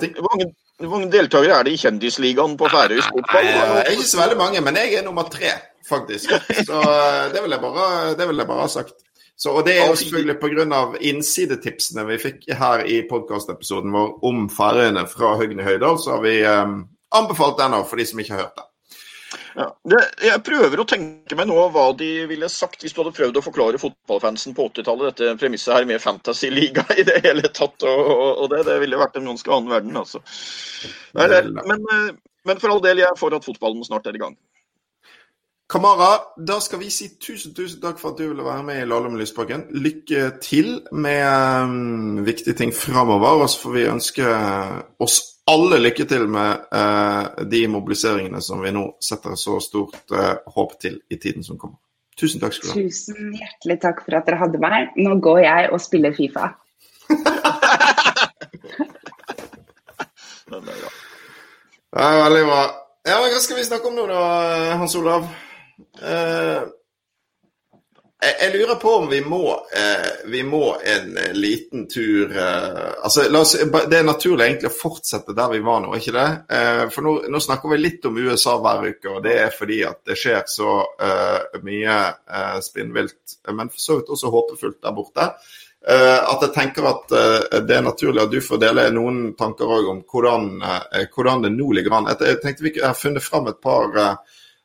ting. 0.00 0.14
Hvor 0.16 0.30
mange, 0.30 0.46
mange 0.88 1.10
deltakere 1.12 1.58
er 1.58 1.66
det 1.66 1.74
i 1.74 1.80
Kjendisligaen 1.82 2.56
på 2.60 2.70
færøysk 2.72 3.10
fotball? 3.12 3.48
Ikke 3.92 4.06
så 4.08 4.20
veldig 4.22 4.38
mange, 4.40 4.62
men 4.64 4.78
jeg 4.80 4.94
er 4.98 5.04
nummer 5.04 5.28
tre, 5.28 5.52
faktisk. 5.88 6.32
Så 6.64 6.78
eh, 6.80 7.26
det 7.34 7.42
vil 7.44 7.52
jeg 7.52 7.60
bare, 7.60 8.14
det 8.16 8.28
vil 8.30 8.40
jeg 8.40 8.48
bare 8.48 8.64
ha 8.64 8.70
sagt. 8.72 8.96
Så, 9.36 9.50
og 9.50 9.64
det 9.66 9.74
er 9.80 9.88
jo 9.90 9.96
selvfølgelig 9.98 10.36
pga. 10.38 10.82
innsidetipsene 11.02 12.04
vi 12.06 12.20
fikk 12.22 12.44
her 12.54 12.84
i 12.86 13.00
podkastepisoden 13.08 13.90
vår 13.92 14.12
om 14.24 14.46
Færøyene 14.52 15.06
fra 15.10 15.34
Høgni 15.40 15.66
Høydal, 15.66 15.98
så 15.98 16.16
har 16.16 16.22
vi 16.22 16.36
um, 16.46 16.84
anbefalt 17.14 17.58
den 17.58 17.74
for 17.82 17.98
de 17.98 18.06
som 18.06 18.22
ikke 18.22 18.36
har 18.36 18.46
hørt 18.46 18.60
det. 18.60 18.68
Ja, 19.54 19.68
det, 19.86 20.00
jeg 20.26 20.42
prøver 20.46 20.80
å 20.82 20.86
tenke 20.86 21.36
meg 21.38 21.46
nå 21.46 21.56
hva 21.74 21.84
de 21.98 22.08
ville 22.30 22.48
sagt 22.50 22.82
hvis 22.82 22.94
du 22.94 23.00
hadde 23.02 23.14
prøvd 23.14 23.38
å 23.38 23.42
forklare 23.44 23.78
fotballfansen 23.78 24.54
på 24.54 24.66
80-tallet 24.70 25.12
dette 25.12 25.36
premisset 25.38 25.76
her 25.76 25.86
med 25.86 26.02
fantasy-liga 26.02 26.86
i 27.00 27.06
det 27.06 27.20
hele 27.26 27.50
tatt. 27.54 27.86
Og, 27.86 28.10
og, 28.32 28.48
det, 28.50 28.64
det 28.66 28.80
ville 28.82 28.98
vært 28.98 29.18
en 29.18 29.30
ganske 29.30 29.54
annen 29.54 29.70
verden, 29.70 30.00
altså. 30.02 30.22
Men, 31.18 31.54
men, 31.70 31.86
men 32.46 32.62
for 32.62 32.74
all 32.74 32.82
del, 32.82 33.02
jeg 33.02 33.10
er 33.10 33.18
for 33.18 33.34
at 33.36 33.46
fotballen 33.46 33.86
snart 33.86 34.10
er 34.10 34.18
i 34.18 34.24
gang. 34.24 34.34
Kamara, 35.66 36.18
da 36.36 36.58
skal 36.60 36.78
vi 36.82 36.90
si 36.92 37.06
tusen 37.16 37.54
tusen 37.56 37.80
takk 37.80 37.96
for 38.00 38.12
at 38.12 38.18
du 38.20 38.26
ville 38.28 38.44
være 38.44 38.62
med 38.66 38.82
i 38.82 38.88
Lahlum 38.88 39.14
Lysbakken. 39.16 39.64
Lykke 39.72 40.26
til 40.44 40.82
med 40.92 41.24
um, 41.64 42.24
viktige 42.26 42.52
ting 42.58 42.74
framover. 42.74 43.40
Og 43.42 43.48
så 43.50 43.62
får 43.62 43.72
vi 43.72 43.86
ønske 43.88 44.34
oss 45.00 45.16
alle 45.48 45.78
lykke 45.80 46.04
til 46.08 46.28
med 46.28 46.66
uh, 46.68 47.44
de 47.48 47.62
mobiliseringene 47.72 48.42
som 48.44 48.60
vi 48.60 48.74
nå 48.76 48.84
setter 49.00 49.38
så 49.40 49.56
stort 49.64 49.96
uh, 50.12 50.36
håp 50.52 50.76
til 50.84 51.00
i 51.08 51.16
tiden 51.16 51.46
som 51.46 51.58
kommer. 51.58 51.80
Tusen 52.20 52.44
takk 52.44 52.54
skal 52.54 52.68
du 52.68 52.72
ha. 52.74 52.84
Tusen 52.84 53.32
hjertelig 53.32 53.78
takk 53.82 54.04
for 54.04 54.18
at 54.20 54.28
dere 54.28 54.42
hadde 54.44 54.60
meg. 54.60 54.92
Nå 55.00 55.16
går 55.24 55.40
jeg 55.46 55.72
og 55.72 55.80
spiller 55.82 56.12
Fifa. 56.16 56.52
Det 61.94 62.02
er 62.02 62.20
veldig 62.20 62.46
bra. 62.46 62.62
Ja, 63.06 63.16
Hva 63.22 63.40
skal 63.40 63.58
vi 63.58 63.64
snakke 63.66 63.88
om 63.88 63.96
nå, 63.96 64.06
da, 64.10 64.20
Hans 64.80 64.94
Olav? 64.98 65.26
Uh, 66.02 66.66
jeg 68.24 68.52
lurer 68.52 68.74
på 68.74 68.90
om 68.90 69.08
vi 69.08 69.20
må, 69.20 69.52
eh, 69.52 70.28
vi 70.30 70.42
må 70.42 70.76
en 70.84 71.16
eh, 71.16 71.32
liten 71.32 71.88
tur 71.88 72.36
eh, 72.36 72.92
altså, 73.02 73.26
oss, 73.36 73.56
Det 73.90 73.98
er 73.98 74.06
naturlig 74.06 74.46
egentlig 74.46 74.70
å 74.70 74.76
fortsette 74.76 75.34
der 75.36 75.50
vi 75.52 75.60
var 75.64 75.82
nå, 75.84 75.92
ikke 75.98 76.14
det? 76.14 76.28
Eh, 76.56 76.84
for 76.94 77.04
nå, 77.04 77.14
nå, 77.28 77.40
snakker 77.42 77.74
vi 77.74 77.80
litt 77.82 78.06
om 78.08 78.16
USA 78.16 78.56
hver 78.62 78.86
uke, 78.94 79.10
og 79.16 79.20
det 79.26 79.34
er 79.42 79.52
fordi 79.52 79.82
at 79.88 80.00
det 80.08 80.16
skjer 80.20 80.40
så 80.48 80.76
eh, 81.08 81.60
mye 81.66 81.98
eh, 82.08 82.56
spinnvilt, 82.64 83.36
men 83.50 83.72
for 83.72 83.82
så 83.82 83.98
vidt 83.98 84.14
også 84.16 84.32
håpefullt 84.32 84.80
der 84.80 84.96
borte. 84.96 85.28
at 85.84 86.40
jeg 86.40 86.52
tenker 86.54 86.86
at 86.88 87.10
det 87.68 87.74
er 87.76 87.82
naturlig 87.84 88.22
at 88.22 88.30
du 88.32 88.38
får 88.40 88.56
dele 88.62 88.86
noen 88.94 89.34
tanker 89.36 89.68
òg 89.68 89.90
om 89.90 89.98
hvordan, 90.08 90.46
hvordan, 91.12 91.42
det 91.44 91.50
nå 91.52 91.66
ligger 91.76 91.98
an. 91.98 92.08
Jeg 92.08 92.38
tenkte 92.40 92.64
vi 92.64 92.72
har 92.80 92.96
funnet 92.96 93.22
fram 93.22 93.50
et 93.50 93.60
par 93.60 93.92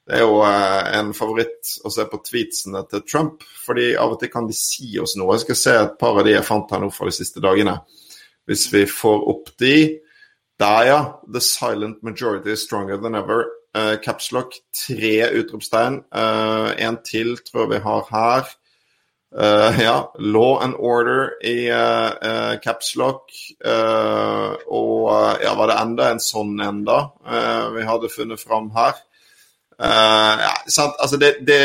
det 0.10 0.17
er 0.17 0.24
jo 0.26 0.39
eh, 0.41 0.88
en 0.98 1.12
favoritt 1.13 1.76
å 1.86 1.91
se 1.93 2.02
på 2.10 2.17
tweetsene 2.26 2.82
til 2.89 3.04
Trump, 3.06 3.43
fordi 3.62 3.91
av 3.93 4.15
og 4.15 4.22
til 4.22 4.32
kan 4.34 4.48
de 4.50 4.56
si 4.58 4.95
oss 4.98 5.13
noe. 5.19 5.36
Jeg 5.38 5.43
skal 5.43 5.60
se 5.60 5.76
et 5.84 5.98
par 6.02 6.17
av 6.17 6.26
de 6.26 6.34
jeg 6.34 6.48
fant 6.48 6.72
her 6.74 6.82
nå 6.82 6.89
fra 6.93 7.06
de 7.06 7.13
siste 7.13 7.43
dagene. 7.43 7.76
Hvis 8.50 8.65
vi 8.74 8.88
får 8.89 9.28
opp 9.30 9.52
de 9.62 9.76
Der, 10.60 10.84
ja. 10.84 11.02
The 11.32 11.39
silent 11.39 12.02
majority 12.04 12.52
is 12.52 12.65
stronger 12.65 12.98
than 12.98 13.15
ever. 13.15 13.45
Uh, 13.74 13.95
Capslock, 14.04 14.58
tre 14.76 15.30
utropstegn. 15.32 16.02
Uh, 16.12 16.74
en 16.76 16.98
til 17.06 17.38
tror 17.38 17.62
jeg 17.62 17.69
vi 17.78 17.80
har 17.86 18.10
her. 18.10 18.50
Uh, 19.32 19.80
ja, 19.80 19.93
Law 20.19 20.58
and 20.60 20.76
Order 20.76 21.38
i 21.45 21.69
uh, 21.72 22.60
Capslock. 22.60 23.32
Og 23.62 25.06
ja, 25.45 25.54
var 25.56 25.72
det 25.72 25.80
enda 25.80 26.10
en 26.12 26.19
sånn 26.19 26.60
en, 26.60 26.84
da? 26.84 27.06
vi 27.78 27.88
hadde 27.88 28.12
funnet 28.12 28.43
fram 28.43 28.67
her. 28.76 29.00
Uh, 29.80 30.36
ja, 30.44 30.54
altså 30.76 31.18
det, 31.18 31.38
det, 31.48 31.60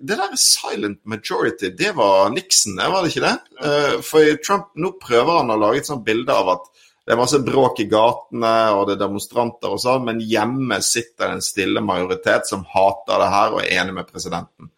det, 0.00 0.16
der 0.16 0.36
silent 0.40 1.02
majority, 1.04 1.68
det 1.76 1.90
var 1.92 2.30
Nixon, 2.32 2.78
var 2.80 3.02
det 3.04 3.10
ikke 3.12 3.26
det? 3.26 3.34
Uh, 3.60 3.96
for 4.04 4.38
Trump 4.40 4.70
nå 4.80 4.94
prøver 5.02 5.42
han 5.42 5.52
å 5.52 5.58
lage 5.60 5.82
et 5.82 5.90
sånt 5.90 6.06
bilde 6.06 6.32
av 6.32 6.54
at 6.54 6.70
det 7.04 7.12
er 7.12 7.20
masse 7.20 7.40
bråk 7.44 7.82
i 7.82 7.88
gatene 7.90 8.54
og 8.76 8.86
det 8.88 8.94
er 8.94 9.02
demonstranter 9.02 9.72
og 9.74 9.80
sånn, 9.82 10.04
men 10.08 10.24
hjemme 10.24 10.80
sitter 10.84 11.34
en 11.34 11.44
stille 11.44 11.82
majoritet 11.84 12.48
som 12.48 12.64
hater 12.70 13.20
det 13.20 13.30
her 13.34 13.56
og 13.56 13.62
er 13.64 13.76
enig 13.82 13.96
med 13.96 14.08
presidenten. 14.08 14.70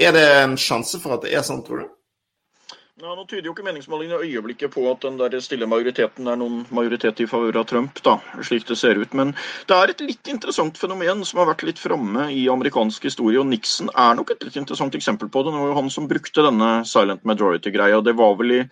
Er 0.00 0.14
det 0.16 0.26
en 0.40 0.58
sjanse 0.58 0.98
for 1.02 1.18
at 1.18 1.26
det 1.26 1.34
er 1.36 1.44
sånn, 1.46 1.62
tror 1.66 1.84
du? 1.84 1.90
Ja, 3.02 3.16
Nå 3.18 3.24
tyder 3.26 3.48
jo 3.48 3.52
ikke 3.56 3.64
meningsmålingene 3.66 4.20
i 4.22 4.36
øyeblikket 4.36 4.70
på 4.76 4.84
at 4.86 5.02
den 5.02 5.16
der 5.18 5.32
stille 5.42 5.66
majoriteten 5.66 6.28
er 6.30 6.36
noen 6.38 6.60
majoritet 6.70 7.18
i 7.18 7.26
favør 7.26 7.56
av 7.58 7.64
Trump, 7.66 7.96
da, 8.06 8.12
slik 8.46 8.68
det 8.68 8.76
ser 8.78 9.00
ut. 9.00 9.16
Men 9.18 9.32
det 9.66 9.74
er 9.74 9.90
et 9.90 10.04
litt 10.06 10.30
interessant 10.30 10.78
fenomen 10.78 11.24
som 11.26 11.40
har 11.42 11.48
vært 11.48 11.64
litt 11.66 11.82
framme 11.82 12.28
i 12.30 12.44
amerikansk 12.52 13.08
historie. 13.10 13.40
Og 13.42 13.48
Nixon 13.50 13.90
er 13.90 14.14
nok 14.14 14.30
et 14.30 14.46
litt 14.46 14.60
interessant 14.60 14.94
eksempel 14.94 15.32
på 15.34 15.42
det. 15.42 15.50
Det 15.50 15.64
var 15.64 15.72
jo 15.72 15.80
han 15.80 15.90
som 15.90 16.06
brukte 16.12 16.46
denne 16.46 16.70
silent 16.86 17.26
majority-greia. 17.26 17.98
Det 18.06 18.14
var 18.22 18.38
vel 18.38 18.54
i 18.60 18.62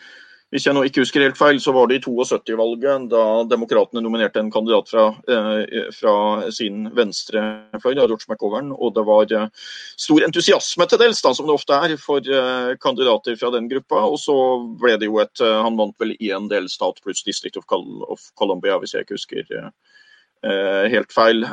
hvis 0.50 0.64
jeg 0.66 0.74
nå 0.74 0.80
ikke 0.82 1.04
husker 1.04 1.22
helt 1.22 1.38
feil, 1.38 1.60
så 1.62 1.70
var 1.70 1.86
det 1.86 2.00
i 2.00 2.02
72-valget, 2.02 3.04
da 3.12 3.22
demokratene 3.46 4.02
nominerte 4.02 4.40
en 4.42 4.50
kandidat 4.50 4.88
fra, 4.90 5.04
eh, 5.30 5.92
fra 5.94 6.14
sin 6.50 6.88
venstrefløy, 6.96 7.94
George 7.94 8.26
McGovern. 8.26 8.72
Og 8.74 8.96
det 8.96 9.04
var 9.06 9.30
eh, 9.30 9.46
stor 9.94 10.26
entusiasme 10.26 10.88
til 10.90 11.02
dels, 11.04 11.22
da, 11.22 11.32
som 11.38 11.46
det 11.46 11.54
ofte 11.54 11.78
er, 11.78 11.94
for 12.02 12.18
eh, 12.26 12.72
kandidater 12.82 13.38
fra 13.38 13.52
den 13.54 13.70
gruppa. 13.70 14.02
Og 14.10 14.18
så 14.18 14.36
ble 14.82 14.96
det 14.98 15.06
jo 15.06 15.22
et 15.22 15.38
Han 15.40 15.78
vant 15.78 15.94
vel 16.02 16.16
en 16.18 16.50
delstat 16.50 16.98
pluss 17.04 17.22
District 17.22 17.56
of, 17.56 18.26
Colombia, 18.34 18.80
hvis 18.82 18.96
jeg 18.96 19.06
ikke 19.06 19.18
husker 19.20 19.70
helt 20.90 21.12
feil. 21.12 21.44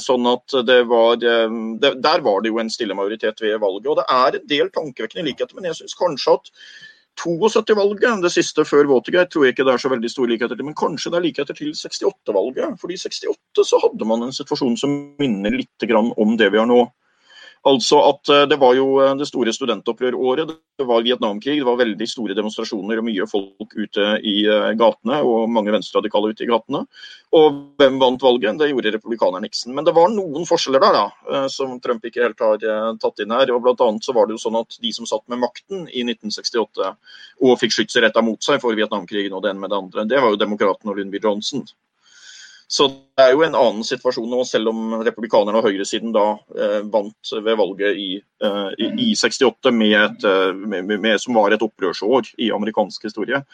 sånn 0.00 0.26
at 0.30 0.54
det 0.66 0.84
var 0.86 1.16
Der 1.18 2.20
var 2.22 2.40
det 2.40 2.52
jo 2.52 2.60
en 2.62 2.70
stille 2.70 2.94
majoritet 2.94 3.42
ved 3.42 3.60
valget. 3.60 3.88
Og 3.90 3.96
det 4.00 4.06
er 4.08 4.36
en 4.36 4.46
del 4.48 4.70
tankevekkende 4.70 5.26
likheter, 5.28 5.54
men 5.54 5.68
jeg 5.68 5.82
syns 5.82 5.98
kanskje 5.98 6.38
at 6.38 6.52
72-valget, 7.16 8.22
det 8.22 8.32
siste 8.34 8.64
før 8.68 8.88
Watergate, 8.90 9.30
tror 9.32 9.46
jeg 9.46 9.54
ikke 9.54 9.64
det 9.66 9.74
er 9.74 9.82
så 9.82 9.90
veldig 9.92 10.10
store 10.12 10.32
likheter 10.34 10.58
til. 10.58 10.66
Men 10.68 10.76
kanskje 10.78 11.12
det 11.12 11.18
er 11.18 11.26
likheter 11.26 11.56
til 11.56 11.72
68-valget. 11.72 12.76
fordi 12.80 12.94
i 12.94 13.02
68 13.02 13.64
så 13.64 13.80
hadde 13.82 14.08
man 14.08 14.22
en 14.26 14.36
situasjon 14.36 14.76
som 14.76 14.94
minner 15.18 15.56
litt 15.56 15.90
om 16.16 16.36
det 16.36 16.52
vi 16.52 16.58
har 16.58 16.68
nå. 16.68 16.84
Altså 17.66 17.98
at 18.06 18.30
eh, 18.30 18.44
Det 18.50 18.58
var 18.62 18.76
jo 18.78 18.86
eh, 19.02 19.14
det 19.18 19.26
store 19.28 19.52
studentopprøråret. 19.54 20.52
Det 20.78 20.86
var 20.86 21.02
Vietnamkrig, 21.02 21.58
det 21.58 21.66
var 21.66 21.78
veldig 21.80 22.08
store 22.08 22.36
demonstrasjoner 22.36 23.00
og 23.00 23.06
mye 23.08 23.26
folk 23.30 23.74
ute 23.74 24.08
i 24.22 24.36
eh, 24.46 24.72
gatene. 24.78 25.18
Og 25.26 25.48
mange 25.50 25.74
venstreradikale 25.74 26.30
ute 26.30 26.46
i 26.46 26.50
gatene. 26.50 26.84
Og 27.36 27.62
hvem 27.80 27.98
vant 28.02 28.22
valget? 28.22 28.60
Det 28.60 28.70
gjorde 28.70 28.92
republikaneren 28.94 29.46
Nixon. 29.46 29.74
Men 29.74 29.86
det 29.88 29.96
var 29.96 30.12
noen 30.12 30.46
forskjeller 30.48 30.84
der 30.84 30.94
da, 30.96 31.46
som 31.52 31.74
Trump 31.82 32.04
ikke 32.06 32.22
helt 32.22 32.44
har 32.44 32.62
tatt 33.02 33.24
inn 33.24 33.34
her. 33.34 33.50
og 33.52 33.64
blant 33.64 33.82
annet 33.82 34.06
så 34.06 34.14
var 34.16 34.28
det 34.28 34.36
jo 34.36 34.44
sånn 34.46 34.60
at 34.60 34.78
De 34.82 34.92
som 34.94 35.08
satt 35.08 35.26
med 35.32 35.42
makten 35.42 35.88
i 35.90 36.04
1968 36.06 36.92
og 37.42 37.58
fikk 37.60 37.74
skytset 37.74 38.04
retta 38.06 38.22
mot 38.24 38.40
seg 38.42 38.62
for 38.62 38.78
Vietnamkrigen 38.78 39.34
og 39.36 39.42
det 39.44 39.52
ene 39.52 39.64
med 39.64 39.74
det 39.74 39.80
andre, 39.80 40.06
det 40.08 40.22
var 40.22 40.32
jo 40.32 40.40
demokraten 40.40 40.92
og 40.92 41.00
Lyndby 41.00 41.20
Johnson. 41.22 41.66
Så 42.68 42.88
det 42.90 43.22
er 43.22 43.32
jo 43.32 43.44
en 43.46 43.54
annen 43.54 43.84
situasjon 43.86 44.26
nå, 44.30 44.40
selv 44.44 44.72
om 44.72 44.96
republikanerne 45.06 45.60
og 45.60 45.68
høyresiden 45.68 46.10
da 46.14 46.24
eh, 46.58 46.80
vant 46.90 47.30
ved 47.38 47.58
valget 47.60 48.00
i, 48.02 48.08
eh, 48.42 48.70
i 49.06 49.12
68, 49.14 49.70
med 49.70 49.94
et, 50.00 50.26
eh, 50.26 50.50
med, 50.52 50.90
med, 50.90 51.14
som 51.22 51.38
var 51.38 51.54
et 51.54 51.62
opprørsår 51.62 52.32
i 52.42 52.50
amerikansk 52.54 53.06
historie. 53.06 53.44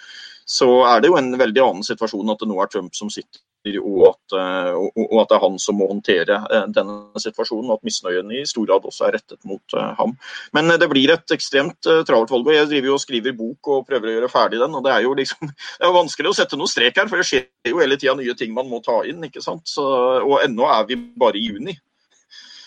Så 0.49 0.69
er 0.89 1.03
det 1.03 1.13
jo 1.13 1.19
en 1.21 1.35
veldig 1.39 1.65
annen 1.65 1.87
situasjon 1.87 2.33
at 2.33 2.41
det 2.41 2.49
nå 2.49 2.57
er 2.63 2.73
Trump 2.73 2.97
som 2.97 3.13
sitter 3.13 3.45
og 3.63 4.01
at, 4.09 4.35
eh, 4.35 4.75
og 4.75 5.19
at, 5.23 5.29
det 5.31 5.37
er 5.37 5.43
han 5.45 5.59
som 5.63 5.79
må 5.79 5.87
håndtere 5.91 6.39
eh, 6.51 6.65
denne 6.75 7.21
situasjonen, 7.23 7.71
og 7.71 7.79
at 7.79 7.87
misnøyen 7.87 8.33
i 8.35 8.43
stor 8.49 8.67
grad 8.67 8.89
også 8.89 9.07
er 9.07 9.17
rettet 9.19 9.39
mot 9.49 9.77
eh, 9.79 9.93
ham. 9.99 10.17
Men 10.57 10.75
det 10.81 10.89
blir 10.91 11.13
et 11.15 11.35
ekstremt 11.37 11.79
travelt 12.09 12.33
valg. 12.33 12.51
Jeg 12.57 12.71
driver 12.73 12.91
jo 12.91 12.97
og 12.99 13.05
skriver 13.05 13.37
bok 13.39 13.73
og 13.77 13.87
prøver 13.87 14.11
å 14.11 14.17
gjøre 14.17 14.33
ferdig 14.33 14.63
den. 14.63 14.75
og 14.75 14.83
Det 14.85 14.95
er 14.97 15.07
jo 15.07 15.15
liksom, 15.19 15.53
det 15.79 15.89
er 15.89 15.95
vanskelig 15.95 16.33
å 16.33 16.37
sette 16.41 16.59
noe 16.59 16.71
strek 16.71 16.99
her, 16.99 17.11
for 17.11 17.23
det 17.23 17.29
skjer 17.29 17.71
jo 17.71 17.81
hele 17.83 17.99
tida 18.01 18.17
nye 18.19 18.37
ting 18.39 18.55
man 18.57 18.71
må 18.71 18.83
ta 18.85 19.03
inn. 19.07 19.23
ikke 19.29 19.45
sant? 19.45 19.65
Så, 19.71 19.87
og 20.27 20.41
ennå 20.43 20.67
er 20.73 20.87
vi 20.91 20.99
bare 20.99 21.39
i 21.39 21.47
juni. 21.47 21.79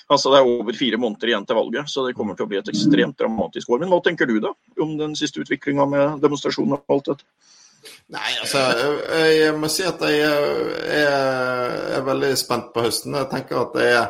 Altså 0.05 0.29
Det 0.29 0.38
er 0.38 0.47
over 0.47 0.77
fire 0.77 0.99
måneder 1.01 1.31
igjen 1.31 1.45
til 1.49 1.58
valget, 1.58 1.89
så 1.89 2.05
det 2.05 2.13
kommer 2.15 2.38
til 2.38 2.45
å 2.45 2.49
bli 2.51 2.60
et 2.60 2.69
ekstremt 2.69 3.17
dramatisk 3.17 3.71
år. 3.73 3.81
Men 3.81 3.89
hva 3.89 4.03
tenker 4.05 4.29
du 4.29 4.38
da 4.39 4.53
om 4.81 4.93
den 4.99 5.15
siste 5.17 5.41
utviklinga 5.41 5.88
med 5.89 6.21
demonstrasjonen 6.21 6.77
og 6.77 6.93
alt 6.93 7.10
dette? 7.10 7.25
Nei, 8.13 8.36
altså 8.38 8.62
Jeg 9.17 9.56
må 9.58 9.69
si 9.71 9.86
at 9.88 10.04
jeg 10.06 10.21
er, 10.21 11.74
er 11.98 12.06
veldig 12.06 12.32
spent 12.38 12.71
på 12.74 12.86
høsten. 12.86 13.17
Jeg 13.17 13.32
tenker 13.32 13.63
at 13.63 13.76
det 13.78 13.86
er, 13.89 14.08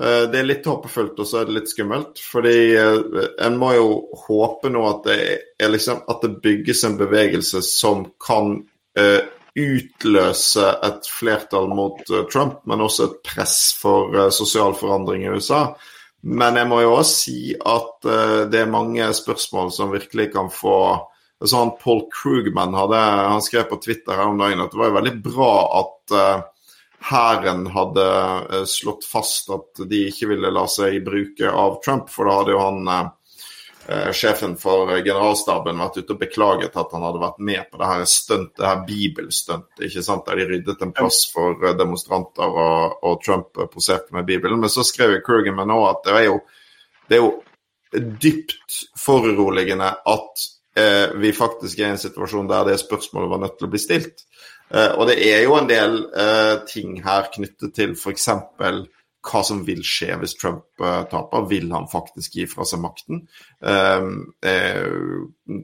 eh, 0.00 0.22
det 0.32 0.40
er 0.40 0.48
litt 0.48 0.66
håpefullt, 0.66 1.18
og 1.22 1.28
så 1.28 1.40
er 1.40 1.48
det 1.48 1.58
litt 1.60 1.70
skummelt. 1.70 2.18
Fordi 2.18 2.56
eh, 2.74 3.18
en 3.46 3.58
må 3.60 3.72
jo 3.76 3.90
håpe 4.26 4.72
nå 4.74 4.84
at 4.90 5.04
det, 5.06 5.18
er 5.60 5.70
liksom, 5.70 6.02
at 6.10 6.24
det 6.24 6.40
bygges 6.44 6.82
en 6.88 6.98
bevegelse 6.98 7.62
som 7.66 8.08
kan 8.22 8.56
uh, 8.98 9.20
utløse 9.58 10.66
et 10.86 11.06
flertall 11.10 11.70
mot 11.70 12.02
uh, 12.10 12.24
Trump, 12.30 12.64
men 12.66 12.82
også 12.82 13.06
et 13.06 13.20
press 13.26 13.60
for 13.78 14.10
uh, 14.16 14.26
sosial 14.34 14.74
forandring 14.78 15.22
i 15.26 15.30
USA. 15.30 15.68
Men 16.26 16.58
jeg 16.58 16.66
må 16.66 16.80
jo 16.82 16.96
også 16.96 17.14
si 17.14 17.40
at 17.54 18.08
det 18.50 18.58
er 18.58 18.70
mange 18.72 19.06
spørsmål 19.14 19.70
som 19.70 19.92
virkelig 19.94 20.32
kan 20.32 20.48
få 20.50 20.74
sånn 21.46 21.76
Paul 21.78 22.06
Krugman 22.10 22.74
hadde, 22.74 22.98
han 22.98 23.42
skrev 23.42 23.68
på 23.70 23.78
Twitter 23.82 24.18
her 24.18 24.30
om 24.32 24.40
dagen 24.40 24.62
at 24.64 24.72
det 24.72 24.80
var 24.80 24.90
jo 24.90 24.96
veldig 24.96 25.18
bra 25.22 25.52
at 25.80 26.16
uh, 26.18 26.40
hadde 27.08 28.06
uh, 28.08 28.64
slått 28.66 29.06
fast 29.06 29.52
at 29.54 29.84
de 29.86 30.08
ikke 30.08 30.32
ville 30.32 30.50
la 30.50 30.66
seg 30.70 30.98
bruke 31.06 31.52
av 31.52 31.78
Trump, 31.84 32.10
for 32.10 32.26
da 32.26 32.40
hadde 32.40 32.56
jo 32.56 32.64
han 32.64 32.90
uh, 32.90 34.10
sjefen 34.12 34.58
for 34.60 34.90
generalstaben 34.98 35.78
vært 35.78 36.02
ute 36.02 36.16
og 36.16 36.20
beklaget 36.26 36.74
at 36.76 36.90
han 36.92 37.06
hadde 37.06 37.22
vært 37.22 37.38
med 37.38 37.70
på 37.70 37.78
det 37.80 37.92
her 37.92 38.04
stuntet, 38.10 38.58
det 38.58 38.66
her 38.66 38.84
bibelstuntet, 38.90 39.86
ikke 39.86 40.04
sant, 40.10 40.26
der 40.26 40.42
de 40.42 40.50
ryddet 40.50 40.84
en 40.84 40.96
plass 40.98 41.22
for 41.30 41.70
demonstranter, 41.78 42.50
og, 42.66 42.98
og 43.06 43.22
Trump 43.22 43.62
poserte 43.70 44.12
med 44.18 44.26
Bibelen. 44.28 44.58
Men 44.58 44.74
så 44.74 44.84
skrev 44.84 45.20
Krugman 45.24 45.70
òg 45.72 45.86
at 45.94 46.04
det 46.10 46.18
er 46.18 46.30
jo, 46.32 46.38
det 47.06 47.16
er 47.16 47.24
jo 47.24 47.34
dypt 48.26 48.82
foruroligende 48.98 49.94
at 50.02 50.48
eh, 50.78 51.16
vi 51.20 51.32
faktisk 51.36 51.80
er 51.80 51.90
i 51.90 51.96
en 51.96 52.00
situasjon 52.00 52.48
der 52.50 52.70
det 52.70 52.78
spørsmålet 52.80 53.32
var 53.32 53.42
nødt 53.42 53.58
til 53.58 53.68
å 53.68 53.72
bli 53.72 53.80
stilt. 53.82 54.24
Eh, 54.70 54.92
og 54.94 55.08
det 55.08 55.18
er 55.24 55.42
jo 55.46 55.56
en 55.58 55.68
del 55.68 55.98
eh, 56.12 56.54
ting 56.68 56.98
her 57.04 57.30
knyttet 57.34 57.74
til 57.76 57.94
f.eks. 57.96 58.28
hva 59.28 59.42
som 59.44 59.64
vil 59.66 59.80
skje 59.84 60.18
hvis 60.20 60.36
Trump 60.40 60.84
eh, 60.84 61.02
taper. 61.10 61.48
Vil 61.50 61.72
han 61.72 61.88
faktisk 61.90 62.38
gi 62.38 62.46
fra 62.50 62.66
seg 62.68 62.82
makten? 62.84 63.24
Eh, 63.58 64.10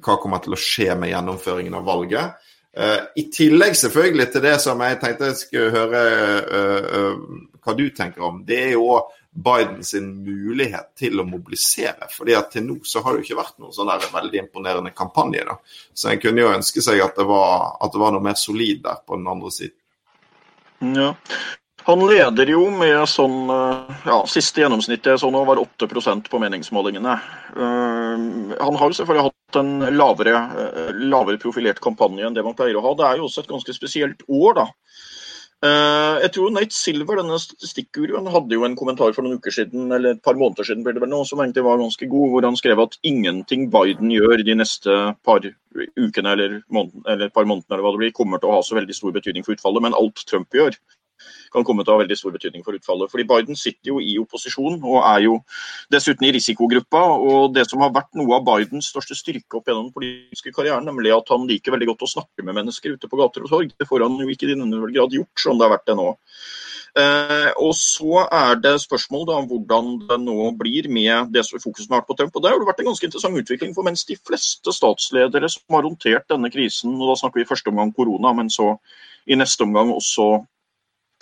hva 0.00 0.18
kommer 0.22 0.44
til 0.44 0.56
å 0.56 0.60
skje 0.60 0.92
med 0.98 1.12
gjennomføringen 1.12 1.78
av 1.80 1.88
valget? 1.88 2.50
I 2.74 3.22
tillegg 3.30 3.76
selvfølgelig 3.78 4.24
til 4.34 4.42
det 4.42 4.56
som 4.58 4.80
jeg 4.82 4.96
tenkte 4.98 5.28
jeg 5.28 5.36
skulle 5.38 5.68
høre 5.70 6.00
hva 7.62 7.74
du 7.78 7.84
tenker 7.94 8.24
om. 8.26 8.40
Det 8.42 8.56
er 8.64 8.72
jo 8.72 8.96
Biden 9.34 9.84
sin 9.84 10.12
mulighet 10.22 10.92
til 10.98 11.18
å 11.20 11.26
mobilisere. 11.26 12.06
fordi 12.16 12.36
at 12.38 12.52
til 12.54 12.66
nå 12.68 12.78
så 12.86 13.02
har 13.02 13.12
det 13.12 13.22
jo 13.22 13.26
ikke 13.28 13.40
vært 13.42 13.58
noen 13.58 13.74
sånn 13.74 13.90
veldig 14.12 14.38
imponerende 14.44 14.94
kampanje. 14.94 15.42
da. 15.44 15.58
Så 15.94 16.12
en 16.12 16.22
kunne 16.22 16.40
jo 16.40 16.54
ønske 16.54 16.82
seg 16.82 17.02
at 17.02 17.16
det, 17.18 17.26
var, 17.26 17.76
at 17.82 17.92
det 17.92 18.00
var 18.00 18.14
noe 18.14 18.22
mer 18.22 18.38
solid 18.38 18.84
der 18.84 19.02
på 19.06 19.18
den 19.18 19.26
andre 19.26 19.50
siden. 19.50 19.76
Ja. 20.94 21.14
Han 21.84 22.00
leder 22.08 22.48
jo 22.48 22.62
med 22.72 23.02
sånn 23.12 23.50
eh, 23.52 23.96
ja, 24.08 24.20
Siste 24.30 24.62
gjennomsnittet 24.62 25.20
så 25.20 25.28
nå 25.32 25.42
var 25.44 25.60
8% 25.60 26.30
på 26.32 26.40
meningsmålingene. 26.40 27.16
Uh, 27.54 28.54
han 28.56 28.78
har 28.80 28.88
jo 28.88 28.96
selvfølgelig 28.96 29.26
hatt 29.26 29.58
en 29.60 29.74
lavere, 29.92 30.38
uh, 30.56 30.94
lavere 30.96 31.42
profilert 31.42 31.82
kampanje 31.84 32.24
enn 32.24 32.36
det 32.36 32.44
man 32.46 32.56
pleier 32.56 32.78
å 32.80 32.84
ha. 32.86 32.94
Det 32.96 33.04
er 33.10 33.20
jo 33.20 33.28
også 33.28 33.44
et 33.44 33.52
ganske 33.52 33.76
spesielt 33.76 34.24
år, 34.32 34.62
da. 34.62 34.66
Eh, 35.64 36.16
jeg 36.20 36.32
tror 36.34 36.50
Nate 36.52 36.76
Silver, 36.76 37.16
denne 37.22 37.38
statistikkguruen, 37.40 38.26
hadde 38.28 38.52
jo 38.52 38.66
en 38.66 38.74
kommentar 38.76 39.14
for 39.16 39.24
noen 39.24 39.38
uker 39.40 39.54
siden, 39.54 39.86
eller 39.96 40.12
et 40.12 40.24
par 40.24 40.36
måneder 40.36 40.66
siden, 40.68 40.82
ble 40.84 40.92
det 40.92 41.00
vel 41.00 41.12
nå, 41.12 41.22
som 41.24 41.40
egentlig 41.40 41.64
var 41.64 41.80
ganske 41.80 42.08
god, 42.10 42.26
hvor 42.32 42.44
han 42.44 42.58
skrev 42.60 42.82
at 42.84 42.98
ingenting 43.06 43.70
Biden 43.72 44.12
gjør 44.12 44.44
de 44.44 44.58
neste 44.60 44.98
par 45.24 45.40
ukene 45.40 46.34
eller, 46.36 46.58
måneden, 46.68 47.06
eller 47.08 47.32
par 47.32 47.48
månedene 47.48 47.78
eller 47.78 47.86
hva 47.86 47.94
det 47.94 48.02
blir, 48.02 48.12
kommer 48.18 48.42
til 48.42 48.52
å 48.52 48.58
ha 48.58 48.66
så 48.66 48.76
veldig 48.76 48.98
stor 48.98 49.16
betydning 49.16 49.46
for 49.46 49.56
utfallet. 49.56 49.86
Men 49.86 49.96
alt 49.96 50.26
Trump 50.28 50.52
gjør, 50.58 50.76
kan 51.54 51.66
komme 51.66 51.84
til 51.84 51.94
å 51.94 51.96
ha 51.96 52.02
veldig 52.02 52.18
stor 52.18 52.34
betydning 52.34 52.64
for 52.66 52.76
utfallet. 52.76 53.10
Fordi 53.12 53.26
Biden 53.30 53.58
sitter 53.58 53.92
jo 53.92 54.00
i 54.02 54.16
opposisjon 54.20 54.80
og 54.82 54.98
er 55.00 55.24
jo 55.28 55.38
dessuten 55.92 56.26
i 56.28 56.32
risikogruppa. 56.34 57.04
og 57.14 57.54
Det 57.54 57.66
som 57.70 57.82
har 57.84 57.94
vært 57.94 58.12
noe 58.18 58.38
av 58.38 58.44
Bidens 58.48 58.90
største 58.92 59.16
styrke 59.18 59.60
opp 59.60 59.70
gjennom 59.70 59.88
den 59.88 59.96
politiske 59.96 60.54
karrieren, 60.54 60.86
nemlig 60.88 61.14
at 61.14 61.30
han 61.32 61.46
liker 61.48 61.74
veldig 61.74 61.92
godt 61.92 62.06
å 62.06 62.12
snakke 62.16 62.44
med 62.44 62.58
mennesker 62.60 62.98
ute 62.98 63.10
på 63.10 63.20
gater 63.20 63.46
og 63.46 63.52
torg, 63.54 63.74
det 63.78 63.88
får 63.88 64.06
han 64.06 64.20
jo 64.20 64.28
ikke 64.28 64.48
i 64.48 64.54
denne 64.54 64.92
grad 64.92 65.14
gjort 65.14 65.46
som 65.46 65.58
det 65.58 65.68
har 65.68 65.76
vært 65.76 65.90
det 65.90 65.98
nå. 65.98 66.12
Eh, 66.94 67.50
og 67.58 67.74
Så 67.74 68.22
er 68.30 68.54
det 68.62 68.76
spørsmål 68.80 69.30
om 69.34 69.48
hvordan 69.50 69.94
det 70.06 70.18
nå 70.22 70.52
blir 70.58 70.86
med 70.88 71.32
det 71.34 71.42
som 71.46 71.58
fokuset 71.58 71.90
har 71.90 72.00
vært 72.00 72.10
på 72.10 72.16
Trump. 72.18 72.36
og 72.36 72.42
Det 72.42 72.50
har 72.50 72.58
jo 72.58 72.68
vært 72.68 72.80
en 72.80 72.90
ganske 72.92 73.06
interessant 73.06 73.34
utvikling. 73.34 73.74
for 73.74 73.82
Mens 73.82 74.04
de 74.04 74.16
fleste 74.16 74.70
statsledere 74.70 75.50
som 75.50 75.62
har 75.74 75.82
håndtert 75.82 76.28
denne 76.28 76.50
krisen, 76.50 76.94
og 76.94 77.10
da 77.10 77.14
snakker 77.18 77.34
vi 77.34 77.42
i 77.42 77.50
første 77.50 77.70
omgang 77.70 77.92
korona, 77.92 78.32
men 78.32 78.48
så 78.48 78.78
i 79.26 79.34
neste 79.34 79.62
omgang 79.62 79.90
også 79.90 80.46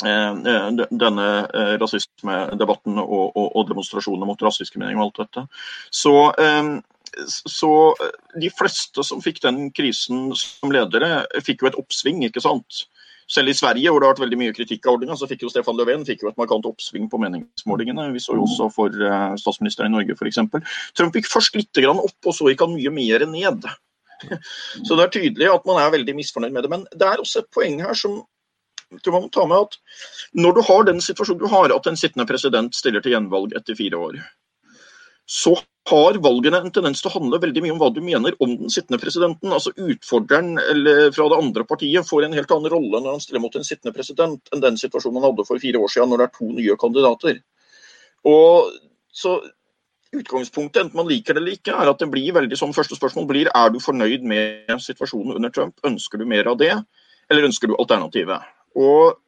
denne 0.02 1.26
eh, 1.46 1.74
rasismedebatten 1.80 2.98
og, 3.02 3.36
og, 3.36 3.48
og 3.56 3.68
demonstrasjonene 3.68 4.28
mot 4.28 4.42
rasiske 4.42 4.80
meninger 4.80 5.00
og 5.00 5.10
alt 5.10 5.22
dette. 5.22 5.44
Så, 5.94 6.14
så, 7.28 7.72
de 8.40 8.50
fleste 8.54 9.04
som 9.06 9.22
fikk 9.24 9.42
den 9.44 9.68
krisen 9.74 10.30
som 10.38 10.72
ledere, 10.74 11.22
fikk 11.44 11.62
jo 11.62 11.70
et 11.70 11.78
oppsving, 11.80 12.24
ikke 12.28 12.42
sant. 12.44 12.86
Selv 13.32 13.52
i 13.52 13.56
Sverige, 13.56 13.88
hvor 13.88 14.02
det 14.02 14.08
har 14.08 14.16
vært 14.16 14.24
veldig 14.24 14.40
mye 14.40 14.56
kritikk 14.56 14.86
av 14.86 14.96
ordninga, 14.96 15.16
så 15.16 15.28
fikk 15.30 15.44
jo 15.46 15.52
Stefan 15.52 15.78
Löfven 15.78 16.02
fikk 16.04 16.24
jo 16.24 16.32
et 16.32 16.40
markant 16.40 16.66
oppsving 16.68 17.06
på 17.08 17.20
meningsmålingene. 17.22 18.10
Vi 18.12 18.20
så 18.20 18.36
jo 18.36 18.44
også 18.44 18.68
for 18.74 18.98
statsministeren 19.40 19.92
i 19.92 19.96
Norge, 19.96 20.18
f.eks. 20.18 20.42
Trump 20.98 21.16
gikk 21.16 21.30
først 21.30 21.56
litt 21.56 21.80
opp, 21.86 22.18
og 22.26 22.36
så 22.36 22.50
gikk 22.50 22.66
han 22.66 22.74
mye 22.76 22.92
mer 22.92 23.24
ned. 23.30 23.70
Så 24.86 24.96
det 24.96 25.04
er 25.04 25.14
tydelig 25.16 25.48
at 25.50 25.64
man 25.68 25.80
er 25.82 25.94
veldig 25.94 26.14
misfornøyd 26.18 26.54
med 26.54 26.64
det. 26.64 26.70
Men 26.72 26.84
det 26.94 27.08
er 27.08 27.22
også 27.22 27.42
et 27.42 27.50
poeng 27.54 27.80
her 27.82 27.96
som 27.98 28.20
man 28.92 29.26
må 29.26 29.32
ta 29.32 29.46
med 29.48 29.66
at 29.66 29.76
når 30.38 30.56
du 30.56 30.62
har 30.68 30.86
den 30.88 31.02
situasjonen 31.04 31.42
du 31.42 31.50
har, 31.52 31.74
at 31.74 31.88
en 31.88 31.98
sittende 31.98 32.28
president 32.28 32.74
stiller 32.76 33.04
til 33.04 33.16
gjenvalg 33.16 33.54
etter 33.58 33.78
fire 33.78 34.00
år, 34.08 34.18
så 35.28 35.54
har 35.90 36.18
valgene 36.22 36.60
en 36.62 36.74
tendens 36.74 37.00
til 37.02 37.10
å 37.10 37.14
handle 37.16 37.40
veldig 37.42 37.62
mye 37.64 37.72
om 37.74 37.80
hva 37.80 37.88
du 37.94 38.00
mener 38.04 38.36
om 38.42 38.52
den 38.58 38.70
sittende 38.70 39.00
presidenten. 39.02 39.50
Altså 39.54 39.72
Utfordreren 39.74 40.54
fra 41.14 41.26
det 41.30 41.38
andre 41.38 41.64
partiet 41.66 42.06
får 42.06 42.26
en 42.26 42.36
helt 42.36 42.54
annen 42.54 42.70
rolle 42.70 43.00
når 43.00 43.16
han 43.16 43.24
stiller 43.24 43.42
mot 43.42 43.56
en 43.58 43.66
sittende 43.66 43.94
president 43.96 44.52
enn 44.54 44.62
den 44.62 44.78
situasjonen 44.78 45.18
han 45.18 45.30
hadde 45.30 45.46
for 45.48 45.62
fire 45.62 45.80
år 45.82 45.90
siden, 45.90 46.12
når 46.12 46.22
det 46.22 46.28
er 46.28 46.36
to 46.36 46.52
nye 46.52 46.78
kandidater. 46.84 47.42
Og 48.28 48.70
så 49.12 49.40
Utgangspunktet, 50.12 50.82
enten 50.82 50.98
man 50.98 51.08
liker 51.08 51.32
det 51.32 51.40
eller 51.40 51.54
ikke, 51.56 51.72
er 51.72 51.88
at 51.88 52.02
det 52.02 52.10
blir 52.12 52.34
veldig 52.36 52.56
sånn 52.60 52.74
første 52.76 52.98
spørsmål 52.98 53.24
blir 53.30 53.48
er 53.48 53.70
du 53.72 53.78
fornøyd 53.80 54.26
med 54.28 54.74
situasjonen 54.84 55.38
under 55.38 55.52
Trump. 55.54 55.78
Ønsker 55.88 56.20
du 56.20 56.26
mer 56.28 56.50
av 56.50 56.58
det, 56.60 56.74
eller 57.32 57.48
ønsker 57.48 57.72
du 57.72 57.78
alternativet? 57.80 58.44
Og 58.78 59.18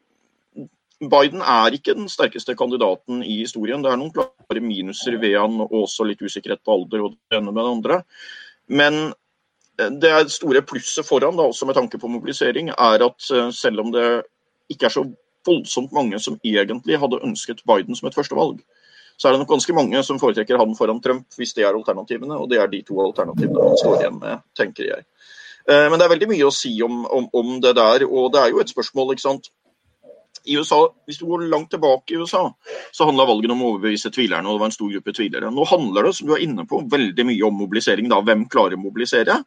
Biden 1.10 1.42
er 1.42 1.74
ikke 1.74 1.96
den 1.96 2.08
sterkeste 2.08 2.54
kandidaten 2.56 3.22
i 3.22 3.40
historien. 3.40 3.82
Det 3.82 3.90
er 3.90 3.98
noen 4.00 4.12
klare 4.14 4.62
minuser 4.62 5.18
ved 5.20 5.36
han, 5.36 5.58
og 5.64 5.74
også 5.84 6.06
litt 6.08 6.22
usikkerhet 6.22 6.62
på 6.64 6.76
alder 6.76 7.04
og 7.04 7.16
det 7.16 7.40
ene 7.40 7.52
med 7.52 7.62
det 7.62 7.72
andre. 7.72 7.98
Men 8.68 9.00
eh, 9.80 9.90
det 9.90 10.14
store 10.32 10.62
plusset 10.66 11.06
foran, 11.06 11.36
da, 11.36 11.48
også 11.50 11.68
med 11.68 11.76
tanke 11.78 12.00
på 12.00 12.10
mobilisering, 12.10 12.70
er 12.70 13.06
at 13.08 13.30
eh, 13.34 13.50
selv 13.54 13.84
om 13.84 13.92
det 13.94 14.06
ikke 14.72 14.88
er 14.88 14.96
så 14.96 15.04
voldsomt 15.44 15.92
mange 15.92 16.18
som 16.22 16.38
egentlig 16.44 16.96
hadde 17.00 17.20
ønsket 17.26 17.64
Biden 17.68 17.98
som 17.98 18.08
et 18.08 18.16
førstevalg, 18.16 18.62
så 19.16 19.28
er 19.28 19.34
det 19.34 19.44
nok 19.44 19.52
ganske 19.52 19.74
mange 19.76 20.00
som 20.02 20.18
foretrekker 20.18 20.58
han 20.58 20.72
foran 20.74 21.02
Trump, 21.02 21.26
hvis 21.38 21.52
det 21.54 21.62
er 21.62 21.76
alternativene. 21.76 22.34
Og 22.34 22.48
det 22.50 22.58
er 22.58 22.70
de 22.70 22.80
to 22.86 22.98
alternativene 23.02 23.62
han 23.62 23.78
står 23.78 24.00
igjen 24.00 24.16
med, 24.18 24.42
tenker 24.58 24.88
jeg. 24.88 25.04
Eh, 25.70 25.86
men 25.90 25.98
det 25.98 26.06
er 26.06 26.12
veldig 26.12 26.30
mye 26.30 26.48
å 26.48 26.54
si 26.54 26.74
om, 26.84 27.04
om, 27.06 27.28
om, 27.32 27.52
det 27.64 27.74
der. 27.78 28.06
Og 28.08 28.32
det 28.34 28.42
er 28.42 28.52
jo 28.52 28.62
et 28.62 28.72
spørsmål, 28.72 29.14
ikke 29.14 29.26
sant. 29.26 29.50
I 30.44 30.58
USA, 30.60 30.82
Hvis 31.06 31.18
du 31.22 31.24
går 31.26 31.46
langt 31.48 31.70
tilbake 31.72 32.12
i 32.12 32.18
USA, 32.20 32.42
så 32.92 33.06
handla 33.08 33.24
valgene 33.24 33.54
om 33.54 33.62
å 33.64 33.70
overbevise 33.74 34.12
tvilerne. 34.12 34.44
og 34.44 34.58
det 34.58 34.60
var 34.60 34.72
en 34.72 34.76
stor 34.76 34.90
gruppe 34.92 35.14
tvilere. 35.16 35.50
Nå 35.50 35.64
handler 35.70 36.04
det 36.04 36.14
som 36.18 36.28
du 36.28 36.34
er 36.36 36.44
inne 36.44 36.66
på, 36.68 36.82
veldig 36.92 37.24
mye 37.30 37.46
om 37.48 37.56
mobilisering. 37.56 38.10
da, 38.12 38.20
Hvem 38.20 38.44
klarer 38.52 38.76
å 38.76 38.84
mobilisere? 38.84 39.38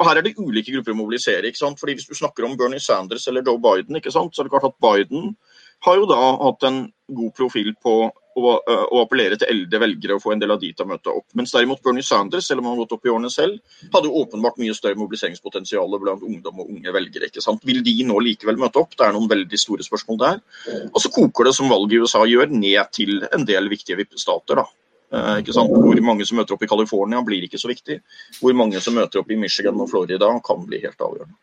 Og 0.00 0.08
Her 0.08 0.18
er 0.18 0.22
det 0.26 0.38
ulike 0.38 0.72
grupper 0.72 0.96
å 0.96 0.98
mobilisere. 0.98 1.46
ikke 1.46 1.62
sant? 1.62 1.78
Fordi 1.78 1.94
Hvis 1.94 2.08
du 2.08 2.14
snakker 2.14 2.44
om 2.44 2.56
Bernie 2.56 2.80
Sanders 2.80 3.28
eller 3.28 3.42
Joe 3.46 3.58
Biden, 3.58 3.96
ikke 3.96 4.10
sant? 4.10 4.34
så 4.34 4.42
er 4.42 4.44
det 4.48 4.50
klart 4.50 4.72
at 4.72 4.80
Biden 4.82 5.36
har 5.84 5.96
jo 5.96 6.06
da 6.06 6.36
hatt 6.42 6.62
en 6.64 6.92
god 7.06 7.32
profil 7.34 7.74
på 7.82 8.10
å, 8.38 8.52
å, 8.64 9.00
appellere 9.02 9.38
til 9.40 9.50
eldre 9.52 9.80
velgere 9.82 10.16
og 10.16 10.22
få 10.24 10.34
en 10.34 10.42
del 10.42 10.54
av 10.54 10.60
de 10.62 10.72
til 10.72 10.86
å 10.86 10.90
møte 10.90 11.12
opp. 11.12 11.26
Mens 11.38 11.54
derimot 11.54 11.82
Bernie 11.84 12.06
Sanders, 12.06 12.48
selv 12.48 12.62
om 12.62 12.68
han 12.68 12.76
har 12.76 12.82
gått 12.84 12.96
opp 12.96 13.08
i 13.08 13.12
årene 13.12 13.30
selv, 13.32 13.58
hadde 13.94 14.12
åpenbart 14.22 14.60
mye 14.62 14.76
større 14.76 15.00
mobiliseringspotensial 15.00 15.98
blant 16.02 16.26
ungdom 16.26 16.62
og 16.64 16.70
unge 16.72 16.94
velgere. 16.94 17.30
ikke 17.30 17.44
sant? 17.44 17.64
Vil 17.68 17.82
de 17.86 17.96
nå 18.08 18.18
likevel 18.24 18.60
møte 18.60 18.82
opp? 18.82 18.96
Det 18.96 19.06
er 19.06 19.16
noen 19.16 19.30
veldig 19.30 19.60
store 19.60 19.86
spørsmål 19.86 20.22
der. 20.22 20.44
Og 20.90 21.00
så 21.02 21.12
koker 21.12 21.48
det, 21.50 21.56
som 21.58 21.72
valget 21.72 21.98
i 21.98 22.04
USA 22.04 22.24
gjør, 22.28 22.52
ned 22.52 22.94
til 22.94 23.26
en 23.32 23.48
del 23.48 23.68
viktige 23.72 24.00
vippestater. 24.00 24.62
da. 24.62 24.68
Eh, 25.12 25.34
ikke 25.42 25.52
sant? 25.56 25.72
Hvor 25.72 25.98
mange 26.04 26.24
som 26.28 26.38
møter 26.40 26.56
opp 26.56 26.62
i 26.64 26.70
California 26.70 27.20
blir 27.24 27.44
ikke 27.44 27.60
så 27.60 27.68
viktig. 27.70 27.98
Hvor 28.40 28.56
mange 28.56 28.80
som 28.80 28.96
møter 28.96 29.20
opp 29.20 29.30
i 29.30 29.36
Michigan 29.36 29.80
og 29.80 29.90
Florida 29.92 30.30
kan 30.44 30.64
bli 30.68 30.80
helt 30.84 31.04
avgjørende. 31.04 31.36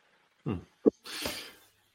Mm. 0.49 0.63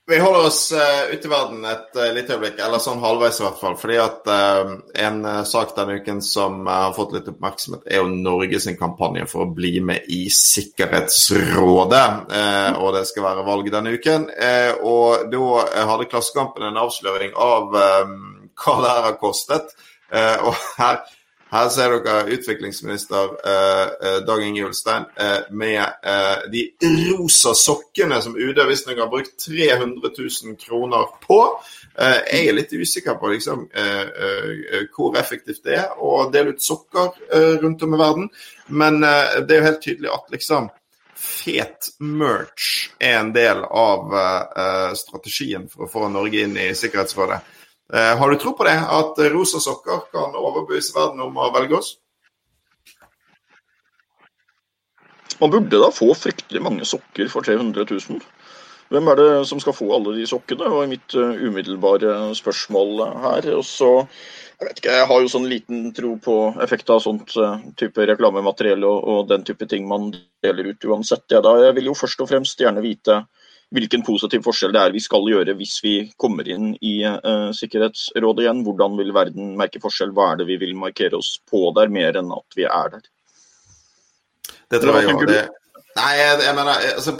Vi 0.06 0.18
holder 0.18 0.46
oss 0.46 0.72
uh, 0.72 1.14
ute 1.14 1.28
i 1.28 1.30
verden 1.30 1.64
et 1.64 1.96
uh, 1.96 2.10
lite 2.12 2.34
øyeblikk, 2.34 2.58
eller 2.60 2.80
sånn 2.82 3.00
halvveis 3.00 3.38
i 3.40 3.44
hvert 3.46 3.56
fall. 3.56 3.76
fordi 3.80 3.96
at 4.02 4.28
uh, 4.28 4.74
En 5.00 5.22
sak 5.48 5.72
denne 5.78 5.96
uken 5.96 6.20
som 6.24 6.66
har 6.68 6.92
fått 6.96 7.14
litt 7.16 7.30
oppmerksomhet, 7.32 7.86
er 7.88 8.02
jo 8.02 8.10
Norge 8.12 8.60
sin 8.60 8.76
kampanje 8.76 9.24
for 9.30 9.46
å 9.46 9.54
bli 9.56 9.78
med 9.80 10.04
i 10.12 10.26
Sikkerhetsrådet. 10.28 12.04
og 12.76 12.92
det 12.98 13.04
skal 13.08 13.24
være 13.30 13.46
valg 13.48 13.72
denne 13.72 13.96
uken. 13.96 14.28
og 14.84 15.24
Da 15.32 15.64
hadde 15.88 16.08
Klassekampen 16.12 16.68
en 16.68 16.80
avsløring 16.84 17.32
av 17.32 17.72
hva 17.72 18.76
det 18.84 18.92
her 18.92 19.04
har 19.08 19.18
kostet. 19.20 19.72
og 20.12 20.54
her 20.78 21.00
her 21.54 21.68
ser 21.70 21.92
dere 22.02 22.34
utviklingsminister 22.34 23.34
eh, 23.46 24.08
eh, 24.08 24.18
Dag 24.26 24.42
Inge 24.42 24.64
Ulstein 24.66 25.04
eh, 25.16 25.50
med 25.50 25.82
eh, 25.82 26.50
de 26.50 26.64
rosa 27.12 27.54
sokkene 27.54 28.18
som 28.22 28.36
UD 28.36 28.58
visstnok 28.68 28.98
har 28.98 29.10
brukt 29.12 29.36
300 29.46 30.10
000 30.18 30.56
kroner 30.58 31.06
på. 31.22 31.40
Eh, 31.98 32.18
jeg 32.32 32.48
er 32.50 32.58
litt 32.58 32.74
usikker 32.74 33.18
på 33.20 33.30
liksom, 33.36 33.68
eh, 33.70 34.86
hvor 34.96 35.18
effektivt 35.20 35.62
det 35.68 35.78
er 35.84 35.94
å 35.94 36.24
dele 36.34 36.56
ut 36.56 36.64
sokker 36.64 37.14
rundt 37.62 37.82
om 37.86 37.94
i 37.94 38.00
verden. 38.02 38.30
Men 38.66 39.00
det 39.02 39.50
er 39.50 39.60
jo 39.60 39.68
helt 39.68 39.84
tydelig 39.84 40.10
at 40.10 40.32
liksom 40.34 40.70
fet 41.24 41.92
merch 42.02 42.88
er 42.98 43.20
en 43.20 43.30
del 43.34 43.62
av 43.64 44.10
strategien 44.98 45.68
for 45.70 45.86
å 45.86 45.92
få 45.92 46.08
Norge 46.12 46.42
inn 46.44 46.58
i 46.58 46.72
Sikkerhetsrådet. 46.76 47.40
Eh, 47.92 48.16
har 48.18 48.30
du 48.30 48.36
tro 48.40 48.54
på 48.56 48.64
det? 48.64 48.78
At 48.98 49.18
rosa 49.32 49.60
sokker 49.60 50.06
kan 50.12 50.36
overbevise 50.40 50.94
verden 50.96 51.20
om 51.20 51.36
å 51.36 51.50
velge 51.52 51.76
oss? 51.76 51.90
Man 55.40 55.50
burde 55.50 55.82
da 55.82 55.90
få 55.92 56.14
fryktelig 56.16 56.62
mange 56.62 56.86
sokker 56.88 57.28
for 57.28 57.44
300 57.44 57.84
000. 57.90 58.22
Hvem 58.92 59.10
er 59.10 59.18
det 59.18 59.28
som 59.48 59.60
skal 59.60 59.74
få 59.74 59.88
alle 59.96 60.14
de 60.18 60.26
sokkene, 60.28 60.68
var 60.70 60.88
mitt 60.88 61.16
uh, 61.18 61.34
umiddelbare 61.34 62.34
spørsmål 62.38 63.04
her. 63.24 63.48
Og 63.58 63.64
så, 63.66 63.90
Jeg 64.54 64.68
vet 64.68 64.78
ikke, 64.78 64.96
jeg 65.00 65.06
har 65.10 65.20
jo 65.20 65.30
sånn 65.32 65.48
liten 65.50 65.88
tro 65.96 66.12
på 66.22 66.34
effekt 66.62 66.90
av 66.94 67.00
sånt 67.02 67.34
uh, 67.36 67.58
type 67.80 68.06
reklamemateriell 68.06 68.84
og, 68.86 68.98
og, 69.02 69.24
den 69.28 69.42
type 69.44 69.66
ting 69.68 69.88
man 69.90 70.12
deler 70.44 70.70
ut 70.70 70.86
uansett. 70.86 71.26
Ja, 71.32 71.42
jeg 71.42 71.74
vil 71.80 71.90
jo 71.90 71.96
først 71.98 72.22
og 72.22 72.30
fremst 72.30 72.60
gjerne 72.62 72.84
vite 72.84 73.24
hvilken 73.74 74.04
positiv 74.06 74.44
forskjell 74.46 74.74
det 74.74 74.82
er 74.82 74.94
vi 74.94 75.02
skal 75.02 75.26
gjøre 75.30 75.56
hvis 75.58 75.74
vi 75.84 75.94
kommer 76.20 76.46
inn 76.50 76.72
i 76.78 76.94
uh, 77.04 77.50
Sikkerhetsrådet 77.56 78.46
igjen. 78.46 78.62
Hvordan 78.66 78.96
vil 79.00 79.12
verden 79.16 79.56
merke 79.58 79.82
forskjell? 79.82 80.14
Hva 80.14 80.32
er 80.32 80.40
det 80.42 80.48
vi 80.52 80.60
vil 80.62 80.76
markere 80.78 81.18
oss 81.18 81.36
på 81.50 81.66
der, 81.76 81.92
mer 81.92 82.20
enn 82.20 82.32
at 82.34 82.58
vi 82.58 82.68
er 82.68 82.96
der? 82.96 83.04
Det 84.70 84.80
tror 84.82 85.00
jeg 85.00 85.14
òg. 85.14 85.36
Nei, 85.94 86.10
jeg, 86.18 86.38
jeg 86.42 86.54
mener, 86.56 86.86
altså, 86.96 87.12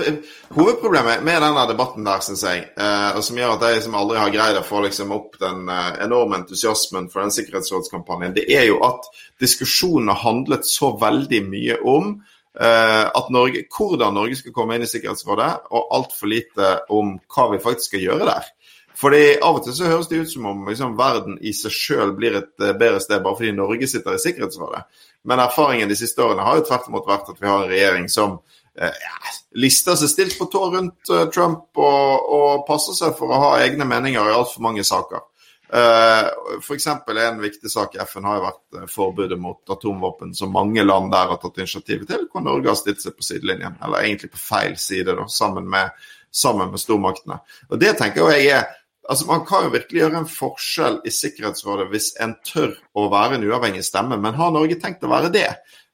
Hovedproblemet 0.57 1.21
med 1.23 1.37
denne 1.45 1.63
debatten 1.71 2.07
der, 2.07 2.23
synes 2.27 2.41
jeg, 2.43 2.65
eh, 2.75 3.11
og 3.15 3.23
som 3.23 3.39
gjør 3.39 3.53
at 3.53 3.63
jeg 3.63 3.77
liksom 3.77 3.95
aldri 4.01 4.19
har 4.19 4.33
greid 4.35 4.59
å 4.59 4.65
få 4.67 4.81
liksom, 4.83 5.13
opp 5.15 5.37
den 5.39 5.69
eh, 5.71 5.93
enorme 6.03 6.41
entusiasmen 6.41 7.07
for 7.13 7.23
den 7.23 7.31
sikkerhetsrådskampanjen, 7.37 8.35
det 8.35 8.49
er 8.51 8.67
jo 8.67 8.81
at 8.83 9.07
diskusjonen 9.39 10.11
har 10.11 10.25
handlet 10.25 10.67
så 10.67 10.91
veldig 10.99 11.43
mye 11.53 11.79
om 11.87 12.17
Eh, 12.17 12.34
at 12.55 13.31
Norge, 13.35 13.65
hvordan 13.67 14.15
Norge 14.15 14.37
skal 14.39 14.53
komme 14.55 14.77
inn 14.77 14.85
i 14.87 14.89
Sikkerhetsrådet, 14.89 15.49
og 15.75 15.89
altfor 15.97 16.31
lite 16.31 16.69
om 16.95 17.17
hva 17.35 17.49
vi 17.51 17.59
faktisk 17.63 17.91
skal 17.91 18.05
gjøre 18.05 18.29
der. 18.29 18.51
Fordi 18.99 19.23
Av 19.43 19.59
og 19.59 19.65
til 19.65 19.75
så 19.75 19.91
høres 19.91 20.09
det 20.11 20.21
ut 20.23 20.31
som 20.31 20.47
om 20.47 20.67
liksom, 20.69 20.95
verden 20.99 21.39
i 21.43 21.53
seg 21.57 21.75
sjøl 21.75 22.15
blir 22.19 22.39
et 22.39 22.53
uh, 22.63 22.71
bedre 22.79 23.01
sted 23.03 23.23
bare 23.25 23.39
fordi 23.41 23.55
Norge 23.57 23.89
sitter 23.91 24.15
i 24.15 24.23
Sikkerhetsrådet. 24.23 24.85
Men 25.27 25.43
erfaringen 25.43 25.91
de 25.91 25.99
siste 25.99 26.23
årene 26.23 26.45
har 26.47 26.61
jo 26.61 26.67
tvert 26.69 26.91
imot 26.91 27.09
vært 27.09 27.33
at 27.33 27.41
vi 27.41 27.51
har 27.51 27.65
en 27.65 27.73
regjering 27.73 28.07
som 28.13 28.37
uh, 28.39 29.01
ja, 29.03 29.35
lister 29.59 29.99
seg 29.99 30.13
stilt 30.13 30.39
på 30.39 30.47
tå 30.53 30.63
rundt 30.77 31.11
Trump 31.35 31.75
og, 31.75 32.31
og, 32.39 32.65
passer 32.69 32.95
seg 32.97 33.17
for 33.19 33.35
å 33.35 33.41
ha 33.43 33.53
egne 33.65 33.87
meninger 33.89 34.31
i 34.31 34.37
altfor 34.37 34.63
mange 34.69 34.87
saker. 34.87 35.27
Uh, 35.73 36.59
F.eks. 36.59 36.87
en 36.87 37.41
viktig 37.41 37.71
sak 37.71 37.95
i 37.95 37.99
FN 37.99 38.27
har 38.29 38.37
jo 38.37 38.45
vært 38.45 38.77
uh, 38.77 38.89
forbudet 38.91 39.39
mot 39.41 39.71
atomvåpen, 39.73 40.35
som 40.37 40.53
mange 40.53 40.85
land 40.85 41.11
der 41.13 41.33
har 41.33 41.41
tatt 41.41 41.59
initiativet 41.63 42.11
til, 42.11 42.27
hvor 42.31 42.45
Norge 42.45 42.69
har 42.69 42.77
stilt 42.79 43.01
seg 43.03 43.17
på 43.17 43.25
sidelinjen, 43.25 43.79
eller 43.83 44.05
egentlig 44.05 44.31
på 44.35 44.43
feil 44.43 44.77
side, 44.79 45.17
da, 45.17 45.25
sammen 45.33 45.67
med, 45.73 46.05
sammen 46.35 46.71
med 46.75 46.83
stormaktene. 46.83 47.41
Og 47.71 47.81
det 47.81 47.95
tenker 48.01 48.35
jeg 48.35 48.51
er 48.59 48.73
altså 49.05 49.27
Man 49.29 49.43
kan 49.45 49.67
jo 49.67 49.73
virkelig 49.75 50.01
gjøre 50.01 50.21
en 50.23 50.31
forskjell 50.33 50.95
i 51.05 51.11
Sikkerhetsrådet 51.13 51.91
hvis 51.91 52.07
en 52.25 52.39
tør 52.41 52.71
å 52.97 53.11
være 53.13 53.37
en 53.37 53.45
uavhengig 53.51 53.83
stemme, 53.85 54.17
men 54.17 54.39
har 54.39 54.55
Norge 54.55 54.79
tenkt 54.81 55.05
å 55.05 55.11
være 55.13 55.33
det? 55.35 55.51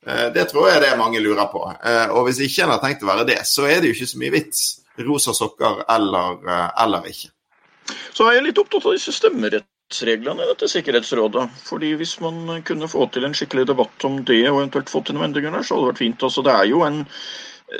Uh, 0.06 0.28
det 0.34 0.50
tror 0.52 0.68
jeg 0.70 0.84
det 0.84 0.92
er 0.92 1.00
mange 1.00 1.22
lurer 1.22 1.48
på. 1.50 1.64
Og 1.64 2.22
hvis 2.28 2.42
ikke 2.46 2.66
en 2.66 2.74
har 2.74 2.82
tenkt 2.82 3.02
å 3.06 3.10
være 3.10 3.26
det, 3.32 3.42
så 3.50 3.66
er 3.70 3.80
det 3.80 3.90
jo 3.90 3.98
ikke 3.98 4.12
så 4.12 4.22
mye 4.22 4.36
vits. 4.36 4.64
Rosa 5.00 5.32
sokker 5.32 5.86
eller, 5.88 6.42
eller 6.84 7.06
ikke. 7.08 7.30
Så 8.14 8.26
er 8.26 8.38
jeg 8.38 8.48
litt 8.48 8.62
opptatt 8.62 8.86
av 8.86 8.96
disse 8.96 9.14
stemmerettsreglene 9.16 10.44
i 10.44 10.50
dette 10.52 10.70
Sikkerhetsrådet. 10.70 11.46
fordi 11.66 11.94
Hvis 12.00 12.16
man 12.20 12.62
kunne 12.66 12.88
få 12.88 13.10
til 13.12 13.24
en 13.24 13.36
skikkelig 13.36 13.68
debatt 13.72 14.04
om 14.04 14.24
det, 14.24 14.42
og 14.50 14.62
eventuelt 14.62 14.90
få 14.90 15.04
til 15.04 15.16
noen 15.16 15.30
endringer 15.30 15.56
der, 15.56 15.62
så 15.62 15.76
hadde 15.76 15.86
det 15.86 15.92
vært 15.94 16.04
fint. 16.04 16.26
Altså, 16.28 16.42
det 16.46 16.56
er 16.56 16.68
jo 16.70 16.84
en 16.86 17.06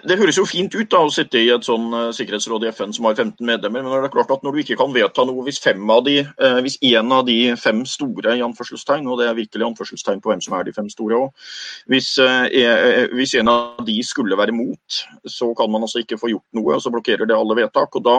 det 0.07 0.19
høres 0.21 0.39
jo 0.39 0.45
fint 0.47 0.75
ut 0.77 0.91
da, 0.91 1.01
å 1.03 1.11
sitte 1.11 1.41
i 1.41 1.49
et 1.51 1.67
sånn 1.67 1.89
uh, 1.91 2.11
sikkerhetsråd 2.15 2.67
i 2.67 2.71
FN 2.71 2.93
som 2.95 3.09
har 3.09 3.17
15 3.17 3.43
medlemmer, 3.47 3.83
men 3.83 3.91
det 3.91 4.07
er 4.07 4.13
klart 4.15 4.31
at 4.31 4.45
når 4.47 4.55
du 4.55 4.61
ikke 4.63 4.79
kan 4.79 4.93
vedta 4.95 5.25
noe 5.27 5.43
hvis 5.47 5.59
fem 5.63 5.83
av 5.91 6.05
de, 6.07 6.21
eh, 6.23 6.59
hvis 6.63 6.79
en 6.93 7.15
av 7.17 7.25
de 7.27 7.39
fem 7.59 7.83
store 7.89 8.37
i 8.39 8.45
anførselstegn, 8.47 9.09
og 9.11 9.19
det 9.19 9.27
er 9.27 9.39
virkelig 9.39 9.67
anførselstegn 9.67 10.23
på 10.23 10.31
hvem 10.31 10.45
som 10.47 10.55
er 10.59 10.69
de 10.69 10.77
fem 10.77 10.91
store 10.93 11.19
òg, 11.19 11.49
hvis, 11.91 12.13
eh, 12.23 13.11
hvis, 13.17 13.35
en 13.41 13.51
av 13.51 13.83
de 13.87 13.97
skulle 14.07 14.39
være 14.39 14.55
mot, 14.55 15.01
så 15.27 15.51
kan 15.59 15.71
man 15.73 15.87
altså 15.87 16.05
ikke 16.05 16.21
få 16.21 16.31
gjort 16.37 16.47
noe, 16.57 16.77
og 16.77 16.85
så 16.85 16.95
blokkerer 16.95 17.27
det 17.27 17.39
alle 17.39 17.59
vedtak. 17.59 17.99
og 17.99 18.07
Da 18.07 18.19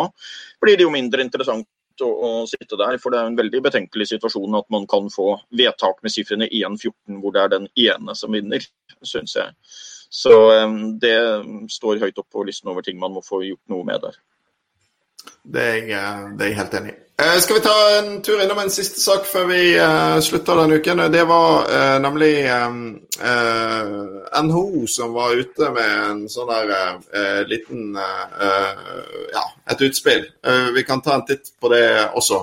blir 0.62 0.76
det 0.76 0.88
jo 0.88 0.94
mindre 0.94 1.24
interessant 1.24 1.68
å, 2.02 2.10
å, 2.10 2.32
sitte 2.50 2.80
der. 2.80 2.98
For 3.02 3.14
det 3.14 3.20
er 3.22 3.32
en 3.32 3.39
veldig 3.39 3.62
betenkelig 3.68 4.12
situasjon 4.14 4.60
at 4.60 4.68
man 4.74 4.88
kan 4.89 5.10
få 5.14 5.34
vedtak 5.58 6.02
med 6.06 6.14
sifrene 6.14 6.48
1-14 6.48 7.20
hvor 7.22 7.36
det 7.36 7.44
er 7.44 7.54
den 7.56 7.68
ene 7.88 8.16
som 8.18 8.34
vinner, 8.36 8.64
syns 9.04 9.36
jeg. 9.38 9.56
Så 10.12 10.36
um, 10.64 11.00
det 11.00 11.16
står 11.72 12.02
høyt 12.02 12.20
opp 12.20 12.28
på 12.34 12.44
listen 12.48 12.72
over 12.72 12.84
ting 12.84 13.00
man 13.00 13.16
må 13.16 13.24
få 13.24 13.44
gjort 13.48 13.64
noe 13.72 13.88
med 13.88 14.04
der. 14.04 14.18
Det 15.43 15.61
er, 15.61 15.76
jeg, 15.76 15.89
eh, 15.91 16.28
det 16.38 16.45
er 16.45 16.51
jeg 16.53 16.59
helt 16.59 16.76
enig 16.80 16.93
i. 16.93 16.97
Eh, 17.22 17.38
skal 17.43 17.55
vi 17.55 17.61
ta 17.61 17.74
en 17.99 18.22
tur 18.26 18.41
innom 18.41 18.59
en 18.63 18.72
siste 18.74 19.01
sak 19.01 19.28
før 19.30 19.45
vi 19.51 19.59
uh, 19.78 20.17
slutter 20.26 20.57
denne 20.57 20.80
uken? 20.82 21.03
Det 21.13 21.22
var 21.30 21.67
uh, 21.69 21.97
nemlig 22.01 22.34
uh, 22.49 22.72
NHO 24.41 24.88
som 24.89 25.13
var 25.13 25.36
ute 25.38 25.69
med 25.76 25.91
en 26.07 26.24
sånn 26.32 26.49
der 26.49 27.45
liten 27.45 27.93
Ja, 27.97 29.43
et 29.69 29.82
utspill. 29.86 30.26
vi 30.74 30.84
kan 30.88 31.01
ta 31.01 31.13
en 31.15 31.26
titt 31.28 31.51
på 31.61 31.69
det 31.69 32.09
også. 32.17 32.39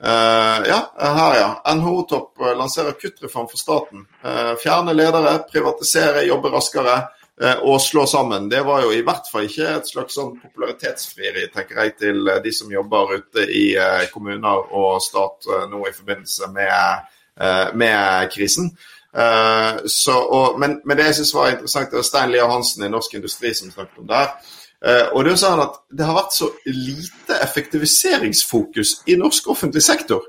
ja, 0.00 0.80
her 0.96 1.34
ja. 1.36 1.74
NHO-topp 1.74 2.40
lanserer 2.56 2.96
kuttreform 2.96 3.48
for 3.50 3.58
staten. 3.58 4.06
fjerne 4.62 4.94
ledere, 4.94 5.38
privatisere, 5.50 6.24
jobbe 6.26 6.54
raskere. 6.54 6.96
Eh, 7.42 7.58
å 7.62 7.78
slå 7.78 8.06
sammen. 8.06 8.48
Det 8.48 8.60
var 8.62 8.84
jo 8.84 8.92
i 8.94 9.02
hvert 9.02 9.26
fall 9.32 9.48
ikke 9.48 9.70
et 9.74 9.88
slags 9.90 10.14
sånn 10.14 10.36
popularitetsfrieri, 10.38 11.48
tenker 11.50 11.80
jeg, 11.80 11.94
til 11.98 12.28
eh, 12.30 12.38
de 12.44 12.52
som 12.54 12.70
jobber 12.70 13.16
ute 13.16 13.46
i 13.50 13.64
eh, 13.74 14.04
kommuner 14.12 14.68
og 14.70 15.00
stat 15.02 15.48
nå 15.70 15.80
i 15.88 15.94
forbindelse 15.96 16.52
med, 16.54 17.08
med 17.78 18.28
krisen. 18.30 18.68
Så, 19.12 20.12
og, 20.12 20.58
men, 20.60 20.78
men, 20.86 20.96
det 20.96 21.08
jeg 21.08 21.16
syns 21.18 21.32
var 21.34 21.50
interessant, 21.50 21.90
det 21.90 21.98
var 21.98 22.06
Stein 22.06 22.32
Lia 22.32 22.46
Hansen 22.48 22.84
i 22.86 22.90
Norsk 22.92 23.16
Industri 23.18 23.52
som 23.56 23.72
snakket 23.72 23.98
om 24.00 24.06
det 24.08 24.20
her. 24.20 24.52
Og 25.16 25.28
sa 25.40 25.50
han 25.52 25.64
at 25.64 25.80
det 25.92 26.06
har 26.08 26.16
vært 26.16 26.36
så 26.36 26.48
lite 26.68 27.40
effektiviseringsfokus 27.44 28.94
i 29.12 29.18
norsk 29.20 29.50
offentlig 29.52 29.84
sektor. 29.84 30.24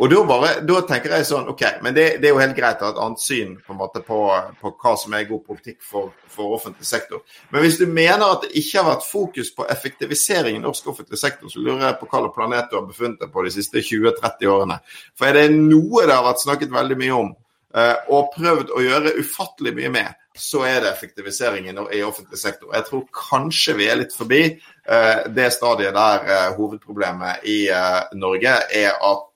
Og 0.00 0.08
da, 0.08 0.20
bare, 0.24 0.50
da, 0.64 0.78
tenker 0.88 1.12
jeg 1.12 1.26
sånn 1.28 1.50
OK, 1.52 1.62
men 1.84 1.92
det, 1.92 2.06
det, 2.22 2.30
er 2.30 2.32
jo 2.32 2.40
helt 2.40 2.56
greit 2.56 2.80
å 2.80 2.88
ha 2.88 2.92
et 2.94 3.00
annet 3.04 3.20
syn 3.20 3.50
på, 3.66 3.74
på, 4.06 4.20
på, 4.62 4.70
hva 4.80 4.92
som 4.96 5.16
er 5.16 5.26
god 5.28 5.42
politikk 5.44 5.82
for, 5.84 6.14
for, 6.24 6.54
offentlig 6.56 6.88
sektor. 6.88 7.20
Men 7.52 7.66
hvis 7.66 7.76
du 7.76 7.84
mener 7.84 8.24
at 8.24 8.46
det 8.46 8.54
ikke 8.62 8.80
har 8.80 8.88
vært 8.94 9.04
fokus 9.04 9.50
på 9.52 9.66
effektivisering 9.68 10.56
i 10.56 10.62
norsk 10.62 10.88
offentlig 10.94 11.20
sektor, 11.20 11.52
så 11.52 11.60
lurer 11.60 11.84
jeg 11.84 11.98
på 12.00 12.08
hvilken 12.08 12.32
planet 12.32 12.72
du 12.72 12.78
har 12.78 12.88
befunnet 12.88 13.20
deg 13.20 13.34
på 13.34 13.44
de 13.44 13.52
siste 13.58 13.84
20-30 13.84 14.48
årene. 14.54 14.80
For 15.20 15.28
er 15.28 15.36
det 15.42 15.60
noe 15.60 16.06
det 16.06 16.16
har 16.16 16.24
vært 16.30 16.44
snakket 16.46 16.72
veldig 16.78 16.98
mye 17.02 17.18
om, 17.18 17.30
eh, 17.76 17.96
og 18.08 18.32
prøvd 18.38 18.72
å 18.72 18.86
gjøre 18.86 19.16
ufattelig 19.20 19.76
mye 19.82 19.92
med, 19.98 20.20
så 20.40 20.62
er 20.64 20.80
det 20.80 20.90
effektivisering 20.90 21.68
i 21.68 22.02
offentlig 22.02 22.38
sektor. 22.38 22.70
Jeg 22.74 22.86
tror 22.86 23.02
kanskje 23.12 23.74
vi 23.76 23.88
er 23.90 23.98
litt 24.00 24.14
forbi 24.16 24.40
eh, 24.46 25.18
det 25.36 25.50
stadiet 25.52 25.92
der 25.94 26.24
eh, 26.24 26.46
hovedproblemet 26.56 27.44
i 27.44 27.58
eh, 27.68 28.14
Norge 28.16 28.54
er 28.80 28.96
at 28.96 29.26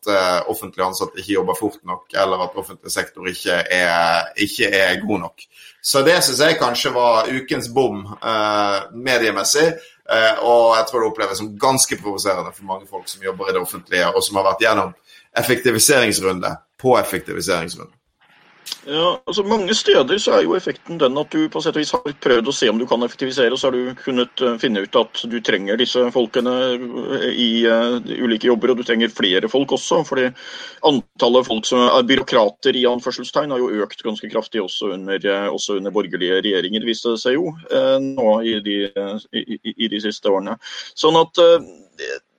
offentlig 0.52 0.84
ansatte 0.84 1.16
ikke 1.16 1.32
jobber 1.38 1.56
fort 1.56 1.78
nok, 1.88 2.10
eller 2.12 2.42
at 2.44 2.56
offentlig 2.60 2.92
sektor 2.92 3.24
ikke 3.28 3.54
er, 3.72 4.26
ikke 4.36 4.68
er 4.68 4.98
god 5.00 5.22
nok. 5.22 5.46
Så 5.80 6.02
det 6.04 6.18
syns 6.24 6.42
jeg 6.44 6.58
kanskje 6.60 6.92
var 6.92 7.30
ukens 7.32 7.70
bom 7.72 8.02
mediemessig. 8.92 9.64
og 10.44 10.76
jeg 10.76 10.84
tror 10.90 11.00
det 11.00 11.08
oppleves 11.08 11.40
som 11.40 11.54
ganske 11.56 11.96
provoserende 12.02 12.52
for 12.52 12.68
mange 12.68 12.84
folk 12.90 13.08
som 13.08 13.24
jobber 13.24 13.48
i 13.48 13.56
det 13.56 13.64
offentlige, 13.64 14.12
og 14.12 14.20
som 14.22 14.36
har 14.36 14.48
vært 14.50 14.60
gjennom 14.60 14.92
effektiviseringsrunde 15.40 16.52
på 16.76 16.98
effektiviseringsrunde. 17.00 18.03
Ja, 18.86 19.20
altså 19.26 19.42
Mange 19.48 19.74
steder 19.74 20.18
så 20.20 20.34
er 20.36 20.42
jo 20.44 20.54
effekten 20.56 20.98
den 21.00 21.16
at 21.20 21.32
du 21.32 21.46
på 21.52 21.60
sett 21.64 21.76
og 21.76 21.82
vis 21.82 21.92
har 21.94 22.16
prøvd 22.26 22.48
å 22.50 22.54
se 22.54 22.68
om 22.68 22.80
du 22.80 22.84
kan 22.88 23.02
effektivisere, 23.04 23.52
og 23.52 23.60
så 23.60 23.70
har 23.70 23.76
du 23.76 23.94
kunnet 23.96 24.42
eh, 24.44 24.56
finne 24.60 24.82
ut 24.84 24.98
at 25.00 25.22
du 25.30 25.38
trenger 25.44 25.80
disse 25.80 26.02
folkene 26.12 26.54
eh, 26.74 27.26
i 27.32 27.48
uh, 27.64 27.96
ulike 27.96 28.50
jobber, 28.50 28.72
og 28.72 28.80
du 28.80 28.84
trenger 28.86 29.12
flere 29.12 29.48
folk 29.52 29.72
også. 29.76 30.02
fordi 30.04 30.26
antallet 30.84 31.48
folk 31.48 31.68
som 31.68 31.86
er 31.86 32.08
byråkrater 32.08 32.76
i 32.76 32.84
anførselstegn 32.88 33.54
har 33.54 33.62
jo 33.62 33.84
økt 33.86 34.04
ganske 34.04 34.28
kraftig 34.32 34.62
også 34.64 34.92
under, 34.98 35.28
også 35.48 35.78
under 35.80 35.94
borgerlige 35.94 36.42
regjeringer, 36.44 36.84
viste 36.84 37.14
det 37.14 37.22
seg 37.24 37.38
jo 37.38 37.54
nå 38.04 38.30
i 38.44 38.58
de, 38.64 38.78
i, 39.32 39.58
i 39.74 39.88
de, 39.88 40.00
siste 40.02 40.28
årene. 40.30 40.58
Sånn 40.98 41.16
at 41.18 41.40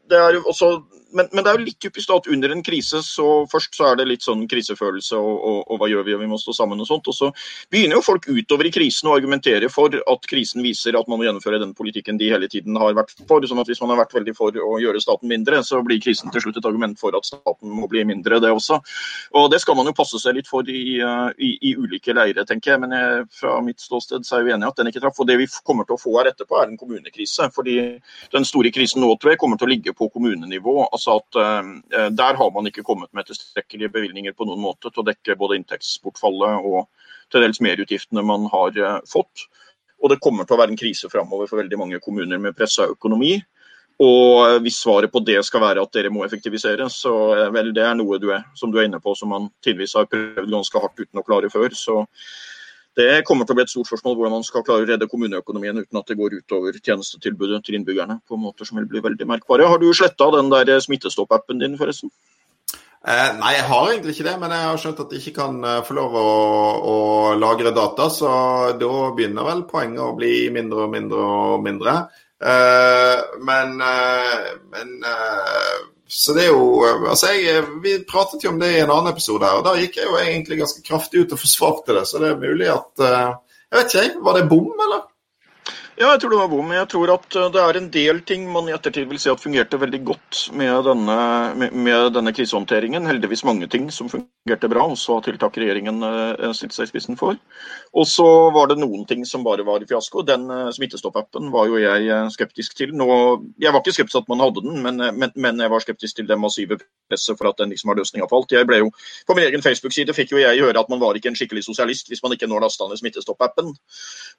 det 0.09 0.19
er 0.19 0.37
jo 0.37 0.45
også 0.51 0.69
men, 1.15 1.29
men, 1.31 1.43
det 1.43 1.51
er 1.51 1.59
jo 1.59 1.65
litt 1.65 1.79
typisk 1.79 2.11
at 2.11 2.27
under 2.31 2.51
en 2.51 2.63
krise 2.65 2.99
så 3.05 3.45
først 3.51 3.77
så 3.77 3.87
er 3.89 3.99
det 3.99 4.07
litt 4.09 4.25
sånn 4.25 4.43
krisefølelse 4.51 5.17
og, 5.17 5.35
og, 5.35 5.59
og, 5.63 5.79
hva 5.79 5.87
gjør 5.89 6.03
vi, 6.07 6.15
og 6.17 6.23
vi 6.25 6.29
må 6.29 6.39
stå 6.41 6.55
sammen 6.57 6.81
og 6.83 6.89
sånt. 6.89 7.07
Og 7.11 7.15
så 7.15 7.29
begynner 7.71 7.99
jo 7.99 8.05
folk 8.05 8.27
utover 8.27 8.67
i 8.67 8.73
krisen 8.75 9.07
å 9.09 9.15
argumentere 9.15 9.69
for 9.71 9.95
at 9.95 10.27
krisen 10.29 10.63
viser 10.65 10.97
at 10.99 11.07
man 11.11 11.21
må 11.21 11.27
gjennomføre 11.27 11.61
den 11.63 11.71
politikken 11.77 12.19
de 12.19 12.27
hele 12.33 12.49
tiden 12.51 12.75
har 12.81 12.97
vært 12.97 13.15
for. 13.29 13.45
sånn 13.47 13.61
at 13.63 13.71
hvis 13.71 13.81
man 13.83 13.93
har 13.93 14.01
vært 14.03 14.15
veldig 14.17 14.35
for 14.35 14.59
å 14.59 14.75
gjøre 14.83 15.03
staten 15.03 15.31
mindre, 15.31 15.61
så 15.63 15.79
blir 15.85 16.01
krisen 16.03 16.33
til 16.33 16.43
slutt 16.43 16.59
et 16.59 16.67
argument 16.67 16.99
for 16.99 17.15
at 17.15 17.27
staten 17.29 17.71
må 17.71 17.87
bli 17.91 18.03
mindre, 18.07 18.41
det 18.43 18.51
også. 18.51 18.81
Og 19.39 19.49
det 19.53 19.61
skal 19.63 19.79
man 19.79 19.87
jo 19.87 19.95
passe 19.95 20.19
seg 20.21 20.35
litt 20.39 20.51
for 20.51 20.67
i, 20.67 20.99
i, 20.99 21.51
i 21.69 21.75
ulike 21.79 22.15
leire, 22.15 22.43
tenker 22.47 22.75
jeg. 22.75 22.83
Men 22.83 22.97
jeg, 22.97 23.25
fra 23.39 23.55
mitt 23.63 23.79
ståsted 23.83 24.27
så 24.27 24.37
er 24.37 24.43
jeg 24.43 24.51
jo 24.51 24.57
enig 24.57 24.67
i 24.67 24.73
at 24.73 24.83
den 24.83 24.91
ikke 24.91 25.05
traff. 25.05 25.23
Og 25.23 25.31
det 25.31 25.39
vi 25.39 25.49
kommer 25.63 25.87
til 25.87 25.95
å 25.95 26.01
få 26.01 26.17
her 26.19 26.33
etterpå, 26.33 26.59
er 26.59 26.73
en 26.73 26.79
kommunekrise. 26.79 27.49
fordi 27.55 27.79
den 28.33 28.45
store 28.47 28.71
krisen 28.75 29.03
nå 29.03 29.13
tror 29.15 29.35
jeg 29.35 29.39
kommer 29.39 29.59
til 29.59 29.69
å 29.69 29.73
ligge 29.73 29.95
på 29.95 30.09
kommunenivå. 30.11 30.75
altså 30.91 31.04
altså 31.05 31.19
at 31.21 31.39
uh, 31.39 32.09
Der 32.11 32.37
har 32.37 32.51
man 32.51 32.67
ikke 32.67 32.83
kommet 32.83 33.13
med 33.13 33.25
tilstrekkelige 33.25 33.91
bevilgninger 33.93 34.33
på 34.33 34.47
noen 34.49 34.61
måte 34.61 34.89
til 34.89 35.03
å 35.03 35.09
dekke 35.09 35.37
både 35.39 35.59
inntektsbortfallet 35.59 36.65
og 36.65 36.87
til 37.31 37.41
dels 37.41 37.61
merutgiftene 37.61 38.23
man 38.25 38.47
har 38.51 38.77
uh, 38.77 39.01
fått. 39.09 39.47
Og 40.03 40.11
det 40.11 40.21
kommer 40.21 40.45
til 40.45 40.57
å 40.57 40.61
være 40.61 40.75
en 40.75 40.79
krise 40.79 41.09
framover 41.09 41.49
for 41.49 41.61
veldig 41.61 41.79
mange 41.79 42.01
kommuner 42.03 42.41
med 42.41 42.57
pressa 42.57 42.87
økonomi. 42.91 43.37
Og 44.03 44.59
hvis 44.65 44.81
svaret 44.83 45.11
på 45.11 45.21
det 45.23 45.37
skal 45.47 45.63
være 45.63 45.83
at 45.85 45.93
dere 45.95 46.11
må 46.11 46.25
effektivisere, 46.25 46.89
så 46.91 47.13
vel, 47.55 47.71
det 47.73 47.85
er 47.85 47.95
noe 47.95 48.19
du 48.19 48.27
er, 48.35 48.43
som 48.57 48.71
du 48.71 48.81
er 48.81 48.89
inne 48.89 48.99
på 48.99 49.13
som 49.15 49.31
man 49.31 49.47
tidvis 49.63 49.95
har 49.95 50.09
prøvd 50.11 50.51
ganske 50.51 50.81
hardt 50.83 50.99
uten 50.99 51.21
å 51.21 51.23
klare 51.23 51.49
før. 51.53 51.71
Så 51.71 52.01
det 52.95 53.23
kommer 53.27 53.47
til 53.47 53.55
å 53.55 53.59
bli 53.59 53.65
et 53.65 53.71
stort 53.71 53.89
spørsmål 53.89 54.15
hvordan 54.17 54.37
man 54.37 54.45
skal 54.47 54.63
klare 54.65 54.85
å 54.85 54.89
redde 54.89 55.09
kommuneøkonomien 55.11 55.81
uten 55.83 55.99
at 55.99 56.07
det 56.07 56.17
går 56.19 56.37
utover 56.39 56.77
tjenestetilbudet 56.79 57.59
til 57.65 57.79
innbyggerne 57.79 58.21
på 58.27 58.39
måter 58.39 58.67
som 58.67 58.79
vil 58.79 58.87
bli 58.91 59.03
veldig 59.03 59.27
merkbare. 59.27 59.67
Har 59.67 59.81
du 59.81 59.89
sletta 59.93 60.29
den 60.37 60.53
der 60.53 60.79
Smittestopp-appen 60.83 61.59
din, 61.59 61.75
forresten? 61.79 62.13
Eh, 63.05 63.31
nei, 63.37 63.51
jeg 63.53 63.65
har 63.69 63.89
egentlig 63.91 64.15
ikke 64.15 64.25
det, 64.25 64.37
men 64.41 64.53
jeg 64.55 64.65
har 64.65 64.79
skjønt 64.81 65.01
at 65.03 65.11
jeg 65.13 65.21
ikke 65.21 65.41
kan 65.43 65.57
eh, 65.61 65.81
få 65.85 65.93
lov 65.93 66.15
å, 66.17 66.29
å, 66.89 66.95
lagre 67.37 67.73
data. 67.75 68.07
Så 68.09 68.29
da 68.81 68.93
begynner 69.13 69.45
vel 69.45 69.61
poenget 69.69 70.01
å 70.01 70.15
bli 70.17 70.47
mindre 70.55 70.87
og 70.87 70.95
mindre 70.95 71.27
og 71.35 71.67
mindre. 71.67 71.93
Eh, 72.41 73.19
men, 73.45 73.75
eh, 73.85 74.47
men 74.73 74.95
eh, 75.11 75.75
så 76.07 76.35
det 76.37 76.43
er 76.45 76.51
jo 76.53 76.83
altså 77.09 77.31
jeg, 77.33 77.63
Vi 77.81 77.95
pratet 78.09 78.43
jo 78.45 78.51
om 78.51 78.59
det 78.61 78.71
i 78.75 78.83
en 78.83 78.91
annen 78.93 79.09
episode, 79.13 79.45
her, 79.45 79.57
og 79.57 79.65
da 79.65 79.73
gikk 79.79 79.97
jeg 79.97 80.09
jo 80.09 80.19
egentlig 80.21 80.59
ganske 80.61 80.83
kraftig 80.85 81.25
ut 81.25 81.33
og 81.33 81.41
forsvarte 81.41 81.95
det. 81.97 82.05
Så 82.09 82.21
det 82.21 82.29
er 82.29 82.41
mulig 82.41 82.69
at 82.73 83.05
Jeg 83.05 83.79
vet 83.79 83.95
ikke, 83.95 84.23
var 84.27 84.37
det 84.37 84.49
bom, 84.51 84.69
eller? 84.85 85.07
Ja, 85.95 86.09
jeg 86.11 86.25
tror 86.25 86.33
det 86.33 86.37
var 86.41 86.49
bom. 86.51 86.71
Jeg 86.75 86.87
tror 86.91 87.11
at 87.13 87.35
eh, 87.39 87.51
det 87.55 87.61
er 87.63 87.77
en 87.79 87.85
del 87.93 88.17
ting 88.27 88.49
man 88.51 88.65
i 88.67 88.73
ettertid 88.75 89.07
vil 89.07 89.19
si 89.21 89.29
at 89.31 89.39
fungerte 89.39 89.77
veldig 89.79 90.01
godt 90.03 90.39
med 90.59 90.73
denne, 90.89 91.19
med, 91.55 91.77
med 91.87 92.09
denne 92.17 92.33
krisehåndteringen. 92.35 93.07
Heldigvis 93.07 93.45
mange 93.47 93.69
ting 93.71 93.87
som 93.95 94.09
fungerte 94.11 94.67
bra, 94.73 94.83
også 94.91 95.15
har 95.15 95.23
tiltak 95.23 95.55
regjeringen 95.55 96.03
uh, 96.03 96.51
seg 96.51 96.73
i 96.83 96.89
spissen 96.89 97.15
for. 97.15 97.39
Og 97.95 98.09
så 98.11 98.27
var 98.51 98.67
det 98.67 98.77
noen 98.81 99.05
ting 99.07 99.23
som 99.23 99.45
bare 99.47 99.63
var 99.63 99.85
fiasko. 99.87 100.25
Den 100.27 100.43
uh, 100.51 100.67
Smittestopp-appen 100.75 101.47
var 101.53 101.71
jo 101.71 101.79
jeg 101.79 102.19
skeptisk 102.35 102.75
til. 102.75 102.91
Nå, 102.91 103.07
jeg 103.63 103.71
var 103.71 103.79
ikke 103.79 103.95
skeptisk 103.95 104.17
til 104.17 104.25
at 104.25 104.33
man 104.33 104.43
hadde 104.43 104.65
den, 104.67 104.83
men, 104.83 104.99
men, 105.15 105.31
men, 105.31 105.63
jeg 105.63 105.71
var 105.71 105.85
skeptisk 105.85 106.19
til 106.19 106.27
det 106.27 106.35
massive 106.35 106.75
presset 107.07 107.39
for 107.39 107.53
at 107.53 107.63
den 107.63 107.71
liksom 107.71 107.93
har 107.93 108.01
løsninga 108.01 108.27
på 108.27 108.41
alt. 108.41 108.57
Jeg 108.57 108.67
ble 108.67 108.81
jo, 108.83 108.91
På 109.23 109.39
min 109.39 109.47
egen 109.47 109.63
Facebook-side 109.63 110.11
fikk 110.17 110.35
jo 110.35 110.43
jeg 110.43 110.59
høre 110.59 110.83
at 110.83 110.91
man 110.91 110.99
var 110.99 111.15
ikke 111.15 111.31
en 111.31 111.39
skikkelig 111.39 111.63
sosialist 111.69 112.11
hvis 112.11 112.23
man 112.25 112.35
ikke 112.35 112.51
nå 112.51 112.59
lasta 112.59 112.91
ned 112.91 112.99
Smittestopp-appen. 112.99 113.71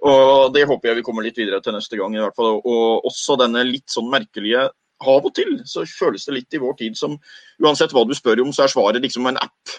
Og 0.05 0.53
det 0.53 0.69
håper 0.69 0.93
jeg 0.93 1.01
vi 1.01 1.09
kommer 1.09 1.25
litt 1.25 1.41
videre 1.41 1.46
videre 1.47 1.63
til 1.65 1.77
neste 1.77 1.99
gang. 2.01 2.17
i 2.17 2.23
hvert 2.23 2.37
fall. 2.37 2.61
Og 2.61 3.07
også 3.09 3.39
denne 3.41 3.65
litt 3.69 3.89
sånn 3.93 4.11
merkelige 4.13 4.69
Av 4.97 5.27
og 5.29 5.35
til 5.37 5.59
så 5.69 5.83
føles 5.85 6.23
det 6.25 6.33
litt 6.33 6.55
i 6.57 6.61
vår 6.63 6.79
tid 6.79 6.95
som 6.97 7.19
uansett 7.61 7.93
hva 7.93 8.07
du 8.09 8.15
spør 8.17 8.41
om, 8.47 8.53
så 8.57 8.65
er 8.65 8.73
svaret 8.73 9.05
liksom 9.05 9.27
en 9.29 9.37
app. 9.37 9.75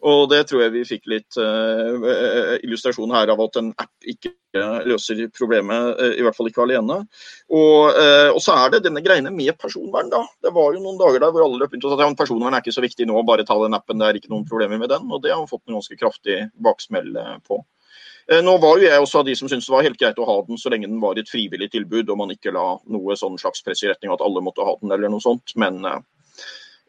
Og 0.00 0.30
det 0.32 0.46
tror 0.48 0.62
jeg 0.64 0.72
vi 0.72 0.82
fikk 0.88 1.08
litt 1.12 1.36
uh, 1.36 2.56
illustrasjon 2.64 3.12
her 3.12 3.32
av 3.34 3.40
at 3.44 3.58
en 3.60 3.68
app 3.76 4.08
ikke 4.08 4.32
løser 4.88 5.20
problemet, 5.36 5.90
uh, 6.00 6.14
i 6.16 6.24
hvert 6.24 6.36
fall 6.36 6.48
ikke 6.48 6.64
alene. 6.64 7.02
Og, 7.52 7.90
uh, 7.92 8.30
og, 8.32 8.40
så 8.40 8.56
er 8.56 8.72
det 8.72 8.84
denne 8.86 9.02
greiene 9.04 9.32
med 9.34 9.52
personvern, 9.60 10.08
da. 10.12 10.22
Det 10.40 10.54
var 10.56 10.72
jo 10.72 10.80
noen 10.80 11.00
dager 11.00 11.20
der 11.20 11.34
hvor 11.34 11.44
alle 11.44 11.60
løp 11.60 11.76
rundt 11.76 11.84
og 11.84 11.92
sa 11.92 11.98
at 11.98 12.06
ja, 12.06 12.14
personvern 12.16 12.56
er 12.56 12.64
ikke 12.64 12.76
så 12.78 12.84
viktig 12.84 13.08
nå, 13.10 13.20
bare 13.28 13.44
ta 13.48 13.58
den 13.60 13.76
appen, 13.76 14.00
det 14.00 14.08
er 14.08 14.20
ikke 14.22 14.32
noen 14.32 14.48
problemer 14.48 14.80
med 14.80 14.92
den. 14.92 15.04
Og 15.12 15.20
det 15.24 15.34
har 15.34 15.44
vi 15.44 15.52
fått 15.52 15.66
en 15.68 15.76
ganske 15.76 16.00
kraftig 16.00 16.40
baksmell 16.64 17.12
på. 17.44 17.60
Eh, 18.28 18.42
nå 18.44 18.56
var 18.62 18.78
jo 18.78 18.88
jeg 18.88 19.02
også 19.02 19.22
av 19.22 19.28
de 19.28 19.34
som 19.38 19.48
syntes 19.50 19.68
det 19.68 19.74
var 19.74 19.86
helt 19.86 20.00
greit 20.00 20.18
å 20.20 20.28
ha 20.28 20.36
den 20.46 20.60
så 20.60 20.72
lenge 20.72 20.88
den 20.90 21.00
var 21.02 21.18
et 21.18 21.30
frivillig 21.30 21.70
tilbud, 21.72 22.10
og 22.10 22.20
man 22.20 22.34
ikke 22.34 22.54
la 22.54 22.66
noe 22.92 23.16
sånn 23.18 23.38
slags 23.40 23.64
press 23.66 23.84
i 23.84 23.90
retning 23.90 24.12
at 24.14 24.24
alle 24.24 24.42
måtte 24.44 24.66
ha 24.66 24.76
den 24.82 24.92
eller 24.94 25.12
noe 25.12 25.24
sånt. 25.24 25.54
Men 25.60 25.80
eh, 25.86 26.00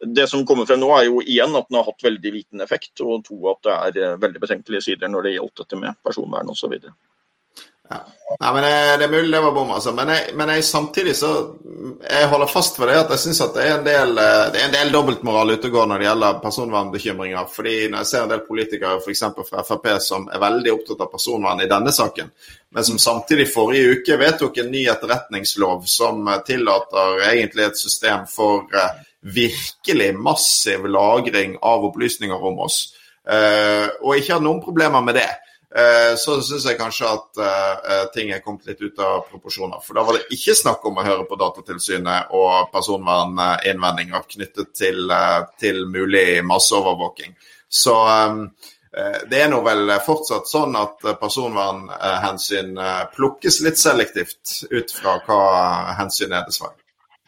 det 0.02 0.28
som 0.30 0.46
kommer 0.46 0.68
frem 0.70 0.82
nå 0.82 0.90
er 0.98 1.08
jo 1.08 1.22
igjen 1.22 1.56
at 1.58 1.70
den 1.70 1.80
har 1.80 1.88
hatt 1.88 2.06
veldig 2.06 2.36
liten 2.36 2.66
effekt, 2.66 2.94
og 3.06 3.26
to 3.28 3.40
at 3.54 3.64
det 3.68 3.78
er 3.78 4.04
eh, 4.12 4.20
veldig 4.22 4.44
betenkelige 4.44 4.88
sider 4.90 5.12
når 5.12 5.28
det 5.28 5.36
gjaldt 5.38 5.64
dette 5.64 5.82
med 5.82 6.00
personvern 6.06 6.54
osv. 6.54 6.78
Ja. 7.92 8.02
Nei, 8.40 8.54
men 8.54 8.64
eh, 8.64 8.98
Det 9.00 9.06
er 9.06 9.12
mulig 9.12 9.32
det 9.34 9.42
var 9.42 9.52
bom, 9.52 9.72
altså. 9.72 9.92
Men, 9.96 10.10
jeg, 10.14 10.36
men 10.40 10.50
jeg, 10.54 10.64
samtidig 10.64 11.16
så 11.18 11.32
jeg 12.02 12.30
holder 12.32 12.50
fast 12.50 12.80
ved 12.80 12.92
det 12.92 13.00
at 13.02 13.12
jeg 13.14 13.24
syns 13.26 13.42
det 13.56 13.66
er 13.66 13.74
en 13.76 13.86
del, 13.86 14.14
eh, 14.22 14.46
det 14.54 14.62
er 14.62 14.70
en 14.70 14.76
del 14.76 14.94
dobbeltmoral 14.94 15.54
ute 15.56 15.68
og 15.70 15.76
går 15.76 15.90
når 15.90 16.02
det 16.02 16.08
gjelder 16.08 16.40
personvernbekymringer. 16.46 17.52
fordi 17.56 17.76
Når 17.90 18.04
jeg 18.04 18.12
ser 18.12 18.24
en 18.24 18.34
del 18.34 18.46
politikere 18.48 19.02
f.eks. 19.02 19.24
fra 19.50 19.66
Frp 19.68 19.92
som 20.04 20.30
er 20.32 20.44
veldig 20.46 20.74
opptatt 20.78 21.06
av 21.06 21.12
personvern 21.12 21.62
i 21.62 21.70
denne 21.70 21.94
saken, 21.96 22.32
men 22.72 22.88
som 22.88 23.02
samtidig 23.02 23.50
forrige 23.52 24.00
uke 24.00 24.20
vedtok 24.22 24.58
en 24.62 24.72
ny 24.72 24.86
etterretningslov 24.94 25.86
som 25.92 26.30
tillater 26.48 27.26
egentlig 27.34 27.68
et 27.68 27.82
system 27.82 28.26
for 28.32 28.72
eh, 28.72 29.06
virkelig 29.22 30.14
massiv 30.18 30.88
lagring 30.88 31.58
av 31.62 31.84
opplysninger 31.92 32.48
om 32.50 32.64
oss, 32.66 32.80
og 34.02 34.16
ikke 34.18 34.34
har 34.34 34.42
noen 34.42 34.64
problemer 34.66 35.04
med 35.06 35.20
det. 35.20 35.28
Eh, 35.76 36.16
så 36.18 36.36
syns 36.44 36.66
jeg 36.68 36.76
kanskje 36.76 37.08
at 37.08 37.40
uh, 37.40 38.02
ting 38.12 38.34
er 38.36 38.42
kommet 38.44 38.66
litt 38.68 38.82
ut 38.84 38.98
av 39.00 39.22
proporsjoner. 39.30 39.80
For 39.86 39.96
da 39.96 40.04
var 40.04 40.18
det 40.18 40.36
ikke 40.36 40.56
snakk 40.58 40.84
om 40.88 41.00
å 41.00 41.06
høre 41.06 41.24
på 41.30 41.38
Datatilsynet 41.40 42.34
og 42.36 42.74
personverninnvendinger 42.74 44.28
knyttet 44.34 44.74
til, 44.76 45.06
uh, 45.08 45.48
til 45.62 45.86
mulig 45.88 46.42
masseovervåking. 46.48 47.38
Så 47.72 47.96
det 49.32 49.38
er 49.40 49.48
nå 49.48 49.62
vel 49.64 49.88
fortsatt 50.04 50.50
sånn 50.52 50.74
at 50.76 51.06
personvernhensyn 51.22 52.76
plukkes 53.14 53.62
litt 53.64 53.80
selektivt 53.80 54.66
ut 54.68 54.92
fra 54.92 55.14
hva 55.24 55.38
hensyn 56.02 56.36
er, 56.36 56.44
dessverre. 56.44 56.81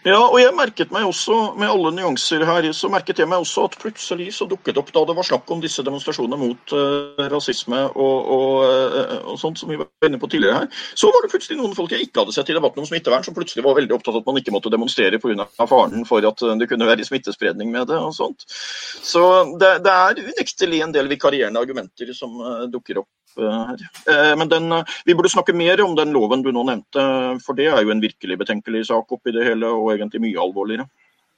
Ja, 0.03 0.17
og 0.19 0.35
jeg 0.35 0.51
merket 0.51 0.89
meg 0.91 1.05
også, 1.07 1.53
med 1.55 1.69
alle 1.71 1.93
nyanser 1.95 2.43
her, 2.43 2.65
så 2.75 2.89
merket 2.91 3.21
jeg 3.21 3.29
meg 3.31 3.39
også 3.39 3.69
at 3.69 3.77
plutselig 3.79 4.33
så 4.35 4.43
dukket 4.51 4.75
opp 4.81 4.89
da 4.91 5.03
det 5.07 5.15
var 5.15 5.27
snakk 5.27 5.53
om 5.55 5.61
disse 5.63 5.85
demonstrasjonene 5.85 6.39
mot 6.41 6.73
uh, 6.75 7.23
rasisme 7.31 7.79
og, 7.87 8.33
og, 8.35 8.49
uh, 8.67 9.13
og, 9.21 9.37
sånt 9.39 9.61
som 9.61 9.71
vi 9.71 9.79
var 9.79 9.87
inne 10.09 10.19
på 10.19 10.27
tidligere 10.33 10.65
her, 10.65 10.83
så 10.99 11.07
var 11.07 11.23
det 11.23 11.31
plutselig 11.31 11.55
noen 11.61 11.77
folk 11.77 11.95
jeg 11.95 12.09
ikke 12.09 12.19
hadde 12.19 12.35
sett 12.35 12.51
i 12.51 12.57
debatten 12.57 12.83
om 12.83 12.89
smittevern, 12.89 13.23
som 13.23 13.37
plutselig 13.37 13.63
var 13.63 13.79
veldig 13.79 13.95
opptatt 13.95 14.17
av 14.17 14.25
at 14.25 14.27
man 14.27 14.41
ikke 14.43 14.55
måtte 14.57 14.73
demonstrere 14.75 15.21
pga. 15.23 15.47
faren 15.71 16.03
for 16.09 16.27
at 16.27 16.47
det 16.59 16.67
kunne 16.67 16.89
være 16.89 17.07
smittespredning 17.07 17.71
med 17.71 17.87
det 17.87 18.01
og 18.03 18.11
sånt. 18.17 18.43
Så 18.51 19.23
det, 19.55 19.77
det 19.87 19.95
er 19.95 20.19
unektelig 20.19 20.83
en 20.83 20.95
del 20.99 21.07
vikarierende 21.15 21.63
argumenter 21.63 22.11
som 22.17 22.35
uh, 22.43 22.67
dukker 22.67 23.05
opp 23.05 23.11
her. 23.41 23.83
Eh, 24.09 24.37
men 24.37 24.49
den, 24.49 24.71
eh, 24.71 24.83
vi 25.05 25.15
burde 25.15 25.29
snakke 25.29 25.53
mer 25.53 25.81
om 25.83 25.95
den 25.95 26.13
loven 26.13 26.43
du 26.43 26.51
nå 26.51 26.63
nevnte, 26.63 27.03
for 27.45 27.57
det 27.57 27.67
er 27.67 27.83
jo 27.83 27.91
en 27.91 28.01
virkelig 28.01 28.39
betenkelig 28.39 28.87
sak 28.87 29.11
oppi 29.11 29.31
det 29.31 29.45
hele, 29.45 29.67
og 29.67 29.93
egentlig 29.93 30.21
mye 30.21 30.41
alvorligere. 30.41 30.87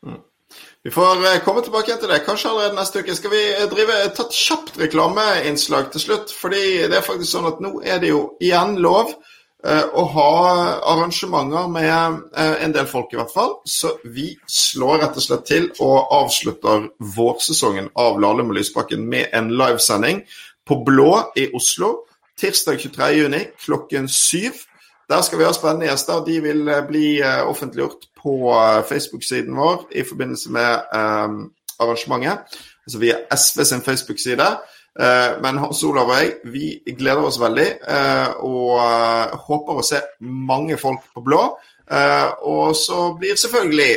Mm. 0.05 0.21
Vi 0.83 0.91
får 0.93 1.25
eh, 1.25 1.39
komme 1.45 1.63
tilbake 1.65 1.97
til 1.99 2.09
det, 2.09 2.23
kanskje 2.25 2.49
allerede 2.49 2.79
neste 2.79 3.01
uke. 3.01 3.15
Skal 3.15 3.33
vi 3.33 3.45
drive, 3.71 4.01
ta 4.15 4.25
et 4.27 4.41
kjapt 4.41 4.77
reklameinnslag 4.81 5.91
til 5.91 6.01
slutt? 6.01 6.35
Fordi 6.35 6.65
det 6.89 6.99
er 6.99 7.07
faktisk 7.07 7.31
sånn 7.31 7.49
at 7.49 7.63
nå 7.63 7.79
er 7.83 8.03
det 8.03 8.13
jo 8.13 8.27
igjen 8.43 8.77
lov 8.83 9.15
å 9.65 10.01
ha 10.13 10.31
arrangementer 10.91 11.71
med 11.73 12.35
en 12.37 12.73
del 12.75 12.85
folk, 12.85 13.09
i 13.09 13.17
hvert 13.17 13.31
fall. 13.33 13.55
Så 13.65 13.95
vi 14.13 14.27
slår 14.45 14.99
rett 15.01 15.17
og 15.17 15.25
slett 15.25 15.47
til 15.49 15.65
og 15.81 16.11
avslutter 16.13 16.85
vårsesongen 17.15 17.87
av 17.97 18.19
Lahlum 18.21 18.53
og 18.53 18.59
Lysbakken 18.59 19.07
med 19.09 19.33
en 19.33 19.49
livesending 19.57 20.21
på 20.67 20.81
Blå 20.85 21.11
i 21.37 21.49
Oslo 21.53 21.93
tirsdag 22.39 22.75
23.6 22.75 23.45
klokken 23.65 24.09
syv. 24.09 24.51
Der 25.09 25.21
skal 25.21 25.39
vi 25.39 25.45
ha 25.45 25.53
spennende 25.53 25.87
gjester. 25.87 26.23
De 26.25 26.39
vil 26.41 26.69
bli 26.87 27.07
offentliggjort 27.23 28.07
på 28.25 28.51
eh, 28.51 28.83
Facebook-siden 28.89 29.55
vår 29.57 29.85
i 29.91 30.03
forbindelse 30.03 30.51
med 30.51 30.71
eh, 30.73 31.35
arrangementet. 31.79 32.57
Altså 32.85 32.99
via 32.99 33.19
SV 33.35 33.63
sin 33.63 33.85
Facebook-side. 33.85 34.47
Eh, 34.99 35.31
men 35.43 35.57
Hans 35.61 35.83
Olav 35.83 36.09
og 36.09 36.17
jeg 36.17 36.33
vi 36.53 36.95
gleder 36.97 37.27
oss 37.27 37.39
veldig 37.41 37.67
eh, 37.87 38.29
og 38.47 38.79
håper 39.47 39.79
å 39.79 39.85
se 39.85 40.01
mange 40.19 40.77
folk 40.81 41.05
på 41.13 41.23
blå. 41.25 41.43
Og 42.41 42.75
så 42.75 42.99
blir 43.19 43.37
selvfølgelig 43.37 43.91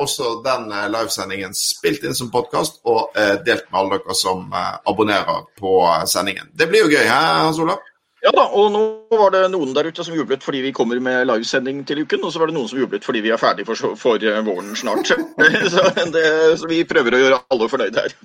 også 0.00 0.30
den 0.44 0.70
livesendingen 0.92 1.52
spilt 1.54 2.04
inn 2.08 2.16
som 2.16 2.30
podkast 2.32 2.80
og 2.88 3.12
delt 3.44 3.66
med 3.68 3.80
alle 3.80 3.98
dere 3.98 4.16
som 4.16 4.46
abonnerer 4.54 5.44
på 5.60 5.74
sendingen. 6.08 6.48
Det 6.56 6.70
blir 6.70 6.86
jo 6.86 6.92
gøy, 6.94 7.04
hæ, 7.04 7.20
Hans 7.44 7.60
Olav? 7.60 7.84
Ja 8.24 8.30
da, 8.32 8.46
og 8.56 8.70
nå 8.72 8.82
var 9.20 9.34
det 9.34 9.42
noen 9.52 9.74
der 9.76 9.90
ute 9.92 10.04
som 10.04 10.14
jublet 10.16 10.44
fordi 10.44 10.62
vi 10.64 10.72
kommer 10.72 10.96
med 11.02 11.26
livesending 11.28 11.82
til 11.84 12.00
uken, 12.06 12.22
og 12.24 12.32
så 12.32 12.40
var 12.40 12.48
det 12.48 12.56
noen 12.56 12.70
som 12.70 12.80
jublet 12.80 13.04
fordi 13.04 13.20
vi 13.24 13.32
er 13.34 13.40
ferdig 13.40 13.66
for, 13.68 13.98
for 14.00 14.22
eh, 14.24 14.40
våren 14.46 14.72
snart. 14.78 15.12
så, 15.74 15.84
det, 16.14 16.24
så, 16.56 16.70
vi 16.70 16.86
prøver 16.88 17.16
å 17.16 17.20
gjøre 17.20 17.40
alle 17.52 17.68
fornøyde 17.68 18.06
her. 18.06 18.16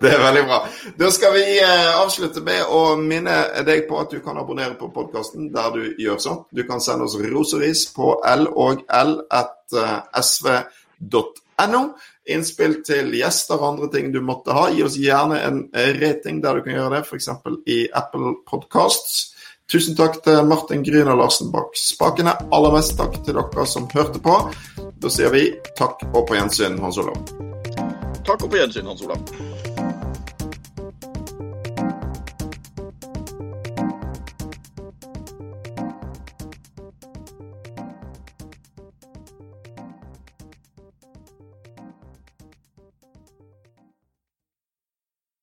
Det 0.00 0.08
er 0.08 0.18
veldig 0.18 0.44
bra. 0.48 0.62
Da 0.98 1.10
skal 1.12 1.36
vi 1.36 1.44
eh, 1.60 1.90
avslutte 1.92 2.40
med 2.46 2.64
å 2.72 2.96
minne 2.96 3.36
deg 3.68 3.84
på 3.90 4.00
at 4.00 4.16
du 4.16 4.22
kan 4.24 4.40
abonnere 4.40 4.78
på 4.80 4.88
podkasten 4.96 5.52
der 5.52 5.68
du 5.76 5.82
gjør 6.00 6.22
sånn. 6.24 6.40
Du 6.48 6.64
kan 6.68 6.80
sende 6.80 7.04
oss 7.04 7.92
på 7.92 8.14
l 8.16 8.48
og 8.48 8.80
l 8.88 9.14
at 9.28 9.76
sv.no 10.24 11.84
innspill 12.28 12.78
til 12.86 13.12
gjester 13.16 13.58
og 13.58 13.72
andre 13.72 13.90
ting 13.92 14.12
du 14.14 14.20
måtte 14.24 14.54
ha. 14.54 14.68
Gi 14.70 14.84
oss 14.86 14.98
gjerne 15.00 15.40
en 15.42 15.62
rating 15.98 16.42
der 16.42 16.58
du 16.58 16.66
kan 16.66 16.76
gjøre 16.76 16.96
det, 16.96 17.04
f.eks. 17.06 17.30
i 17.66 17.78
Apple 17.98 18.36
Podcasts. 18.48 19.32
Tusen 19.72 19.96
takk 19.96 20.18
til 20.24 20.42
Martin 20.44 20.82
Gryner 20.84 21.16
Larsen 21.16 21.52
bak 21.52 21.72
spakene. 21.78 22.34
Aller 22.52 22.74
mest 22.74 22.96
takk 22.98 23.16
til 23.24 23.38
dere 23.38 23.66
som 23.66 23.88
hørte 23.94 24.20
på. 24.22 24.34
Da 25.00 25.12
sier 25.12 25.32
vi 25.32 25.46
takk 25.78 26.04
og 26.12 26.26
på 26.28 26.36
gjensyn, 26.36 26.76
Hans 26.82 27.00
Olav. 27.00 27.16
Takk 28.26 28.44
og 28.44 28.50
på 28.50 28.60
gjensyn, 28.60 28.90
Hans 28.90 29.02
Olav. 29.06 30.21